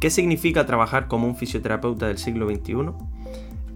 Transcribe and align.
¿Qué 0.00 0.10
significa 0.10 0.66
trabajar 0.66 1.08
como 1.08 1.26
un 1.26 1.36
fisioterapeuta 1.36 2.08
del 2.08 2.18
siglo 2.18 2.48
XXI? 2.50 2.92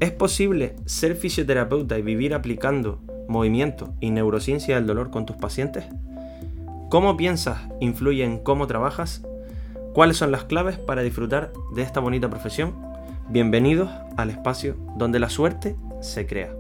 ¿Es 0.00 0.11
posible 0.11 0.77
ser 0.85 1.17
fisioterapeuta 1.17 1.99
y 1.99 2.03
vivir 2.03 2.35
aplicando 2.35 3.00
movimiento 3.27 3.94
y 4.00 4.10
neurociencia 4.10 4.75
del 4.75 4.86
dolor 4.86 5.10
con 5.10 5.25
tus 5.25 5.36
pacientes? 5.36 5.86
¿Cómo 6.91 7.17
piensas 7.17 7.62
influye 7.80 8.22
en 8.22 8.38
cómo 8.38 8.66
trabajas? 8.66 9.25
¿Cuáles 9.95 10.18
son 10.18 10.30
las 10.30 10.45
claves 10.45 10.77
para 10.77 11.00
disfrutar 11.00 11.53
de 11.75 11.83
esta 11.83 12.01
bonita 12.01 12.29
profesión? 12.29 12.75
Bienvenidos 13.30 13.91
al 14.18 14.29
espacio 14.29 14.77
donde 14.96 15.21
la 15.21 15.30
suerte 15.30 15.75
se 16.02 16.27
crea. 16.27 16.55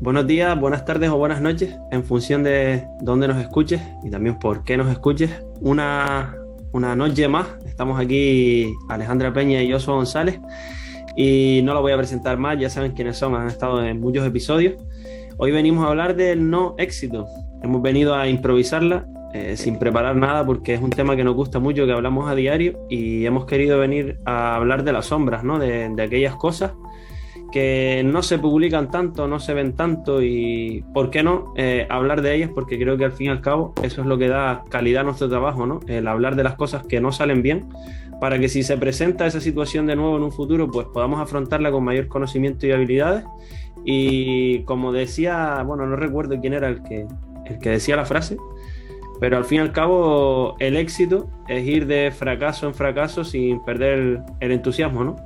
Buenos 0.00 0.26
días, 0.26 0.58
buenas 0.58 0.86
tardes 0.86 1.10
o 1.10 1.18
buenas 1.18 1.42
noches, 1.42 1.76
en 1.90 2.04
función 2.04 2.44
de 2.44 2.86
dónde 3.02 3.28
nos 3.28 3.36
escuches 3.38 3.82
y 4.04 4.10
también 4.10 4.38
por 4.38 4.64
qué 4.64 4.76
nos 4.76 4.88
escuches. 4.88 5.30
Una 5.60 6.36
una 6.72 6.94
noche 6.96 7.28
más. 7.28 7.46
Estamos 7.66 8.00
aquí 8.00 8.72
Alejandra 8.88 9.32
Peña 9.32 9.62
y 9.62 9.72
Josué 9.72 9.94
González. 9.94 10.40
Y 11.16 11.60
no 11.64 11.74
lo 11.74 11.80
voy 11.80 11.92
a 11.92 11.96
presentar 11.96 12.38
más, 12.38 12.58
ya 12.58 12.70
saben 12.70 12.92
quiénes 12.92 13.16
son, 13.16 13.34
han 13.34 13.48
estado 13.48 13.84
en 13.84 14.00
muchos 14.00 14.26
episodios. 14.26 14.74
Hoy 15.36 15.50
venimos 15.50 15.84
a 15.84 15.88
hablar 15.88 16.14
del 16.14 16.48
no 16.48 16.74
éxito. 16.78 17.26
Hemos 17.62 17.82
venido 17.82 18.14
a 18.14 18.28
improvisarla 18.28 19.06
eh, 19.34 19.56
sin 19.56 19.78
preparar 19.78 20.16
nada 20.16 20.46
porque 20.46 20.74
es 20.74 20.80
un 20.80 20.90
tema 20.90 21.16
que 21.16 21.24
nos 21.24 21.34
gusta 21.34 21.58
mucho, 21.58 21.86
que 21.86 21.92
hablamos 21.92 22.30
a 22.30 22.34
diario 22.34 22.86
y 22.88 23.26
hemos 23.26 23.46
querido 23.46 23.78
venir 23.78 24.18
a 24.24 24.54
hablar 24.54 24.84
de 24.84 24.92
las 24.92 25.06
sombras, 25.06 25.42
¿no? 25.42 25.58
de 25.58 26.02
aquellas 26.02 26.36
cosas 26.36 26.72
que 27.50 28.02
no 28.04 28.22
se 28.22 28.38
publican 28.38 28.90
tanto, 28.90 29.26
no 29.26 29.40
se 29.40 29.54
ven 29.54 29.74
tanto 29.74 30.22
y, 30.22 30.84
¿por 30.92 31.10
qué 31.10 31.22
no? 31.22 31.52
Eh, 31.56 31.86
hablar 31.88 32.22
de 32.22 32.34
ellas 32.34 32.50
porque 32.54 32.78
creo 32.78 32.96
que 32.98 33.06
al 33.06 33.12
fin 33.12 33.28
y 33.28 33.30
al 33.30 33.40
cabo 33.40 33.72
eso 33.82 34.02
es 34.02 34.06
lo 34.06 34.18
que 34.18 34.28
da 34.28 34.64
calidad 34.68 35.00
a 35.00 35.04
nuestro 35.04 35.28
trabajo, 35.28 35.66
¿no? 35.66 35.80
El 35.86 36.08
hablar 36.08 36.36
de 36.36 36.44
las 36.44 36.54
cosas 36.54 36.86
que 36.86 37.00
no 37.00 37.10
salen 37.12 37.42
bien 37.42 37.68
para 38.20 38.38
que 38.38 38.48
si 38.48 38.62
se 38.62 38.76
presenta 38.76 39.26
esa 39.26 39.40
situación 39.40 39.86
de 39.86 39.96
nuevo 39.96 40.16
en 40.16 40.24
un 40.24 40.32
futuro, 40.32 40.70
pues 40.70 40.86
podamos 40.92 41.20
afrontarla 41.20 41.70
con 41.70 41.84
mayor 41.84 42.08
conocimiento 42.08 42.66
y 42.66 42.72
habilidades. 42.72 43.24
Y 43.84 44.64
como 44.64 44.92
decía, 44.92 45.62
bueno, 45.64 45.86
no 45.86 45.96
recuerdo 45.96 46.40
quién 46.40 46.52
era 46.52 46.68
el 46.68 46.82
que, 46.82 47.06
el 47.46 47.58
que 47.60 47.70
decía 47.70 47.96
la 47.96 48.04
frase, 48.04 48.36
pero 49.20 49.36
al 49.36 49.44
fin 49.44 49.58
y 49.58 49.60
al 49.60 49.72
cabo 49.72 50.56
el 50.58 50.76
éxito 50.76 51.30
es 51.48 51.66
ir 51.66 51.86
de 51.86 52.10
fracaso 52.10 52.66
en 52.66 52.74
fracaso 52.74 53.24
sin 53.24 53.64
perder 53.64 53.98
el, 53.98 54.20
el 54.40 54.52
entusiasmo, 54.52 55.04
¿no? 55.04 55.16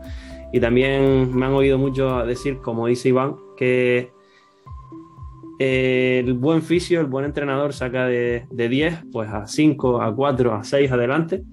Y 0.53 0.61
también 0.61 1.35
me 1.35 1.47
han 1.47 1.53
oído 1.53 1.79
mucho 1.79 2.25
decir, 2.27 2.59
como 2.59 2.87
dice 2.87 3.09
Iván, 3.09 3.37
que 3.57 4.13
el 5.59 6.35
buen 6.35 6.63
fisio, 6.63 7.01
el 7.01 7.07
buen 7.07 7.25
entrenador 7.25 7.73
saca 7.73 8.07
de, 8.07 8.47
10 8.51 9.05
pues 9.13 9.31
a 9.31 9.47
5, 9.47 10.03
a 10.03 10.15
4, 10.15 10.55
a 10.55 10.65
6 10.65 10.91
adelante 10.91 11.45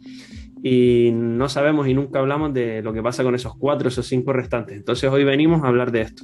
y 0.64 1.12
no 1.14 1.48
sabemos 1.48 1.88
y 1.88 1.94
nunca 1.94 2.20
hablamos 2.20 2.54
de 2.54 2.82
lo 2.82 2.92
que 2.92 3.02
pasa 3.02 3.24
con 3.24 3.36
esos 3.36 3.56
4, 3.56 3.88
esos 3.88 4.08
5 4.08 4.34
restantes. 4.34 4.78
Entonces 4.78 5.10
hoy 5.10 5.24
venimos 5.24 5.64
a 5.64 5.68
hablar 5.68 5.92
de 5.92 6.02
esto. 6.02 6.24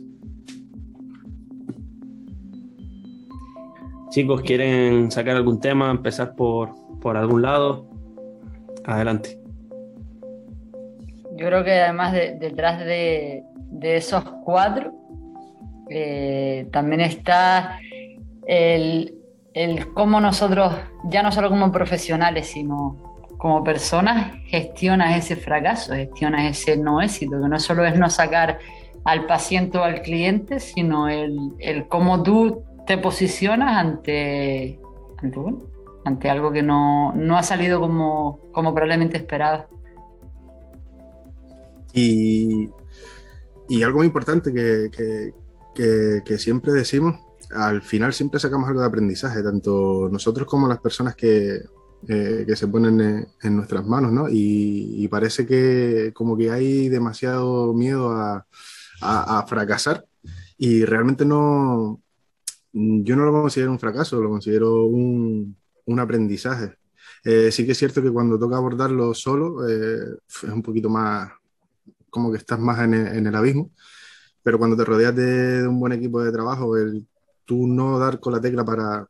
Chicos, 4.10 4.42
¿quieren 4.42 5.12
sacar 5.12 5.36
algún 5.36 5.60
tema? 5.60 5.92
Empezar 5.92 6.36
por, 6.36 6.72
por 7.02 7.18
algún 7.18 7.42
lado. 7.42 7.90
Adelante. 8.86 9.45
Yo 11.36 11.48
creo 11.48 11.64
que 11.64 11.82
además 11.82 12.14
detrás 12.14 12.80
de, 12.80 13.44
esos 13.82 14.24
cuatro 14.44 14.94
eh, 15.90 16.68
también 16.72 17.02
está 17.02 17.78
el, 18.48 19.14
cómo 19.94 20.22
nosotros, 20.22 20.74
ya 21.06 21.24
no 21.24 21.32
solo 21.32 21.50
como 21.50 21.72
profesionales, 21.72 22.48
sino 22.48 23.18
como 23.38 23.64
personas, 23.64 24.34
gestionas 24.46 25.18
ese 25.18 25.36
fracaso, 25.36 25.94
gestionas 25.94 26.46
ese 26.46 26.78
no 26.78 27.02
éxito, 27.02 27.42
que 27.42 27.50
no 27.50 27.60
solo 27.60 27.86
es 27.86 27.98
no 28.00 28.10
sacar 28.10 28.60
al 29.04 29.26
paciente 29.26 29.78
o 29.78 29.84
al 29.84 30.02
cliente, 30.02 30.62
sino 30.62 31.10
el, 31.10 31.86
cómo 31.90 32.24
tú 32.24 32.64
te 32.88 32.98
posicionas 32.98 33.76
ante, 33.78 34.80
ante, 36.06 36.30
algo 36.30 36.52
que 36.52 36.64
no, 36.64 37.14
ha 37.36 37.44
salido 37.44 37.82
como, 37.82 38.40
como 38.54 38.74
probablemente 38.74 39.18
esperaba. 39.18 39.68
Y, 41.96 42.70
algo 43.84 44.00
muy 44.00 44.08
importante 44.08 44.54
que, 44.54 46.38
siempre 46.38 46.74
decimos, 46.74 47.16
al 47.52 47.82
final 47.82 48.14
siempre 48.14 48.40
sacamos 48.40 48.68
algo 48.68 48.82
de 48.82 48.88
aprendizaje, 48.88 49.42
tanto 49.42 50.10
nosotros 50.12 50.48
como 50.48 50.68
las 50.68 50.80
personas 50.80 51.16
que, 51.16 51.62
eh, 52.08 52.46
se 52.56 52.68
ponen 52.68 53.28
en, 53.42 53.56
nuestras 53.56 53.86
manos, 53.86 54.12
¿no? 54.12 54.28
Y, 54.30 55.08
parece 55.08 55.46
que 55.46 56.12
como 56.14 56.38
que 56.38 56.52
hay 56.52 56.90
demasiado 56.90 57.74
miedo 57.74 58.12
a, 58.12 58.46
fracasar 59.48 60.06
y 60.58 60.86
realmente 60.86 61.26
no, 61.26 62.02
yo 62.74 63.16
no 63.16 63.26
lo 63.26 63.32
considero 63.32 63.72
un 63.72 63.80
fracaso, 63.80 64.22
lo 64.22 64.30
considero 64.30 64.86
un, 64.86 65.56
aprendizaje. 65.98 66.76
Eh, 67.24 67.52
sí 67.52 67.66
que 67.66 67.72
es 67.72 67.78
cierto 67.78 68.02
que 68.02 68.12
cuando 68.12 68.38
toca 68.38 68.58
abordarlo 68.58 69.14
solo 69.14 69.68
eh, 69.68 70.18
es 70.28 70.44
un 70.44 70.62
poquito 70.62 70.90
más, 70.90 71.32
como 72.16 72.32
que 72.32 72.38
estás 72.38 72.58
más 72.58 72.80
en 72.80 72.94
el, 73.28 73.36
abismo, 73.36 73.72
pero 74.42 74.58
cuando 74.58 74.78
te 74.78 74.86
rodeas 74.86 75.14
de, 75.14 75.68
un 75.68 75.82
buen 75.82 75.92
equipo 75.92 76.24
de 76.24 76.32
trabajo, 76.32 76.78
el 76.78 77.06
tú 77.44 77.68
no 77.68 78.00
dar 78.00 78.22
con 78.22 78.32
la 78.32 78.40
tecla 78.40 78.64
para, 78.64 79.06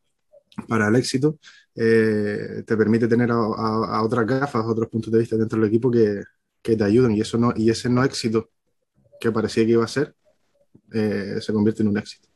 para 0.67 0.87
el 0.87 0.95
éxito, 0.95 1.37
eh, 1.75 2.63
te 2.65 2.75
permite 2.75 3.07
tener 3.07 3.29
a, 3.31 4.01
otras 4.01 4.25
gafas, 4.25 4.65
otros 4.65 4.89
puntos 4.89 5.13
de 5.13 5.19
vista 5.19 5.37
dentro 5.37 5.59
del 5.59 5.69
equipo 5.69 5.91
que, 5.91 6.23
que, 6.63 6.75
te 6.75 6.83
ayuden 6.83 7.11
y, 7.11 7.21
eso 7.21 7.37
no, 7.37 7.53
y 7.55 7.69
ese 7.69 7.89
no 7.89 8.03
éxito 8.03 8.49
que 9.19 9.31
parecía 9.31 9.63
que 9.65 9.73
iba 9.73 9.85
a 9.85 9.87
ser, 9.87 10.15
eh, 10.91 11.37
se 11.39 11.53
convierte 11.53 11.83
en 11.83 11.89
un 11.89 11.99
éxito. 11.99 12.27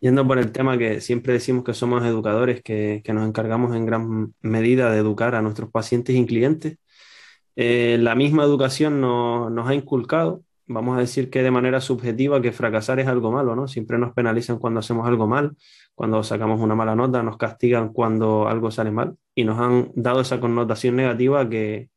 Yendo 0.00 0.26
por 0.26 0.38
el 0.38 0.52
tema 0.52 0.76
que 0.76 1.00
siempre 1.00 1.32
decimos 1.32 1.64
que 1.64 1.72
somos 1.72 2.04
educadores, 2.04 2.60
que 2.62 3.02
nos 3.14 3.26
encargamos 3.26 3.74
en 3.74 3.86
gran 3.86 4.34
medida 4.42 4.92
de 4.92 4.98
educar 4.98 5.34
a 5.34 5.40
nuestros 5.40 5.70
pacientes 5.70 6.14
y 6.14 6.26
clientes, 6.26 6.76
eh, 7.62 7.98
la 7.98 8.14
misma 8.14 8.42
educación 8.42 9.02
nos 9.02 9.68
ha 9.68 9.74
inculcado, 9.74 10.42
vamos 10.66 10.96
a 10.96 11.00
decir 11.00 11.28
que 11.28 11.42
de 11.42 11.50
manera 11.50 11.82
subjetiva, 11.82 12.40
que 12.40 12.52
fracasar 12.52 13.00
es 13.00 13.06
algo 13.06 13.30
malo, 13.32 13.54
¿no? 13.54 13.68
Siempre 13.68 13.98
nos 13.98 14.14
penalizan 14.14 14.58
cuando 14.58 14.80
hacemos 14.80 15.06
algo 15.06 15.26
mal, 15.26 15.58
cuando 15.94 16.22
sacamos 16.22 16.58
una 16.58 16.74
mala 16.74 16.94
nota, 16.96 17.22
nos 17.22 17.36
castigan 17.36 17.92
cuando 17.92 18.48
algo 18.48 18.70
sale 18.70 18.90
mal 18.92 19.16
y 19.34 19.44
nos 19.44 19.60
han 19.60 19.92
dado 19.94 20.22
esa 20.22 20.40
connotación 20.40 20.96
negativa 20.96 21.50
que 21.50 21.90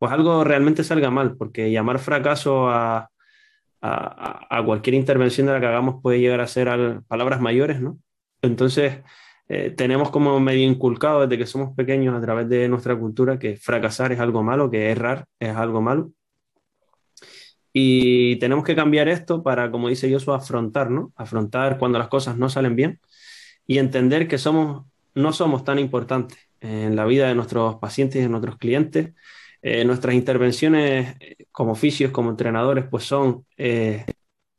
pues 0.00 0.10
algo 0.10 0.42
realmente 0.42 0.82
salga 0.82 1.12
mal, 1.12 1.36
porque 1.36 1.70
llamar 1.70 2.00
fracaso 2.00 2.68
a, 2.68 3.08
a, 3.80 4.62
cualquier 4.64 4.94
intervención 4.94 5.46
de 5.46 5.52
la 5.52 5.60
que 5.60 5.66
hagamos 5.66 6.02
puede 6.02 6.18
llegar 6.18 6.40
a 6.40 6.48
ser 6.48 7.02
palabras 7.06 7.40
mayores, 7.40 7.80
¿no? 7.80 8.00
Entonces, 8.42 8.98
eh, 9.48 9.70
tenemos 9.70 10.10
como 10.10 10.38
medio 10.40 10.64
inculcado 10.68 11.22
desde 11.22 11.38
que 11.38 11.46
somos 11.46 11.74
pequeños 11.74 12.14
a 12.14 12.20
través 12.20 12.48
de 12.48 12.68
nuestra 12.68 12.98
cultura 12.98 13.38
que 13.38 13.56
fracasar 13.56 14.12
es 14.12 14.20
algo 14.20 14.42
malo, 14.42 14.70
que 14.70 14.90
errar 14.90 15.26
es 15.40 15.56
algo 15.56 15.80
malo. 15.80 16.12
Y 17.72 18.36
tenemos 18.36 18.64
que 18.64 18.74
cambiar 18.74 19.08
esto 19.08 19.42
para, 19.42 19.70
como 19.70 19.88
dice 19.88 20.12
Joshua, 20.12 20.36
afrontar, 20.36 20.90
¿no? 20.90 21.12
Afrontar 21.16 21.78
cuando 21.78 21.98
las 21.98 22.08
cosas 22.08 22.36
no 22.36 22.48
salen 22.50 22.76
bien 22.76 23.00
y 23.66 23.78
entender 23.78 24.28
que 24.28 24.38
somos, 24.38 24.86
no 25.14 25.32
somos 25.32 25.64
tan 25.64 25.78
importantes 25.78 26.38
en 26.60 26.96
la 26.96 27.04
vida 27.06 27.28
de 27.28 27.34
nuestros 27.34 27.76
pacientes 27.76 28.16
y 28.16 28.22
de 28.22 28.28
nuestros 28.28 28.58
clientes. 28.58 29.14
Eh, 29.62 29.84
nuestras 29.84 30.14
intervenciones 30.14 31.16
eh, 31.20 31.36
como 31.52 31.72
oficios, 31.72 32.12
como 32.12 32.30
entrenadores, 32.30 32.86
pues 32.90 33.04
son 33.04 33.44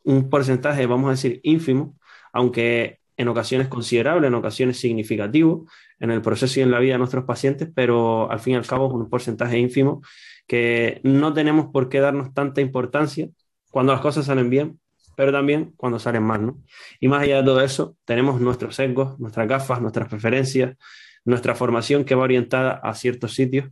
un 0.03 0.29
porcentaje, 0.29 0.85
vamos 0.85 1.07
a 1.09 1.11
decir, 1.11 1.39
ínfimo, 1.43 1.97
aunque 2.33 2.99
en 3.19 3.27
ocasiones 3.27 3.67
considerable, 3.67 4.27
en 4.27 4.33
ocasiones 4.33 4.79
significativo 4.79 5.67
en 5.99 6.09
el 6.09 6.21
proceso 6.21 6.61
y 6.61 6.63
en 6.63 6.71
la 6.71 6.79
vida 6.79 6.93
de 6.93 6.99
nuestros 6.99 7.25
pacientes, 7.25 7.69
pero 7.75 8.31
al 8.31 8.39
fin 8.39 8.53
y 8.53 8.55
al 8.55 8.65
cabo 8.65 8.87
es 8.87 8.93
un 8.93 9.09
porcentaje 9.09 9.59
ínfimo 9.59 10.01
que 10.47 11.01
no 11.03 11.33
tenemos 11.33 11.67
por 11.73 11.89
qué 11.89 11.99
darnos 11.99 12.33
tanta 12.33 12.61
importancia 12.61 13.27
cuando 13.71 13.91
las 13.91 14.01
cosas 14.01 14.25
salen 14.25 14.49
bien, 14.49 14.79
pero 15.17 15.33
también 15.33 15.73
cuando 15.75 15.99
salen 15.99 16.23
mal, 16.23 16.45
¿no? 16.45 16.63
Y 17.01 17.09
más 17.09 17.23
allá 17.23 17.39
de 17.39 17.43
todo 17.43 17.59
eso, 17.59 17.97
tenemos 18.05 18.39
nuestros 18.39 18.75
sesgos, 18.75 19.19
nuestras 19.19 19.49
gafas, 19.49 19.81
nuestras 19.81 20.07
preferencias, 20.07 20.77
nuestra 21.25 21.55
formación 21.55 22.05
que 22.05 22.15
va 22.15 22.23
orientada 22.23 22.71
a 22.81 22.93
ciertos 22.95 23.33
sitios. 23.33 23.69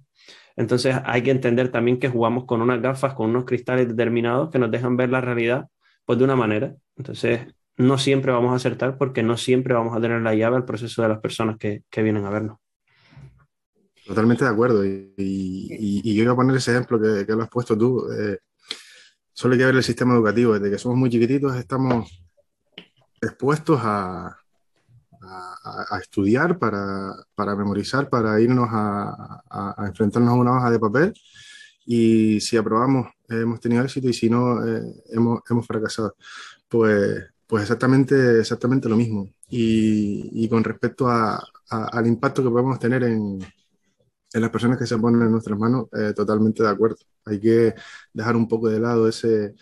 Entonces 0.58 0.94
hay 1.06 1.24
que 1.24 1.32
entender 1.32 1.72
también 1.72 2.00
que 2.00 2.10
jugamos 2.10 2.44
con 2.44 2.62
unas 2.62 2.82
gafas, 2.82 3.14
con 3.14 3.30
unos 3.30 3.46
cristales 3.46 3.88
determinados 3.88 4.50
que 4.50 4.60
nos 4.60 4.70
dejan 4.72 4.98
ver 4.98 5.10
la 5.10 5.22
realidad 5.22 5.68
pues 6.04 6.20
de 6.20 6.26
una 6.26 6.36
manera. 6.36 6.76
Entonces 6.98 7.48
no 7.78 7.98
siempre 7.98 8.32
vamos 8.32 8.52
a 8.52 8.56
acertar 8.56 8.98
porque 8.98 9.24
no 9.24 9.38
siempre 9.38 9.74
vamos 9.74 9.96
a 9.96 10.02
tener 10.02 10.22
la 10.22 10.36
llave 10.36 10.58
al 10.58 10.66
proceso 10.66 11.02
de 11.02 11.10
las 11.10 11.20
personas 11.20 11.58
que, 11.58 11.84
vienen 11.96 12.26
a 12.26 12.30
vernos. 12.30 12.58
Totalmente 14.06 14.44
de 14.44 14.50
acuerdo. 14.50 14.84
Y, 14.86 16.16
yo 16.16 16.24
iba 16.24 16.34
a 16.34 16.36
poner 16.36 16.56
ese 16.56 16.72
ejemplo 16.72 17.00
que, 17.00 17.26
que 17.26 17.34
lo 17.34 17.44
has 17.44 17.50
puesto 17.50 17.78
tú. 17.78 18.08
Eh, 18.12 18.40
solo 19.34 19.54
hay 19.54 19.60
que 19.60 19.66
ver 19.66 19.76
el 19.76 19.84
sistema 19.84 20.16
educativo. 20.16 20.54
Desde 20.54 20.72
que 20.72 20.80
somos 20.80 20.98
muy 20.98 21.10
chiquititos 21.10 21.56
estamos 21.56 22.24
expuestos 23.22 23.80
a, 23.84 24.38
a, 25.92 26.00
estudiar, 26.00 26.58
para, 26.58 27.14
para, 27.36 27.56
memorizar, 27.56 28.10
para 28.10 28.40
irnos 28.40 28.70
a, 28.72 29.44
enfrentarnos 29.88 30.32
a 30.32 30.36
una 30.36 30.58
hoja 30.58 30.72
de 30.72 30.80
papel 30.80 31.14
y 31.86 32.40
si 32.42 32.58
aprobamos 32.58 33.08
hemos 33.30 33.60
tenido 33.60 33.84
éxito 33.84 34.10
y 34.10 34.14
si 34.14 34.30
no 34.30 34.66
eh, 34.66 34.82
hemos, 35.10 35.42
hemos, 35.50 35.66
fracasado. 35.66 36.16
Pues, 36.68 37.26
pues 37.48 37.64
exactamente, 37.64 38.40
exactamente 38.40 38.90
lo 38.90 38.98
mismo. 38.98 39.30
Y, 39.50 40.30
y 40.44 40.50
con 40.50 40.64
respecto 40.64 41.08
al 41.10 42.08
impacto 42.08 42.44
que 42.44 42.50
podemos 42.50 42.80
tener 42.80 43.04
en, 43.04 43.40
en 44.34 44.42
las 44.42 44.50
personas 44.50 44.78
que 44.78 44.86
se 44.86 44.98
ponen 44.98 45.22
en 45.22 45.32
nuestras 45.32 45.58
manos, 45.58 45.88
eh, 45.94 46.14
totalmente 46.16 46.64
de 46.64 46.70
acuerdo. 46.70 46.98
Hay 47.26 47.40
que 47.40 47.74
dejar 48.14 48.36
un 48.36 48.48
poco 48.48 48.70
de 48.70 48.80
lado 48.80 49.08
ese, 49.08 49.56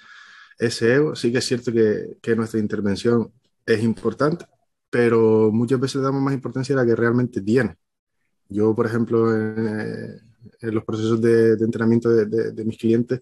ese 0.60 0.96
ego. 0.96 1.16
Sí 1.16 1.32
que 1.32 1.40
es 1.40 1.46
cierto 1.46 1.72
que, 1.72 2.18
que 2.22 2.36
nuestra 2.36 2.60
intervención 2.60 3.32
es 3.66 3.84
importante, 3.84 4.46
pero 4.90 5.52
muchas 5.52 5.80
veces 5.80 6.02
damos 6.02 6.22
más 6.22 6.34
importancia 6.34 6.74
a 6.76 6.80
la 6.80 6.86
que 6.86 6.96
realmente 6.96 7.42
tiene. 7.42 7.78
Yo, 8.50 8.76
por 8.76 8.86
ejemplo, 8.86 9.34
en, 9.36 10.22
los 10.62 10.84
procesos 10.84 11.22
de, 11.22 11.54
entrenamiento 11.54 12.10
de, 12.10 12.26
de, 12.52 12.66
mis 12.66 12.78
clientes, 12.78 13.22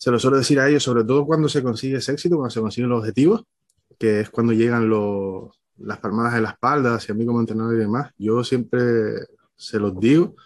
se 0.00 0.10
lo 0.10 0.18
suelo 0.18 0.38
decir 0.38 0.58
a 0.58 0.66
ellos, 0.66 0.82
sobre 0.82 1.04
todo 1.04 1.26
cuando 1.26 1.46
se 1.46 1.62
consigue 1.62 1.98
ese 1.98 2.12
éxito, 2.12 2.36
cuando 2.36 2.50
se 2.50 2.60
consiguen 2.60 2.88
los 2.88 3.00
objetivos, 3.00 3.44
que 3.98 4.20
es 4.20 4.30
cuando 4.30 4.54
llegan 4.54 4.88
las 5.76 5.98
palmadas 5.98 6.36
en 6.36 6.44
la 6.44 6.50
espalda 6.52 6.94
hacia 6.94 7.14
mí 7.14 7.26
como 7.26 7.40
entrenador 7.40 7.74
y 7.74 7.80
demás. 7.80 8.10
Yo 8.16 8.42
siempre 8.42 8.80
se 9.56 9.78
los 9.78 10.00
digo, 10.00 10.36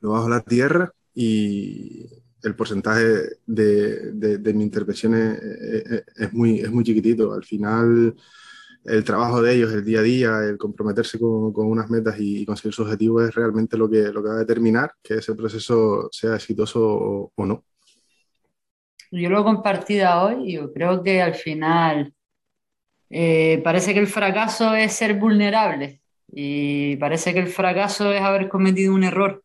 lo 0.00 0.10
bajo 0.10 0.28
la 0.28 0.40
tierra 0.40 0.92
y 1.14 2.06
el 2.42 2.56
porcentaje 2.56 3.36
de, 3.46 4.12
de, 4.14 4.54
mi 4.54 4.64
intervención 4.64 5.14
es, 5.14 6.32
muy, 6.32 6.58
es 6.58 6.72
muy 6.72 6.82
chiquitito. 6.82 7.32
Al 7.32 7.44
final, 7.44 8.16
el 8.84 9.04
trabajo 9.04 9.42
de 9.42 9.54
ellos, 9.54 9.72
el 9.72 9.84
día 9.84 10.00
a 10.00 10.02
día, 10.02 10.38
el 10.40 10.58
comprometerse 10.58 11.20
con, 11.20 11.52
con 11.52 11.66
unas 11.66 11.88
metas 11.88 12.16
y, 12.18 12.44
conseguir 12.44 12.74
sus 12.74 12.86
objetivos 12.86 13.28
es 13.28 13.34
realmente 13.36 13.76
lo 13.76 13.88
que, 13.88 14.10
lo 14.10 14.24
que 14.24 14.28
va 14.28 14.34
a 14.34 14.38
determinar 14.38 14.92
que 15.00 15.14
ese 15.14 15.36
proceso 15.36 16.08
sea 16.10 16.34
exitoso 16.34 16.80
o, 17.32 17.46
no. 17.46 17.64
Yo 19.12 19.28
lo 19.28 19.40
he 19.40 19.44
compartido 19.44 20.08
hoy 20.22 20.52
yo 20.52 20.72
creo 20.72 21.02
que 21.02 21.20
al 21.20 21.34
final 21.34 22.14
eh, 23.10 23.60
parece 23.64 23.92
que 23.92 24.00
el 24.00 24.06
fracaso 24.06 24.74
es 24.74 24.92
ser 24.92 25.14
vulnerable 25.14 26.00
y 26.32 26.96
parece 26.96 27.34
que 27.34 27.40
el 27.40 27.48
fracaso 27.48 28.12
es 28.12 28.22
haber 28.22 28.48
cometido 28.48 28.94
un 28.94 29.04
error. 29.04 29.42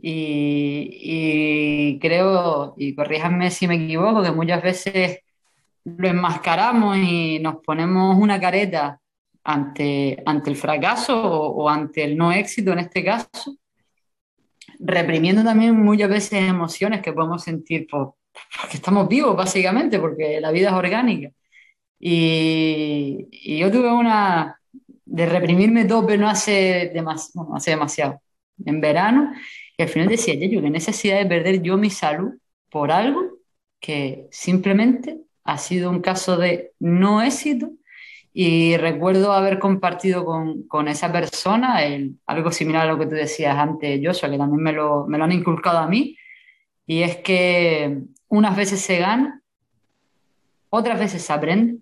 Y, 0.00 1.98
creo, 2.00 2.74
y 2.76 2.94
corríjanme 2.94 3.50
si 3.50 3.66
me 3.66 3.74
equivoco, 3.84 4.22
que 4.22 4.30
muchas 4.30 4.62
veces 4.62 5.18
lo 5.84 6.08
enmascaramos 6.08 6.96
y 6.98 7.40
nos 7.40 7.56
ponemos 7.64 8.16
una 8.16 8.38
careta 8.40 9.00
ante, 9.42 10.22
ante 10.24 10.50
el 10.50 10.56
fracaso 10.56 11.20
o, 11.20 11.68
ante 11.68 12.04
el 12.04 12.16
no 12.16 12.30
éxito 12.30 12.72
en 12.72 12.78
este 12.80 13.04
caso, 13.04 13.56
reprimiendo 14.78 15.42
también 15.42 15.74
muchas 15.74 16.10
veces 16.10 16.44
emociones 16.44 17.02
que 17.02 17.12
podemos 17.12 17.42
sentir 17.42 17.88
por, 17.88 18.14
porque 18.60 18.76
estamos 18.76 19.08
vivos, 19.08 19.36
básicamente, 19.36 19.98
porque 19.98 20.40
la 20.40 20.50
vida 20.50 20.68
es 20.68 20.74
orgánica. 20.74 21.30
Y, 21.98 23.28
y 23.32 23.58
yo 23.58 23.70
tuve 23.70 23.90
una, 23.90 24.58
de 25.08 25.26
reprimirme 25.26 25.84
tope 25.84 26.18
no 26.18 26.28
hace, 26.28 26.92
hace 27.54 27.70
demasiado, 27.70 28.20
en 28.64 28.80
verano, 28.80 29.32
y 29.76 29.82
al 29.82 29.88
final 29.88 30.08
decía, 30.08 30.34
yo 30.34 30.60
qué 30.60 30.70
necesidad 30.70 31.18
de 31.18 31.26
perder 31.26 31.62
yo 31.62 31.76
mi 31.76 31.90
salud 31.90 32.34
por 32.70 32.92
algo 32.92 33.38
que 33.80 34.26
simplemente 34.30 35.18
ha 35.44 35.56
sido 35.56 35.90
un 35.90 36.00
caso 36.00 36.36
de 36.36 36.72
no 36.78 37.22
éxito 37.22 37.70
y 38.34 38.76
recuerdo 38.76 39.32
haber 39.32 39.58
compartido 39.58 40.24
con, 40.24 40.64
con 40.64 40.88
esa 40.88 41.10
persona 41.10 41.78
algo 42.26 42.52
similar 42.52 42.88
a 42.88 42.92
lo 42.92 42.98
que 42.98 43.06
tú 43.06 43.14
decías 43.14 43.56
antes, 43.56 44.00
Joshua, 44.04 44.30
que 44.30 44.38
también 44.38 44.62
me 44.62 44.72
lo, 44.72 45.06
me 45.06 45.16
lo 45.16 45.24
han 45.24 45.32
inculcado 45.32 45.78
a 45.78 45.88
mí, 45.88 46.16
y 46.88 47.02
es 47.02 47.18
que 47.18 47.98
unas 48.28 48.56
veces 48.56 48.80
se 48.80 48.98
gana, 48.98 49.42
otras 50.70 50.98
veces 50.98 51.20
se 51.20 51.32
aprende 51.34 51.80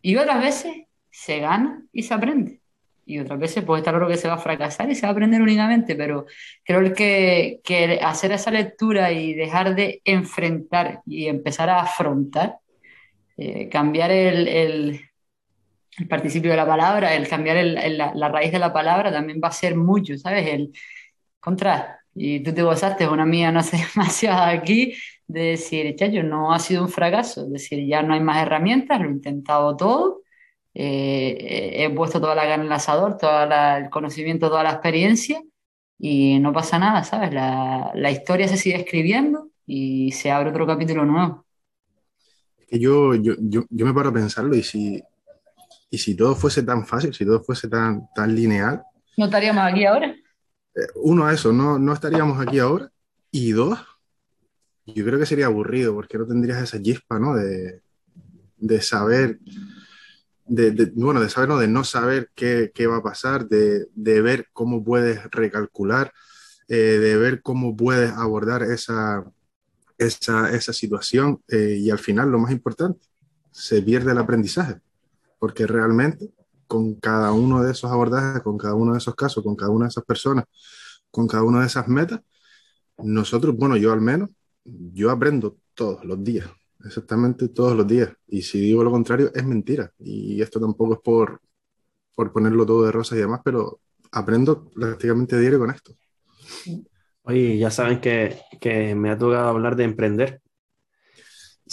y 0.00 0.16
otras 0.16 0.40
veces 0.40 0.72
se 1.10 1.40
gana 1.40 1.82
y 1.92 2.04
se 2.04 2.14
aprende. 2.14 2.60
Y 3.04 3.18
otras 3.18 3.40
veces 3.40 3.64
puede 3.64 3.80
estar 3.80 3.92
claro 3.92 4.08
que 4.08 4.16
se 4.16 4.28
va 4.28 4.34
a 4.34 4.38
fracasar 4.38 4.88
y 4.88 4.94
se 4.94 5.02
va 5.02 5.08
a 5.08 5.12
aprender 5.12 5.42
únicamente, 5.42 5.96
pero 5.96 6.26
creo 6.64 6.94
que, 6.94 7.60
que 7.64 7.98
hacer 8.00 8.30
esa 8.30 8.52
lectura 8.52 9.10
y 9.10 9.34
dejar 9.34 9.74
de 9.74 10.00
enfrentar 10.04 11.02
y 11.06 11.26
empezar 11.26 11.68
a 11.68 11.80
afrontar, 11.80 12.58
eh, 13.36 13.68
cambiar 13.68 14.12
el, 14.12 14.46
el, 14.46 15.00
participio 16.08 16.52
de 16.52 16.56
la 16.56 16.66
palabra, 16.66 17.14
el 17.14 17.26
cambiar 17.26 17.56
el, 17.56 17.98
la, 17.98 18.14
la, 18.14 18.28
raíz 18.28 18.52
de 18.52 18.58
la 18.60 18.72
palabra 18.72 19.10
también 19.10 19.40
va 19.42 19.48
a 19.48 19.52
ser 19.52 19.74
mucho, 19.74 20.16
¿sabes? 20.18 20.46
El 20.46 20.72
contra, 21.40 22.00
y 22.16 22.40
tú 22.40 22.52
te 22.52 22.62
gozaste, 22.62 23.06
una 23.08 23.26
mía 23.26 23.52
no 23.52 23.60
hace 23.60 23.76
demasiado 23.94 24.44
aquí, 24.44 24.94
de 25.26 25.40
decir, 25.50 25.94
chacho, 25.96 26.22
no 26.22 26.52
ha 26.52 26.58
sido 26.58 26.82
un 26.82 26.88
fracaso, 26.88 27.44
es 27.44 27.52
decir, 27.52 27.86
ya 27.86 28.02
no 28.02 28.14
hay 28.14 28.20
más 28.20 28.42
herramientas, 28.42 29.00
lo 29.00 29.08
he 29.08 29.12
intentado 29.12 29.76
todo 29.76 30.22
eh, 30.78 31.84
he 31.84 31.90
puesto 31.90 32.20
toda 32.20 32.34
la 32.34 32.44
gana 32.44 32.62
en 32.62 32.66
el 32.66 32.72
asador, 32.72 33.16
todo 33.16 33.44
el 33.44 33.88
conocimiento, 33.88 34.50
toda 34.50 34.62
la 34.62 34.72
experiencia 34.72 35.42
y 35.98 36.38
no 36.38 36.52
pasa 36.52 36.78
nada, 36.78 37.02
¿sabes? 37.02 37.32
La, 37.32 37.92
la, 37.94 38.10
historia 38.10 38.46
se 38.46 38.58
sigue 38.58 38.76
escribiendo 38.76 39.48
y 39.66 40.12
se 40.12 40.30
abre 40.30 40.50
otro 40.50 40.66
capítulo 40.66 41.06
nuevo. 41.06 41.46
Yo, 42.70 43.14
yo, 43.14 43.32
yo, 43.38 43.64
yo 43.70 43.86
me 43.86 43.94
paro 43.94 44.10
a 44.10 44.12
pensarlo 44.12 44.54
y 44.54 44.62
si, 44.62 45.02
y 45.88 45.96
si 45.96 46.14
todo 46.14 46.34
fuese 46.34 46.62
tan 46.62 46.84
fácil, 46.84 47.14
si 47.14 47.24
todo 47.24 47.40
fuese 47.40 47.68
tan, 47.68 48.08
tan 48.14 48.34
lineal. 48.34 48.82
¿No 49.16 49.24
estaríamos 49.24 49.64
aquí 49.64 49.86
ahora? 49.86 50.14
Eh, 50.76 50.86
uno, 50.96 51.28
eso, 51.30 51.52
no, 51.52 51.78
no 51.78 51.92
estaríamos 51.92 52.40
aquí 52.40 52.58
ahora. 52.58 52.90
Y 53.30 53.52
dos, 53.52 53.78
yo 54.86 55.04
creo 55.04 55.18
que 55.18 55.26
sería 55.26 55.46
aburrido 55.46 55.94
porque 55.94 56.18
no 56.18 56.26
tendrías 56.26 56.62
esa 56.62 56.80
chispa, 56.80 57.18
¿no? 57.18 57.34
De, 57.34 57.82
de 58.56 58.80
saber 58.80 59.40
de, 60.46 60.92
bueno, 60.94 61.20
de 61.20 61.28
saber, 61.28 61.48
no, 61.48 61.58
de 61.58 61.68
no 61.68 61.84
saber 61.84 62.30
qué, 62.34 62.70
qué 62.74 62.86
va 62.86 62.98
a 62.98 63.02
pasar, 63.02 63.48
de, 63.48 63.88
de, 63.94 64.20
ver 64.20 64.48
cómo 64.52 64.84
puedes 64.84 65.24
recalcular, 65.30 66.12
eh, 66.68 66.76
de 66.76 67.16
ver 67.16 67.42
cómo 67.42 67.76
puedes 67.76 68.12
abordar 68.12 68.62
esa, 68.62 69.24
esa, 69.98 70.50
esa 70.50 70.72
situación 70.72 71.42
eh, 71.48 71.78
y 71.80 71.90
al 71.90 71.98
final, 71.98 72.30
lo 72.30 72.38
más 72.38 72.52
importante, 72.52 73.06
se 73.50 73.82
pierde 73.82 74.12
el 74.12 74.18
aprendizaje, 74.18 74.80
porque 75.38 75.66
realmente 75.66 76.30
con 76.66 76.94
cada 76.96 77.32
uno 77.32 77.62
de 77.62 77.72
esos 77.72 77.90
abordajes, 77.90 78.42
con 78.42 78.58
cada 78.58 78.74
uno 78.74 78.92
de 78.92 78.98
esos 78.98 79.14
casos, 79.14 79.42
con 79.44 79.56
cada 79.56 79.70
una 79.70 79.86
de 79.86 79.90
esas 79.90 80.04
personas, 80.04 80.44
con 81.10 81.26
cada 81.26 81.42
una 81.44 81.60
de 81.60 81.66
esas 81.66 81.88
metas, 81.88 82.20
nosotros, 82.98 83.56
bueno, 83.56 83.76
yo 83.76 83.92
al 83.92 84.00
menos, 84.00 84.30
yo 84.64 85.10
aprendo 85.10 85.58
todos 85.74 86.04
los 86.04 86.22
días 86.24 86.48
exactamente 86.86 87.48
todos 87.48 87.76
los 87.76 87.86
días. 87.86 88.10
Y 88.26 88.42
si 88.42 88.60
digo 88.60 88.82
lo 88.84 88.90
contrario, 88.90 89.30
es 89.34 89.44
mentira. 89.44 89.92
Y 89.98 90.40
esto 90.40 90.60
tampoco 90.60 90.94
es 90.94 91.00
por, 91.00 91.40
por 92.14 92.32
ponerlo 92.32 92.64
todo 92.64 92.84
de 92.84 92.92
rosas 92.92 93.18
y 93.18 93.20
demás, 93.22 93.40
pero 93.44 93.80
aprendo 94.12 94.68
prácticamente 94.70 95.38
diario 95.38 95.58
con 95.58 95.70
esto. 95.70 95.96
Oye, 97.22 97.58
ya 97.58 97.70
saben 97.70 98.00
que, 98.00 98.38
que 98.60 98.94
me 98.94 99.10
ha 99.10 99.18
tocado 99.18 99.48
hablar 99.48 99.76
de 99.76 99.84
emprender. 99.84 100.40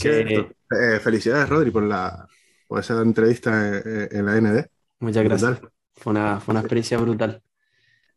Eh, 0.03 0.99
felicidades, 0.99 1.47
Rodri, 1.47 1.69
por, 1.69 1.83
la, 1.83 2.27
por 2.67 2.79
esa 2.79 2.99
entrevista 3.01 3.77
en, 3.77 4.25
la 4.25 4.41
ND. 4.41 4.67
Muchas 4.99 5.23
gracias. 5.23 5.61
Fue 5.95 6.11
una, 6.11 6.39
fue 6.39 6.53
una 6.53 6.61
experiencia 6.61 6.97
brutal. 6.97 7.41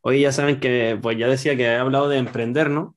Hoy 0.01 0.21
ya 0.21 0.33
saben 0.33 0.61
que, 0.61 0.99
pues 1.01 1.19
ya 1.19 1.29
decía 1.29 1.57
que 1.57 1.65
he 1.65 1.77
hablado 1.77 2.09
de 2.09 2.19
emprender, 2.19 2.71
¿no? 2.71 2.97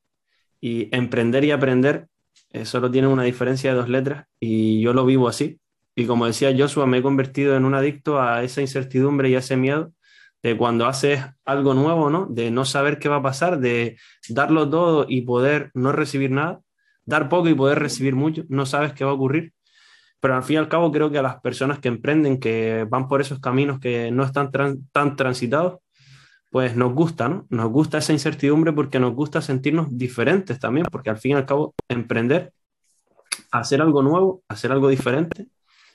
Y 0.61 0.95
emprender 0.95 1.43
y 1.43 1.51
aprender 1.51 2.07
eh, 2.51 2.65
solo 2.65 2.89
tiene 2.89 3.07
una 3.07 3.23
diferencia 3.23 3.71
de 3.71 3.77
dos 3.77 3.89
letras 3.89 4.27
y 4.39 4.81
yo 4.81 4.93
lo 4.93 5.05
vivo 5.05 5.27
así. 5.27 5.59
Y 5.95 6.05
como 6.05 6.25
decía 6.25 6.55
Joshua, 6.57 6.85
me 6.87 6.99
he 6.99 7.01
convertido 7.01 7.55
en 7.55 7.65
un 7.65 7.75
adicto 7.75 8.21
a 8.21 8.43
esa 8.43 8.61
incertidumbre 8.61 9.29
y 9.29 9.35
a 9.35 9.39
ese 9.39 9.57
miedo 9.57 9.93
de 10.41 10.57
cuando 10.57 10.87
haces 10.87 11.21
algo 11.45 11.73
nuevo, 11.73 12.09
¿no? 12.09 12.27
De 12.27 12.49
no 12.51 12.65
saber 12.65 12.97
qué 12.99 13.09
va 13.09 13.17
a 13.17 13.21
pasar, 13.21 13.59
de 13.59 13.97
darlo 14.29 14.69
todo 14.69 15.05
y 15.07 15.21
poder 15.21 15.71
no 15.73 15.91
recibir 15.91 16.31
nada, 16.31 16.61
dar 17.05 17.27
poco 17.29 17.49
y 17.49 17.53
poder 17.55 17.79
recibir 17.79 18.15
mucho, 18.15 18.43
no 18.49 18.65
sabes 18.65 18.93
qué 18.93 19.03
va 19.03 19.11
a 19.11 19.15
ocurrir. 19.15 19.53
Pero 20.19 20.35
al 20.35 20.43
fin 20.43 20.55
y 20.55 20.57
al 20.57 20.69
cabo 20.69 20.91
creo 20.91 21.09
que 21.11 21.17
a 21.17 21.21
las 21.21 21.39
personas 21.41 21.79
que 21.79 21.87
emprenden, 21.87 22.39
que 22.39 22.85
van 22.89 23.07
por 23.07 23.21
esos 23.21 23.39
caminos 23.39 23.79
que 23.79 24.11
no 24.11 24.23
están 24.23 24.51
tan 24.51 25.15
transitados, 25.15 25.79
pues 26.51 26.75
nos 26.75 26.93
gusta, 26.93 27.29
¿no? 27.29 27.45
Nos 27.49 27.69
gusta 27.69 27.99
esa 27.99 28.13
incertidumbre 28.13 28.73
porque 28.73 28.99
nos 28.99 29.13
gusta 29.13 29.41
sentirnos 29.41 29.87
diferentes 29.91 30.59
también, 30.59 30.87
porque 30.91 31.09
al 31.09 31.17
fin 31.17 31.31
y 31.31 31.35
al 31.35 31.45
cabo 31.45 31.75
emprender, 31.87 32.53
hacer 33.51 33.81
algo 33.81 34.01
nuevo, 34.01 34.43
hacer 34.47 34.71
algo 34.71 34.89
diferente, 34.89 35.47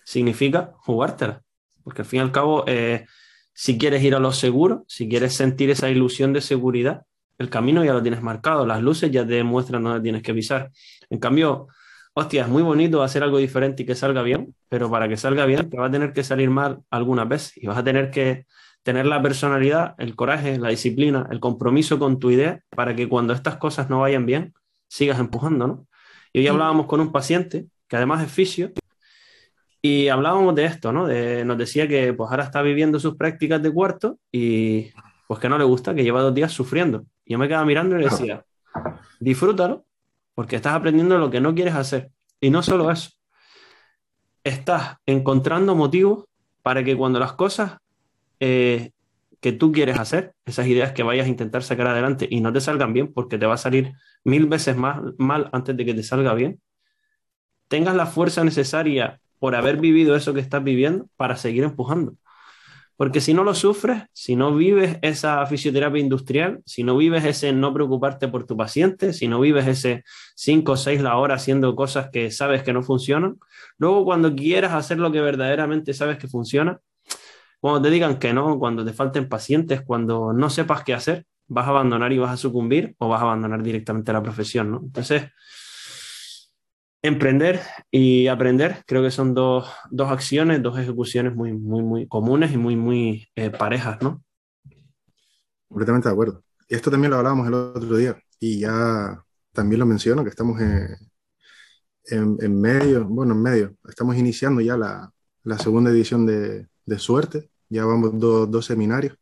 significa 0.05 0.73
jugártela, 0.77 1.43
porque 1.83 2.03
al 2.03 2.07
fin 2.07 2.19
y 2.19 2.23
al 2.23 2.33
cabo, 2.33 2.65
eh, 2.67 3.07
si 3.53 3.79
quieres 3.79 4.03
ir 4.03 4.15
a 4.15 4.21
lo 4.21 4.33
seguro, 4.33 4.85
si 4.87 5.09
quieres 5.09 5.35
sentir 5.35 5.71
esa 5.71 5.91
ilusión 5.91 6.33
de 6.33 6.41
seguridad, 6.41 7.03
el 7.39 7.51
camino 7.51 7.85
ya 7.85 7.93
lo 7.93 8.03
tienes 8.03 8.23
marcado, 8.23 8.65
las 8.65 8.81
luces 8.81 9.11
ya 9.11 9.27
te 9.27 9.35
demuestran 9.35 9.83
dónde 9.83 10.01
tienes 10.01 10.23
que 10.23 10.33
pisar. 10.33 10.71
En 11.11 11.19
cambio, 11.19 11.67
hostia, 12.15 12.43
es 12.43 12.49
muy 12.49 12.63
bonito 12.63 13.03
hacer 13.03 13.23
algo 13.23 13.39
diferente 13.39 13.83
y 13.83 13.87
que 13.87 13.95
salga 13.95 14.23
bien, 14.23 14.55
pero 14.69 14.91
para 14.91 15.09
que 15.09 15.17
salga 15.17 15.45
bien 15.47 15.69
te 15.69 15.77
va 15.77 15.87
a 15.87 15.91
tener 15.91 16.13
que 16.13 16.23
salir 16.23 16.49
mal 16.49 16.81
algunas 16.91 17.29
veces 17.29 17.57
y 17.57 17.67
vas 17.67 17.77
a 17.77 17.85
tener 17.85 18.11
que 18.11 18.47
tener 18.83 19.07
la 19.07 19.21
personalidad, 19.21 19.95
el 19.99 20.15
coraje, 20.15 20.59
la 20.59 20.69
disciplina, 20.69 21.27
el 21.31 21.41
compromiso 21.41 21.99
con 21.99 22.19
tu 22.19 22.31
idea 22.31 22.61
para 22.71 22.95
que 22.95 23.09
cuando 23.09 23.33
estas 23.33 23.57
cosas 23.57 23.91
no 23.91 24.01
vayan 24.01 24.27
bien, 24.27 24.55
sigas 24.89 25.19
empujando, 25.19 25.67
¿no? 25.67 25.87
Y 26.33 26.41
hoy 26.41 26.49
hablábamos 26.49 26.87
con 26.87 27.01
un 27.01 27.11
paciente 27.11 27.67
que 27.89 27.97
además 27.97 28.23
es 28.23 28.31
fisio 28.31 28.73
y 29.81 30.09
hablábamos 30.09 30.55
de 30.55 30.67
esto, 30.67 30.93
¿no? 30.93 31.07
De, 31.07 31.45
nos 31.45 31.59
decía 31.59 31.89
que 31.89 32.13
pues 32.13 32.31
ahora 32.31 32.45
está 32.45 32.63
viviendo 32.63 33.01
sus 33.01 33.17
prácticas 33.17 33.63
de 33.63 33.73
cuarto 33.73 34.19
y 34.31 34.91
pues 35.27 35.41
que 35.41 35.49
no 35.49 35.59
le 35.59 35.65
gusta, 35.65 35.95
que 35.95 36.05
lleva 36.05 36.21
dos 36.21 36.35
días 36.35 36.53
sufriendo. 36.53 37.07
Y 37.25 37.33
yo 37.33 37.39
me 37.39 37.49
quedaba 37.49 37.65
mirando 37.65 37.97
y 37.97 38.01
le 38.01 38.05
decía, 38.05 38.45
disfrútalo, 39.19 39.87
porque 40.35 40.57
estás 40.57 40.75
aprendiendo 40.75 41.19
lo 41.19 41.31
que 41.31 41.41
no 41.41 41.55
quieres 41.55 41.75
hacer. 41.75 42.11
Y 42.41 42.51
no 42.51 42.63
solo 42.63 42.91
eso, 42.91 43.11
estás 44.43 44.97
encontrando 45.07 45.75
motivos 45.75 46.27
para 46.63 46.85
que 46.85 46.97
cuando 46.97 47.19
las 47.19 47.33
cosas 47.33 47.79
eh, 48.41 48.91
que 49.41 49.53
tú 49.53 49.73
quieres 49.73 49.99
hacer, 49.99 50.35
esas 50.45 50.67
ideas 50.67 50.93
que 50.93 51.03
vayas 51.03 51.27
a 51.27 51.29
intentar 51.29 51.63
sacar 51.63 51.87
adelante 51.87 52.27
y 52.31 52.41
no 52.41 52.53
te 52.53 52.61
salgan 52.61 52.93
bien, 52.93 53.13
porque 53.13 53.39
te 53.39 53.47
va 53.47 53.55
a 53.55 53.59
salir 53.59 53.93
mil 54.25 54.47
veces 54.47 54.77
más 54.77 55.01
mal 55.19 55.51
antes 55.53 55.77
de 55.77 55.85
que 55.85 55.95
te 55.95 56.03
salga 56.03 56.35
bien, 56.35 56.61
tengas 57.69 57.95
la 57.95 58.07
fuerza 58.07 58.45
necesaria 58.45 59.21
por 59.39 59.55
haber 59.55 59.79
vivido 59.79 60.17
eso 60.17 60.33
que 60.33 60.41
estás 60.41 60.65
viviendo 60.65 61.09
para 61.17 61.37
seguir 61.37 61.65
empujando. 61.65 62.17
Porque 62.97 63.21
si 63.21 63.35
no 63.35 63.43
lo 63.43 63.55
sufres, 63.55 64.05
si 64.13 64.37
no 64.37 64.55
vives 64.55 64.99
esa 65.03 65.45
fisioterapia 65.47 66.01
industrial, 66.01 66.63
si 66.65 66.85
no 66.85 66.97
vives 66.97 67.25
ese 67.25 67.53
no 67.53 67.75
preocuparte 67.75 68.29
por 68.29 68.47
tu 68.47 68.57
paciente, 68.57 69.13
si 69.13 69.27
no 69.27 69.41
vives 69.41 69.67
ese 69.67 70.05
5 70.37 70.73
o 70.73 70.77
6 70.77 71.01
la 71.03 71.17
hora 71.17 71.35
haciendo 71.35 71.75
cosas 71.75 72.11
que 72.11 72.31
sabes 72.31 72.63
que 72.63 72.73
no 72.73 72.83
funcionan, 72.83 73.39
luego 73.79 74.05
cuando 74.05 74.35
quieras 74.35 74.75
hacer 74.75 74.99
lo 74.99 75.11
que 75.11 75.21
verdaderamente 75.21 75.93
sabes 75.93 76.19
que 76.19 76.29
funciona, 76.29 76.81
cuando 77.61 77.83
te 77.83 77.91
digan 77.91 78.19
que 78.19 78.33
no, 78.33 78.59
cuando 78.59 78.85
te 78.85 78.93
falten 78.93 79.29
pacientes, 79.29 79.83
cuando 79.83 80.33
no 80.33 80.51
sepas 80.51 80.85
qué 80.85 80.95
hacer, 80.95 81.27
vas 81.47 81.67
a 81.67 81.71
abandonar 81.71 82.13
y 82.13 82.19
vas 82.19 82.33
a 82.33 82.37
sucumbir 82.37 82.95
o 82.99 83.09
vas 83.09 83.21
a 83.21 83.25
abandonar 83.25 83.63
directamente 83.63 84.13
la 84.13 84.23
profesión, 84.23 84.71
¿no? 84.71 84.81
Entonces, 84.85 85.31
Emprender 87.05 87.61
y 87.91 88.29
aprender. 88.29 88.83
Creo 88.87 89.03
que 89.03 89.11
son 89.11 89.35
dos, 89.35 89.69
acciones, 89.99 90.63
dos 90.63 90.79
ejecuciones 90.79 91.35
muy, 91.35 91.53
muy, 91.53 91.83
muy 91.83 92.09
comunes 92.09 92.51
y 92.53 92.57
muy, 92.57 92.77
muy 92.77 93.29
eh, 93.37 93.51
parejas, 93.51 94.01
¿no? 94.01 94.25
Completamente 95.69 96.09
de 96.09 96.13
acuerdo. 96.15 96.43
Y 96.67 96.75
esto 96.75 96.91
también 96.91 97.11
lo 97.11 97.19
hablábamos 97.19 97.47
el 97.47 97.53
otro 97.53 97.95
día 97.99 98.17
y 98.41 98.61
ya 98.61 99.23
también 99.53 99.81
lo 99.81 99.85
menciono, 99.85 100.25
que 100.25 100.31
estamos 100.31 100.59
en, 100.63 100.97
en, 102.07 102.59
medio, 102.59 103.05
bueno, 103.05 103.35
en 103.35 103.43
medio, 103.43 103.77
estamos 103.87 104.17
iniciando 104.17 104.63
ya 104.63 104.79
la, 104.79 105.59
segunda 105.59 105.91
edición 105.91 106.25
de, 106.25 106.67
Suerte, 106.97 107.51
ya 107.69 107.85
vamos 107.85 108.19
dos 108.19 108.65
seminarios, 108.65 109.19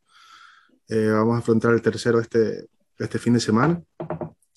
eh, 0.86 1.08
vamos 1.08 1.34
a 1.34 1.38
afrontar 1.38 1.74
el 1.74 1.82
tercero 1.82 2.20
este, 2.20 2.68
este 2.96 3.18
fin 3.18 3.32
de 3.32 3.40
semana. 3.40 3.82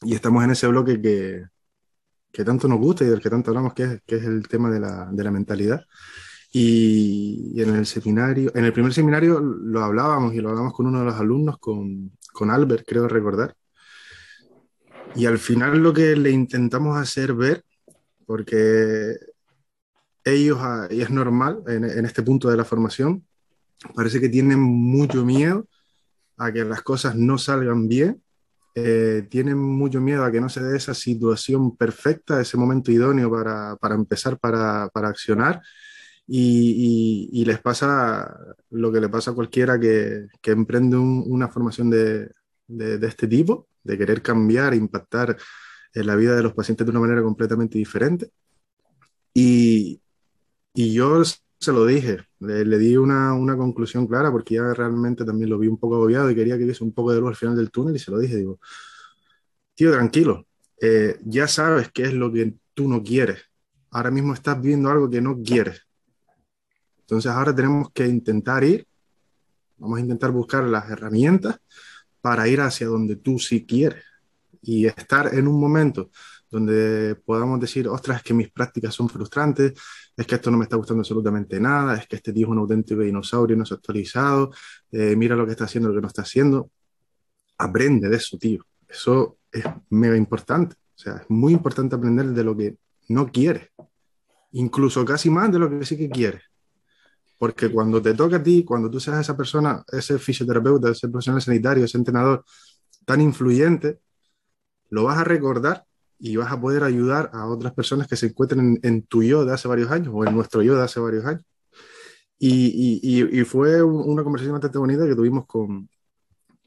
Y 0.04 0.14
estamos 0.14 0.44
en 0.44 0.52
ese 0.52 0.68
bloque 0.68 1.02
que, 1.02 1.46
que 2.36 2.44
tanto 2.44 2.68
nos 2.68 2.80
gusta 2.80 3.06
y 3.06 3.08
del 3.08 3.22
que 3.22 3.30
tanto 3.30 3.52
hablamos, 3.52 3.74
que 3.74 3.84
es, 3.84 4.02
que 4.06 4.18
es 4.18 4.26
el 4.26 4.46
tema 4.50 4.70
de 4.70 4.82
la, 4.82 5.08
de 5.10 5.24
la 5.24 5.32
mentalidad. 5.32 5.86
Y, 6.52 7.62
en 7.62 7.76
el 7.76 7.86
seminario, 7.86 8.52
en 8.54 8.66
el 8.66 8.74
primer 8.74 8.94
seminario 8.94 9.40
lo 9.40 9.82
hablábamos 9.82 10.34
y 10.34 10.42
lo 10.42 10.50
hablamos 10.50 10.74
con 10.74 10.88
uno 10.88 11.00
de 11.00 11.06
los 11.06 11.16
alumnos, 11.16 11.58
con, 11.60 12.12
con 12.34 12.52
Albert, 12.52 12.84
creo 12.86 13.08
recordar. 13.08 13.56
Y 15.16 15.26
al 15.26 15.38
final 15.40 15.78
lo 15.78 15.94
que 15.94 16.14
le 16.18 16.30
intentamos 16.30 16.98
hacer 16.98 17.34
ver, 17.34 17.64
porque 18.26 19.16
ellos, 20.26 20.58
ah, 20.60 20.90
y 20.92 21.02
es 21.02 21.10
normal 21.10 21.64
en, 21.68 21.86
en, 21.86 22.06
este 22.06 22.22
punto 22.22 22.50
de 22.50 22.58
la 22.58 22.66
formación, 22.66 23.26
parece 23.96 24.20
que 24.20 24.28
tienen 24.28 24.60
mucho 24.60 25.24
miedo 25.24 25.68
a 26.36 26.52
que 26.52 26.66
las 26.66 26.82
cosas 26.82 27.16
no 27.16 27.38
salgan 27.38 27.88
bien 27.88 28.22
eh, 28.76 29.26
tienen 29.30 29.58
mucho 29.58 30.02
miedo 30.02 30.26
a 30.26 30.32
que 30.32 30.42
no 30.42 30.50
se 30.50 30.62
dé 30.62 30.76
esa 30.76 30.94
situación 30.94 31.78
perfecta, 31.78 32.42
ese 32.42 32.58
momento 32.58 32.92
idóneo 32.92 33.32
para, 33.32 33.78
para 33.78 33.96
empezar, 33.96 34.38
para, 34.38 34.90
para 34.90 35.08
accionar. 35.08 35.62
Y, 36.28 37.30
y, 37.32 37.46
les 37.46 37.60
pasa 37.60 38.36
lo 38.72 38.92
que 38.92 39.00
le 39.00 39.10
pasa 39.10 39.32
a 39.32 39.36
cualquiera 39.36 39.80
que, 39.80 40.28
que 40.42 40.52
emprende 40.52 40.98
una 40.98 41.48
formación 41.50 41.90
de, 41.92 42.32
de, 42.68 42.98
de, 42.98 43.08
este 43.08 43.28
tipo, 43.28 43.68
de 43.84 43.98
querer 43.98 44.24
cambiar, 44.24 44.74
impactar 44.74 45.38
en 45.94 46.08
la 46.08 46.16
vida 46.16 46.36
de 46.36 46.42
los 46.44 46.54
pacientes 46.54 46.86
de 46.86 46.92
una 46.92 47.00
manera 47.00 47.22
completamente 47.22 47.78
diferente. 47.78 48.32
Y, 49.34 50.02
y 50.74 50.94
yo 50.94 51.22
se 51.60 51.72
lo 51.72 51.86
dije, 51.86 52.20
le, 52.40 52.78
di 52.78 52.98
una, 52.98 53.34
una, 53.34 53.58
conclusión 53.58 54.08
clara 54.08 54.32
porque 54.32 54.56
ya 54.56 54.74
realmente 54.74 55.26
también 55.26 55.50
lo 55.50 55.58
vi 55.58 55.68
un 55.68 55.78
poco 55.78 55.96
agobiado 55.96 56.30
y 56.30 56.36
quería 56.36 56.58
que 56.58 56.66
hubiese 56.66 56.84
un 56.84 56.94
poco 56.94 57.14
de 57.14 57.20
luz 57.20 57.30
al 57.30 57.36
final 57.36 57.56
del 57.56 57.72
túnel 57.72 57.96
y 57.96 58.00
se 58.00 58.12
lo 58.12 58.20
dije, 58.20 58.36
digo, 58.36 58.60
tío, 59.74 59.92
tranquilo, 59.92 60.46
eh, 60.82 61.18
ya 61.24 61.48
sabes 61.48 61.92
qué 61.92 62.04
es 62.04 62.14
lo 62.14 62.32
que 62.32 62.56
tú 62.74 62.88
no 62.88 63.04
quieres. 63.04 63.42
Ahora 63.92 64.12
mismo 64.12 64.34
estás 64.34 64.62
viendo 64.62 64.90
algo 64.90 65.10
que 65.10 65.22
no 65.22 65.42
quieres. 65.42 65.82
Entonces 67.00 67.32
ahora 67.32 67.56
tenemos 67.56 67.92
que 67.92 68.08
intentar 68.08 68.64
ir, 68.64 68.88
vamos 69.78 69.98
a 69.98 70.02
intentar 70.02 70.32
buscar 70.32 70.64
las 70.64 70.90
herramientas 70.90 71.60
para 72.20 72.48
ir 72.48 72.62
hacia 72.62 72.88
donde 72.88 73.16
tú 73.16 73.40
sí 73.40 73.66
quieres 73.66 74.04
y 74.62 74.88
estar 74.88 75.34
en 75.34 75.48
un 75.48 75.60
momento 75.60 76.10
donde 76.56 77.16
podamos 77.16 77.60
decir, 77.60 77.86
ostras, 77.90 78.18
es 78.18 78.24
que 78.24 78.34
mis 78.34 78.50
prácticas 78.50 78.96
son 78.96 79.10
frustrantes, 79.10 79.74
es 80.16 80.26
que 80.26 80.36
esto 80.36 80.50
no 80.50 80.58
me 80.58 80.64
está 80.64 80.78
gustando 80.78 81.02
absolutamente 81.02 81.60
nada, 81.60 81.96
es 81.96 82.08
que 82.08 82.16
este 82.16 82.32
tío 82.32 82.48
es 82.48 82.52
un 82.52 82.60
auténtico 82.60 83.02
dinosaurio, 83.02 83.58
no 83.58 83.66
se 83.66 83.74
ha 83.74 83.78
actualizado, 83.78 84.52
eh, 84.90 85.18
mira 85.18 85.36
lo 85.36 85.46
que 85.46 85.52
está 85.52 85.66
haciendo, 85.66 85.90
lo 85.90 85.96
que 85.96 86.02
no 86.02 86.08
está 86.08 86.22
haciendo. 86.22 86.72
Aprende 87.58 88.08
de 88.08 88.16
eso, 88.16 88.38
tío. 88.38 88.64
Eso 88.88 89.38
es 89.52 89.66
mega 89.90 90.16
importante. 90.16 90.78
O 90.78 90.98
sea, 90.98 91.18
es 91.18 91.30
muy 91.30 91.52
importante 91.52 91.96
aprender 91.96 92.28
de 92.28 92.44
lo 92.46 92.56
que 92.56 92.78
no 93.10 93.30
quieres. 93.30 93.70
Incluso 94.54 95.04
casi 95.04 95.30
más 95.30 95.52
de 95.52 95.60
lo 95.60 95.70
que 95.70 95.86
sí 95.86 95.98
que 95.98 96.10
quieres. 96.10 96.44
Porque 97.38 97.70
cuando 97.70 98.02
te 98.02 98.14
toca 98.14 98.38
a 98.38 98.44
ti, 98.44 98.64
cuando 98.64 98.90
tú 98.90 99.02
seas 99.02 99.20
esa 99.20 99.36
persona, 99.36 99.84
ese 99.92 100.18
fisioterapeuta, 100.20 100.90
ese 100.90 101.10
profesional 101.10 101.42
sanitario, 101.42 101.84
ese 101.84 101.98
entrenador 101.98 102.46
tan 103.06 103.20
influyente, 103.20 104.00
lo 104.90 105.04
vas 105.04 105.18
a 105.18 105.26
recordar 105.26 105.86
y 106.20 106.36
vas 106.38 106.52
a 106.52 106.60
poder 106.60 106.84
ayudar 106.84 107.30
a 107.34 107.46
otras 107.48 107.74
personas 107.74 108.08
que 108.08 108.16
se 108.16 108.28
encuentren 108.28 108.80
en, 108.82 109.04
tu 109.04 109.24
yo 109.24 109.46
de 109.46 109.54
hace 109.54 109.68
varios 109.68 109.92
años 109.92 110.14
o 110.14 110.26
en 110.26 110.34
nuestro 110.34 110.62
yo 110.62 110.76
de 110.76 110.84
hace 110.84 111.00
varios 111.00 111.26
años. 111.26 111.44
Y, 112.38 113.00
y, 113.02 113.40
y 113.40 113.44
fue 113.46 113.82
una 113.82 114.24
conversación 114.24 114.54
bastante 114.54 114.78
bonita 114.78 115.06
que 115.08 115.16
tuvimos 115.16 115.46
con, 115.46 115.90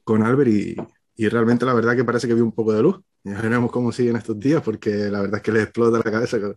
con 0.05 0.23
Albert 0.23 0.51
y, 0.51 0.77
y, 1.17 1.29
realmente 1.29 1.67
la 1.67 1.75
verdad 1.75 1.95
que 1.95 2.05
parece 2.05 2.27
que 2.27 2.35
vi 2.35 2.41
un 2.41 2.53
poco 2.53 2.73
de 2.73 2.83
luz. 2.83 3.01
Ya 3.25 3.41
veremos 3.41 3.71
cómo 3.71 3.93
siguen 3.93 4.17
estos 4.17 4.39
días 4.39 4.63
porque 4.63 4.91
la 5.11 5.21
verdad 5.21 5.37
es 5.37 5.43
que 5.43 5.53
les 5.53 5.65
explota 5.65 5.99
la 5.99 6.11
cabeza 6.11 6.41
con, 6.41 6.57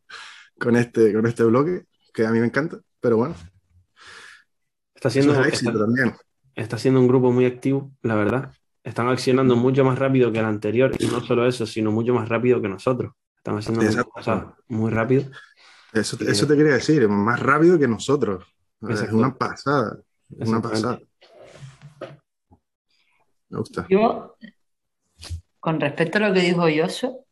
con 0.58 0.76
este, 0.76 1.14
con 1.14 1.26
este 1.26 1.44
bloque 1.44 1.84
que 2.14 2.26
a 2.26 2.32
mí 2.32 2.40
me 2.40 2.46
encanta, 2.46 2.80
pero 3.00 3.18
bueno. 3.18 3.36
Está 4.96 5.10
siendo, 5.10 5.44
éxito 5.44 5.78
también. 5.78 6.14
está 6.56 6.78
siendo 6.78 7.00
un 7.00 7.08
grupo 7.08 7.32
muy 7.32 7.46
activo, 7.46 7.92
la 8.02 8.16
verdad 8.16 8.54
están 8.84 9.08
accionando 9.08 9.56
mucho 9.56 9.84
más 9.84 9.98
rápido 9.98 10.32
que 10.32 10.40
el 10.40 10.46
anterior 10.46 10.92
y 10.98 11.06
no 11.08 11.22
solo 11.22 11.48
eso, 11.48 11.66
sino 11.66 11.92
mucho 11.92 12.14
más 12.14 12.28
rápido 12.30 12.62
que 12.62 12.68
nosotros. 12.68 13.14
Están 13.38 13.58
haciendo 13.58 14.06
cosas 14.06 14.46
muy 14.68 14.92
rápido. 14.92 15.24
Eso, 15.94 16.18
eso 16.22 16.48
te 16.48 16.56
quería 16.56 16.74
decir, 16.74 17.08
más 17.08 17.40
rápido 17.40 17.78
que 17.78 17.88
nosotros. 17.88 18.46
Es 18.88 19.02
una 19.12 19.36
pasada. 19.36 20.00
Es 20.40 20.48
una 20.48 20.62
pasada. 20.62 21.00
Me 23.50 23.58
gusta. 23.60 23.86
Yo, 23.90 24.38
con 25.60 25.80
respecto 25.80 26.18
a 26.18 26.30
lo 26.30 26.34
que 26.34 26.42
dijo 26.42 26.70
Yoso, 26.70 27.26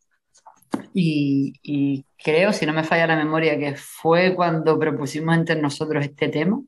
y, 0.94 1.53
y 1.63 2.06
creo, 2.22 2.51
si 2.53 2.65
no 2.65 2.74
me 2.74 2.84
falla 2.84 3.08
la 3.08 3.15
memoria, 3.15 3.58
que 3.58 3.75
fue 3.75 4.36
cuando 4.36 4.77
propusimos 4.77 5.36
entre 5.36 5.62
nosotros 5.62 6.03
este 6.03 6.27
tema, 6.27 6.62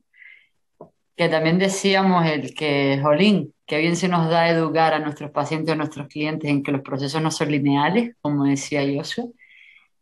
que 1.16 1.28
también 1.28 1.58
decíamos 1.58 2.26
el 2.26 2.54
que, 2.54 2.98
Jolín, 3.02 3.54
que 3.72 3.78
bien 3.78 3.96
se 3.96 4.06
nos 4.06 4.28
da 4.28 4.50
educar 4.50 4.92
a 4.92 4.98
nuestros 4.98 5.30
pacientes, 5.30 5.72
a 5.72 5.76
nuestros 5.76 6.06
clientes 6.06 6.50
en 6.50 6.62
que 6.62 6.72
los 6.72 6.82
procesos 6.82 7.22
no 7.22 7.30
son 7.30 7.50
lineales, 7.50 8.14
como 8.20 8.44
decía 8.44 8.82
Joshua. 8.82 9.24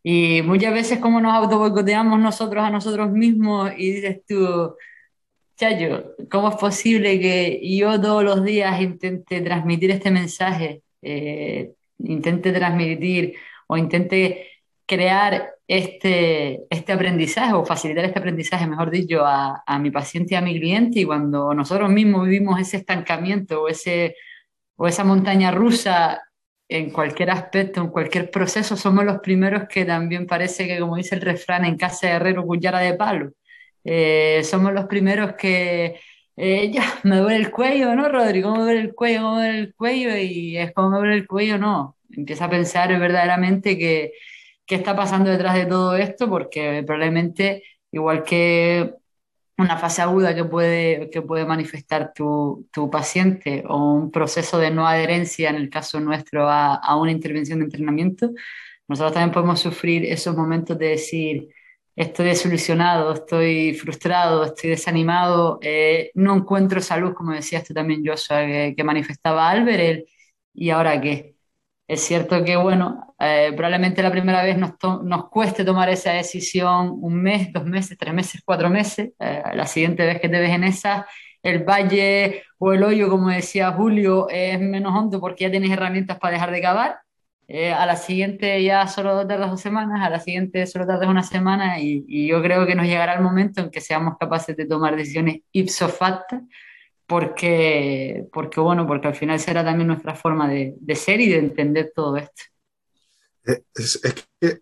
Y 0.03 0.43
muchas 0.43 0.75
veces 0.75 0.99
como 0.99 1.21
nos 1.21 1.35
autoboicoteamos 1.35 2.19
nosotros 2.19 2.65
a 2.65 2.71
nosotros 2.71 3.13
mismos 3.13 3.71
y 3.79 3.93
dices 3.93 4.23
tú, 4.27 4.75
Chayo, 5.57 6.17
¿cómo 6.29 6.49
es 6.49 6.57
posible 6.57 7.21
que 7.21 7.61
yo 7.63 8.01
todos 8.01 8.25
los 8.25 8.43
días 8.43 8.81
intente 8.81 9.41
transmitir 9.41 9.93
este 9.93 10.11
mensaje, 10.11 10.83
eh, 11.03 11.75
intente 11.99 12.51
transmitir 12.53 13.37
o 13.69 13.77
intente 13.77 14.50
crear 14.91 15.55
este, 15.69 16.65
este 16.69 16.93
aprendizaje 16.93 17.53
o 17.53 17.65
facilitar 17.65 18.05
este 18.05 18.19
aprendizaje, 18.19 18.67
mejor 18.67 18.91
dicho, 18.91 19.25
a, 19.25 19.63
a, 19.65 19.79
mi 19.79 19.93
paciente 19.93 20.35
y 20.35 20.37
a 20.37 20.41
mi 20.41 20.59
cliente 20.59 20.99
y 20.99 21.05
cuando 21.05 21.55
nosotros 21.55 21.89
mismos 21.91 22.25
vivimos 22.25 22.61
ese 22.61 22.79
estancamiento 22.79 23.63
o, 23.63 23.69
ese, 23.69 24.17
o 24.77 24.89
esa 24.89 25.05
montaña 25.05 25.53
rusa 25.53 26.21
en 26.69 26.91
cualquier 26.91 27.31
aspecto, 27.31 27.81
en 27.81 27.89
cualquier 27.91 28.31
proceso, 28.33 28.77
somos 28.77 29.05
los 29.05 29.21
primeros 29.21 29.69
que 29.69 29.85
también 29.85 30.27
parece 30.27 30.67
que, 30.67 30.81
como 30.81 30.97
dice 30.97 31.15
el 31.15 31.21
refrán, 31.21 31.65
en 31.65 31.77
casa 31.77 32.09
de 32.09 32.15
herrero, 32.15 32.45
cuchara 32.45 32.81
de 32.81 32.95
palo. 32.95 33.31
eh, 33.85 34.43
somos 34.45 34.73
los 34.73 34.87
primeros 34.87 35.35
que 35.35 36.01
eh, 36.37 36.71
ya 36.73 36.83
me 37.05 37.19
duele 37.19 37.37
el 37.37 37.51
cuello, 37.53 37.95
¿no, 37.95 38.09
Rodrigo? 38.09 38.51
¿Cómo 38.51 38.65
me 38.65 38.73
duele 38.73 38.81
el 38.81 38.95
cuello? 38.95 39.21
¿Cómo 39.23 39.37
me 39.37 39.43
duele 39.47 39.59
el 39.61 39.75
cuello? 39.75 40.17
Y 40.17 40.57
es 40.59 40.73
como 40.73 40.91
me 40.91 40.99
duele 40.99 41.15
el 41.15 41.27
cuello, 41.29 41.59
no. 41.59 41.97
Empieza 42.11 42.47
a 42.47 42.51
pensar 42.51 42.89
verdaderamente 42.99 43.79
que 43.79 44.13
qué 44.71 44.77
está 44.77 44.95
pasando 44.95 45.31
detrás 45.31 45.57
de 45.57 45.67
todo 45.67 45.97
esto, 45.97 46.29
porque 46.29 46.85
probablemente, 46.87 47.65
igual 47.91 48.23
que 48.23 48.95
una 49.59 49.77
fase 49.79 50.01
aguda 50.01 50.33
que 50.33 50.45
puede, 50.45 51.11
que 51.11 51.23
puede 51.23 51.45
manifestar 51.45 52.13
tu, 52.15 52.69
tu, 52.73 52.89
paciente 52.89 53.65
o 53.69 53.95
un 53.95 54.13
proceso 54.13 54.59
de 54.59 54.71
no 54.71 54.87
adherencia, 54.87 55.51
en 55.51 55.57
el 55.57 55.71
caso 55.71 55.99
nuestro, 55.99 56.49
a, 56.49 56.77
a, 56.77 56.97
una 56.97 57.11
intervención 57.11 57.59
de 57.59 57.65
entrenamiento, 57.65 58.31
nosotros 58.87 59.13
también 59.15 59.33
podemos 59.33 59.59
sufrir 59.59 60.05
esos 60.05 60.37
momentos 60.37 60.79
de 60.79 60.89
decir, 60.91 61.49
estoy 61.97 62.27
desilusionado, 62.27 63.15
estoy 63.15 63.75
frustrado, 63.75 64.45
estoy 64.45 64.71
desanimado, 64.71 65.59
eh, 65.63 66.13
no 66.15 66.37
encuentro 66.37 66.81
salud, 66.81 67.13
como 67.15 67.33
decías 67.33 67.65
tú 67.65 67.75
también, 67.75 68.05
Joshua, 68.07 68.47
que, 68.47 68.75
que 68.77 68.85
manifestaba 68.85 69.51
Albert, 69.51 70.07
¿y 70.55 70.71
ahora 70.71 71.01
qué? 71.01 71.40
Es 71.91 72.03
cierto 72.03 72.45
que, 72.45 72.57
bueno, 72.57 73.17
eh, 73.19 73.53
probablemente 73.57 74.01
la 74.01 74.13
primera 74.13 74.45
vez 74.45 74.57
nos, 74.57 74.75
cueste 75.29 75.65
tomar 75.65 75.89
esa 75.89 76.13
decisión 76.13 76.97
un 77.01 77.21
mes, 77.21 77.53
dos 77.53 77.65
meses, 77.65 77.99
tres 77.99 78.15
meses, 78.15 78.43
cuatro 78.45 78.71
meses. 78.71 79.11
Eh, 79.19 79.43
la 79.55 79.67
siguiente 79.67 80.07
vez 80.07 80.21
que 80.21 80.29
te 80.29 80.39
ves 80.39 80.51
en 80.51 80.63
esa, 80.63 81.05
el 81.43 81.65
valle 81.65 82.45
o 82.59 82.73
el 82.73 82.85
hoyo, 82.85 83.11
como 83.11 83.29
decía 83.31 83.73
Julio, 83.73 84.29
es 84.29 84.61
menos 84.61 84.97
hondo 84.97 85.21
porque 85.21 85.47
ya 85.47 85.51
tienes 85.51 85.73
herramientas 85.73 86.17
para 86.21 86.35
dejar 86.35 86.53
de 86.53 86.63
cavar. 86.63 87.01
Eh, 87.49 87.73
a 87.73 87.85
la 87.87 87.97
siguiente 87.97 88.63
ya 88.63 88.87
solo 88.87 89.27
tardas 89.27 89.51
dos 89.51 89.61
semanas, 89.61 90.01
a 90.01 90.11
la 90.11 90.21
siguiente 90.21 90.69
solo 90.69 90.87
tardas 90.87 91.09
una 91.09 91.25
semana 91.25 91.81
y, 91.81 92.05
y, 92.07 92.29
yo 92.29 92.41
creo 92.41 92.69
que 92.69 92.77
nos 92.77 92.87
llegará 92.87 93.15
el 93.15 93.23
momento 93.23 93.63
en 93.63 93.71
que 93.73 93.81
seamos 93.81 94.15
capaces 94.17 94.57
de 94.57 94.67
tomar 94.67 94.95
decisiones 94.95 95.41
ipso 95.51 95.89
facto 95.89 96.41
porque, 97.11 98.29
porque, 98.33 98.61
bueno, 98.61 98.87
porque 98.87 99.09
al 99.09 99.17
final 99.17 99.41
será 99.41 99.65
también 99.65 99.89
nuestra 99.89 100.15
forma 100.15 100.49
de, 100.49 100.77
de 100.79 100.95
ser 100.95 101.21
y 101.21 101.29
de 101.29 101.39
entender 101.39 101.91
todo 101.93 102.17
esto. 102.17 102.43
Eh, 103.45 103.65
es, 103.75 104.01
es 104.05 104.29
que, 104.41 104.61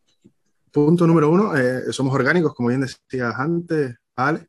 punto 0.73 1.07
número 1.07 1.29
uno, 1.29 1.55
eh, 1.55 1.93
somos 1.93 2.15
orgánicos, 2.15 2.55
como 2.55 2.71
bien 2.71 2.81
decías 2.81 3.35
antes, 3.37 3.97
Ale. 4.17 4.49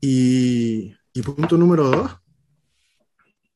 Y, 0.00 0.92
y, 1.12 1.22
punto 1.22 1.56
número 1.56 1.84
dos, 1.84 2.16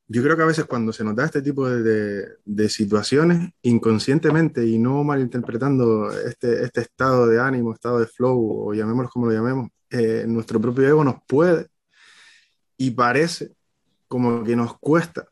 yo 0.06 0.22
creo 0.22 0.36
que 0.36 0.42
a 0.44 0.46
veces 0.46 0.66
cuando 0.66 0.92
se 0.92 1.02
nos 1.02 1.16
da 1.16 1.24
este 1.24 1.42
tipo 1.42 1.68
de, 1.68 1.82
de, 1.82 2.28
de 2.44 2.68
situaciones, 2.68 3.50
inconscientemente 3.62 4.64
y 4.64 4.78
no 4.78 5.02
malinterpretando 5.02 6.12
este, 6.12 6.62
este, 6.62 6.82
estado 6.82 7.26
de 7.26 7.40
ánimo, 7.40 7.74
estado 7.74 7.98
de 7.98 8.06
flow, 8.06 8.68
o 8.68 8.72
llamémoslo 8.72 9.10
como 9.10 9.26
lo 9.26 9.32
llamemos, 9.32 9.68
eh, 9.90 10.26
nuestro 10.28 10.60
propio 10.60 10.86
ego 10.86 11.02
nos 11.02 11.16
puede 11.26 11.66
y 12.76 12.90
parece 12.90 13.52
como 14.08 14.44
que 14.44 14.56
nos 14.56 14.78
cuesta 14.78 15.26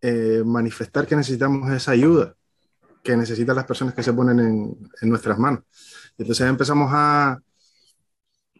eh, 0.00 0.42
manifestar 0.44 1.06
que 1.06 1.16
necesitamos 1.16 1.70
esa 1.72 1.92
ayuda 1.92 2.34
que 3.02 3.16
necesitan 3.16 3.56
las 3.56 3.66
personas 3.66 3.94
que 3.94 4.02
se 4.02 4.14
ponen 4.14 4.40
en, 4.40 4.90
en 5.02 5.08
nuestras 5.10 5.38
manos. 5.38 5.62
Entonces 6.16 6.48
empezamos 6.48 6.88
a, 6.92 7.38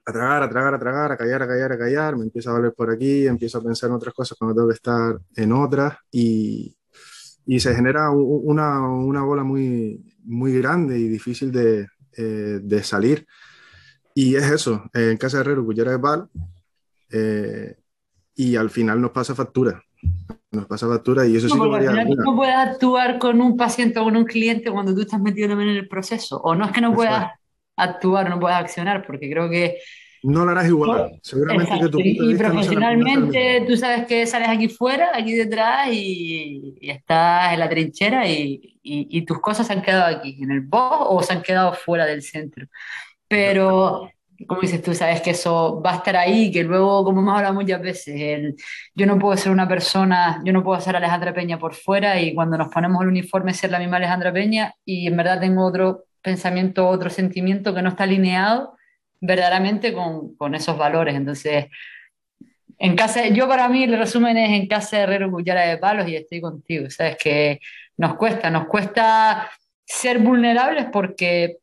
a 0.07 0.13
tragar, 0.13 0.43
a 0.43 0.49
tragar, 0.51 0.75
a 0.75 0.79
tragar, 0.79 1.13
a 1.13 1.17
callar, 1.17 1.43
a 1.43 1.49
callar, 1.49 1.73
a 1.73 1.79
callar, 1.79 2.17
me 2.17 2.25
empieza 2.25 2.51
a 2.51 2.55
valer 2.55 2.75
por 2.75 2.91
aquí, 2.91 3.27
empiezo 3.27 3.59
a 3.59 3.63
pensar 3.63 3.89
en 3.89 3.97
otras 3.97 4.15
cosas 4.15 4.37
cuando 4.39 4.55
tengo 4.55 4.69
que 4.69 4.75
estar 4.75 5.19
en 5.35 5.53
otras 5.53 5.97
y, 6.11 6.77
y 7.47 7.59
se 7.59 7.75
genera 7.75 8.11
una, 8.11 8.87
una, 8.87 9.23
bola 9.23 9.45
muy, 9.45 10.15
muy 10.25 10.59
grande 10.59 10.99
y 10.99 11.09
difícil 11.09 11.51
de, 11.51 11.89
eh, 12.17 12.61
de 12.63 12.83
salir. 12.83 13.27
Y 14.15 14.37
es 14.37 14.51
eso, 14.51 14.85
en 14.93 15.17
casa 15.17 15.39
de 15.39 15.41
Herrero, 15.43 15.65
cuchara 15.65 15.93
de 15.93 15.99
palo, 15.99 16.31
eh, 17.11 17.77
y 18.35 18.57
al 18.57 18.71
final 18.71 19.01
nos 19.01 19.11
pasa 19.11 19.35
factura. 19.35 19.83
Nos 20.51 20.67
pasa 20.67 20.89
factura 20.89 21.27
y 21.27 21.37
eso 21.37 21.49
no, 21.49 21.55
sí 21.55 21.71
que 21.71 21.77
al 21.77 21.91
final 21.91 22.09
tú 22.09 22.17
no 22.17 22.37
puedes 22.37 22.55
actuar 22.55 23.19
con 23.19 23.41
un 23.41 23.57
paciente 23.57 23.99
o 23.99 24.05
con 24.05 24.17
un 24.17 24.25
cliente 24.25 24.71
cuando 24.71 24.95
tú 24.95 25.01
estás 25.01 25.21
metido 25.21 25.49
también 25.49 25.71
en 25.71 25.77
el 25.77 25.89
proceso. 25.89 26.41
O 26.43 26.55
no 26.55 26.67
es 26.67 26.73
que 26.73 26.81
no 26.81 26.93
puedas 26.95 27.33
actuar, 27.77 28.31
no 28.31 28.39
puedas 28.39 28.61
accionar, 28.61 29.05
porque 29.07 29.31
creo 29.31 29.49
que 29.51 29.79
no 30.25 30.45
lo 30.45 30.53
harás 30.53 30.69
igual. 30.69 31.19
Seguramente 31.23 31.79
que 31.79 31.89
tu 31.89 32.01
y, 32.01 32.33
y 32.33 32.35
profesionalmente 32.35 33.61
no 33.61 33.67
tú 33.67 33.77
sabes 33.77 34.07
que 34.07 34.27
sales 34.27 34.49
aquí 34.49 34.69
fuera, 34.69 35.11
aquí 35.15 35.35
detrás 35.35 35.89
y, 35.93 36.77
y 36.81 36.91
estás 36.91 37.53
en 37.53 37.61
la 37.61 37.69
trinchera 37.69 38.27
y, 38.27 38.79
y, 38.83 39.23
tus 39.27 39.41
cosas 39.41 39.67
se 39.67 39.75
han 39.75 39.83
quedado 39.83 40.17
aquí, 40.17 40.39
en 40.41 40.51
el 40.51 40.63
box 40.63 41.07
o 41.11 41.23
se 41.23 41.35
han 41.35 41.43
quedado 41.43 41.75
fuera 41.75 42.07
del 42.07 42.23
centro. 42.23 42.67
Pero 43.29 44.11
como 44.47 44.61
dices 44.61 44.83
tú, 44.83 44.95
sabes 44.95 45.21
que 45.21 45.31
eso 45.31 45.81
va 45.85 45.93
a 45.93 45.97
estar 45.97 46.17
ahí, 46.17 46.51
que 46.51 46.63
luego, 46.65 47.05
como 47.05 47.21
hemos 47.21 47.37
hablado 47.37 47.55
muchas 47.55 47.81
veces, 47.81 48.15
el, 48.21 48.57
yo 48.95 49.07
no 49.07 49.19
puedo 49.19 49.37
ser 49.37 49.53
una 49.53 49.69
persona, 49.69 50.41
yo 50.45 50.53
no 50.53 50.63
puedo 50.63 50.81
ser 50.81 50.97
Alejandra 50.97 51.35
Peña 51.35 51.59
por 51.59 51.75
fuera 51.75 52.21
y 52.21 52.35
cuando 52.35 52.59
nos 52.59 52.69
ponemos 52.69 53.03
el 53.03 53.09
uniforme 53.09 53.55
ser 53.55 53.71
la 53.71 53.79
misma 53.79 53.97
Alejandra 53.99 54.33
Peña 54.33 54.75
y 54.85 55.07
en 55.07 55.17
verdad 55.17 55.41
tengo 55.41 55.65
otro 55.65 56.05
pensamiento, 56.23 56.89
otro 56.89 57.11
sentimiento 57.11 57.75
que 57.75 57.83
no 57.83 57.91
está 57.91 58.05
alineado 58.05 58.77
verdaderamente 59.21 59.93
con, 59.93 60.35
con 60.37 60.55
esos 60.55 60.77
valores. 60.77 61.15
Entonces, 61.15 61.67
en 62.79 62.97
casa, 62.97 63.29
yo 63.29 63.49
para 63.49 63.69
mí 63.69 63.85
el 63.85 63.97
resumen 63.99 64.37
es 64.37 64.51
en 64.51 64.67
casa 64.67 64.97
de 64.97 65.03
Herrero 65.05 65.31
Cuchara 65.31 65.63
de 65.63 65.79
Palos 65.79 66.09
y 66.09 66.17
estoy 66.17 66.41
contigo, 66.41 66.91
sabes 66.91 67.17
que 67.17 67.61
nos 67.97 68.17
cuesta, 68.17 68.51
nos 68.51 68.67
cuesta 68.67 69.51
ser 69.85 70.19
vulnerables 70.19 70.87
porque 70.93 71.59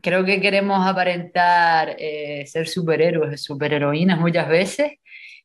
creo 0.00 0.24
que 0.24 0.40
queremos 0.40 0.86
aparentar 0.86 1.96
eh, 1.98 2.44
ser 2.46 2.68
superhéroes, 2.68 3.42
superheroínas 3.42 4.18
muchas 4.18 4.48
veces. 4.48 4.92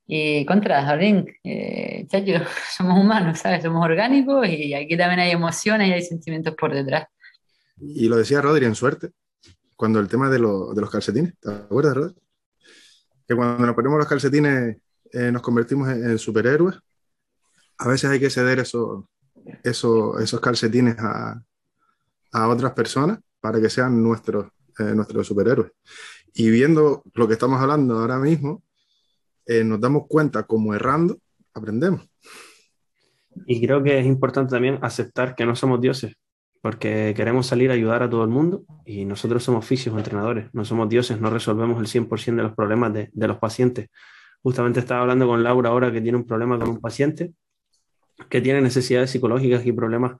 Y 0.07 0.45
contra, 0.45 0.83
Jardín, 0.83 1.25
eh, 1.43 2.07
somos 2.75 2.99
humanos, 2.99 3.39
¿sabes? 3.39 3.63
Somos 3.63 3.83
orgánicos 3.83 4.47
y 4.47 4.73
aquí 4.73 4.97
también 4.97 5.19
hay 5.19 5.31
emociones 5.31 5.89
y 5.89 5.93
hay 5.93 6.01
sentimientos 6.03 6.55
por 6.55 6.73
detrás. 6.73 7.07
Y 7.77 8.07
lo 8.07 8.17
decía 8.17 8.41
Rodri 8.41 8.65
en 8.65 8.75
suerte, 8.75 9.11
cuando 9.75 9.99
el 9.99 10.07
tema 10.07 10.29
de, 10.29 10.39
lo, 10.39 10.73
de 10.73 10.81
los 10.81 10.89
calcetines, 10.89 11.33
¿te 11.39 11.51
acuerdas, 11.51 11.95
Rodri? 11.95 12.15
Que 13.27 13.35
cuando 13.35 13.65
nos 13.65 13.75
ponemos 13.75 13.97
los 13.97 14.07
calcetines 14.07 14.77
eh, 15.11 15.31
nos 15.31 15.41
convertimos 15.41 15.89
en, 15.89 16.11
en, 16.11 16.19
superhéroes. 16.19 16.75
A 17.77 17.87
veces 17.87 18.09
hay 18.09 18.19
que 18.19 18.29
ceder 18.29 18.59
eso, 18.59 19.09
eso, 19.63 20.19
esos 20.19 20.39
calcetines 20.39 20.95
a, 20.99 21.41
a 22.31 22.47
otras 22.47 22.73
personas 22.73 23.19
para 23.45 23.61
que 23.61 23.69
sean 23.69 24.01
nuestros, 24.01 24.47
eh, 24.79 24.95
nuestros 24.95 25.27
superhéroes. 25.27 25.71
Y 26.33 26.49
viendo 26.49 27.03
lo 27.13 27.27
que 27.27 27.33
estamos 27.33 27.61
hablando 27.61 27.99
ahora 27.99 28.17
mismo, 28.17 28.63
eh, 29.45 29.63
nos 29.63 29.79
damos 29.79 30.07
cuenta 30.07 30.47
como 30.47 30.73
errando, 30.73 31.19
aprendemos. 31.53 32.09
Y 33.45 33.63
creo 33.63 33.83
que 33.83 33.99
es 33.99 34.05
importante 34.07 34.49
también 34.49 34.79
aceptar 34.81 35.35
que 35.35 35.45
no 35.45 35.55
somos 35.55 35.79
dioses, 35.79 36.15
porque 36.59 37.13
queremos 37.15 37.45
salir 37.45 37.69
a 37.69 37.75
ayudar 37.75 38.01
a 38.01 38.09
todo 38.09 38.23
el 38.23 38.31
mundo 38.31 38.65
y 38.83 39.05
nosotros 39.05 39.43
somos 39.43 39.63
fisios 39.63 39.95
entrenadores, 39.95 40.49
no 40.51 40.65
somos 40.65 40.89
dioses, 40.89 41.21
no 41.21 41.29
resolvemos 41.29 41.79
el 41.79 41.85
100% 41.85 42.37
de 42.37 42.47
los 42.47 42.55
problemas 42.55 42.95
de, 42.95 43.11
de 43.13 43.27
los 43.27 43.37
pacientes. 43.37 43.89
Justamente 44.41 44.79
estaba 44.79 45.01
hablando 45.01 45.27
con 45.27 45.43
Laura 45.43 45.69
ahora 45.69 45.91
que 45.91 46.01
tiene 46.01 46.17
un 46.17 46.25
problema 46.25 46.57
con 46.57 46.69
un 46.69 46.81
paciente 46.81 47.31
que 48.27 48.41
tiene 48.41 48.59
necesidades 48.59 49.11
psicológicas 49.11 49.63
y 49.67 49.71
problemas 49.71 50.13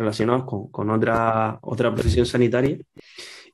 relacionados 0.00 0.44
con, 0.44 0.90
otra, 0.90 1.58
otra 1.60 1.94
profesión 1.94 2.24
sanitaria. 2.24 2.78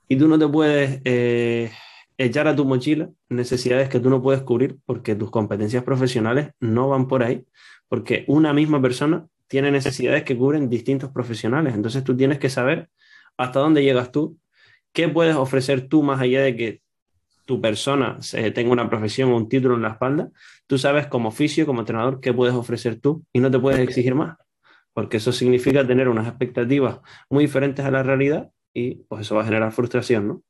Y 0.09 0.17
tú 0.17 0.29
no 0.29 0.39
te 0.39 0.47
puedes 0.47 1.01
eh, 1.05 1.73
echar 2.17 2.47
a 2.47 2.55
tu 2.55 2.65
mochila 2.65 3.11
necesidades 3.29 3.89
que 3.89 3.99
tú 3.99 4.09
no 4.09 4.23
puedes 4.23 4.43
cubrir 4.43 4.79
porque 4.87 5.17
tus 5.17 5.31
competencias 5.31 5.83
profesionales 5.83 6.51
no 6.61 6.89
van 6.89 7.09
por 7.09 7.25
ahí, 7.25 7.45
porque 7.89 8.25
una 8.29 8.53
misma 8.53 8.81
persona 8.81 9.27
tiene 9.49 9.73
necesidades 9.73 10.23
que 10.23 10.39
cubren 10.39 10.71
distintos 10.71 11.11
profesionales. 11.11 11.75
Entonces 11.75 12.05
tú 12.05 12.17
tienes 12.17 12.39
que 12.39 12.49
saber 12.49 12.89
hasta 13.37 13.59
dónde 13.59 13.83
llegas 13.83 14.13
tú, 14.13 14.39
qué 14.93 15.09
puedes 15.09 15.35
ofrecer 15.35 15.89
tú 15.89 16.05
más 16.05 16.21
allá 16.21 16.43
de 16.43 16.57
que 16.57 16.83
tu 17.45 17.61
persona 17.61 18.19
tenga 18.55 18.73
una 18.73 18.89
profesión 18.89 19.33
o 19.33 19.37
un 19.37 19.49
título 19.49 19.75
en 19.75 19.83
la 19.83 19.91
espalda, 19.91 20.31
tú 20.67 20.79
sabes 20.79 21.07
como 21.09 21.29
oficio, 21.29 21.67
como 21.67 21.81
entrenador, 21.81 22.21
qué 22.21 22.33
puedes 22.33 22.55
ofrecer 22.55 23.01
tú 23.01 23.25
y 23.33 23.41
no 23.41 23.51
te 23.51 23.59
puedes 23.59 23.81
exigir 23.81 24.15
más 24.15 24.37
porque 24.97 25.19
eso 25.19 25.31
significa 25.31 25.87
tener 25.87 26.09
unas 26.09 26.27
expectativas 26.27 27.01
muy 27.29 27.45
diferentes 27.45 27.85
a 27.85 27.91
la 27.91 28.03
realidad 28.03 28.51
y 28.73 28.95
pues 28.95 29.21
eso 29.21 29.35
va 29.35 29.43
a 29.43 29.45
generar 29.45 29.71
frustración, 29.71 30.27
¿no? 30.27 30.43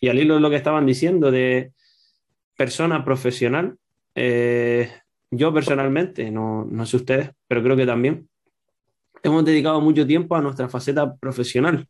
Y 0.00 0.08
al 0.08 0.18
hilo 0.18 0.36
de 0.36 0.40
lo 0.40 0.48
que 0.48 0.56
estaban 0.56 0.86
diciendo 0.86 1.30
de 1.30 1.74
persona 2.56 3.04
profesional, 3.04 3.76
eh, 4.14 4.90
yo 5.30 5.52
personalmente, 5.52 6.30
no, 6.30 6.64
no 6.64 6.86
sé 6.86 6.96
ustedes, 6.96 7.32
pero 7.46 7.62
creo 7.62 7.76
que 7.76 7.84
también 7.84 8.30
hemos 9.22 9.44
dedicado 9.44 9.78
mucho 9.82 10.06
tiempo 10.06 10.36
a 10.36 10.40
nuestra 10.40 10.70
faceta 10.70 11.14
profesional 11.14 11.86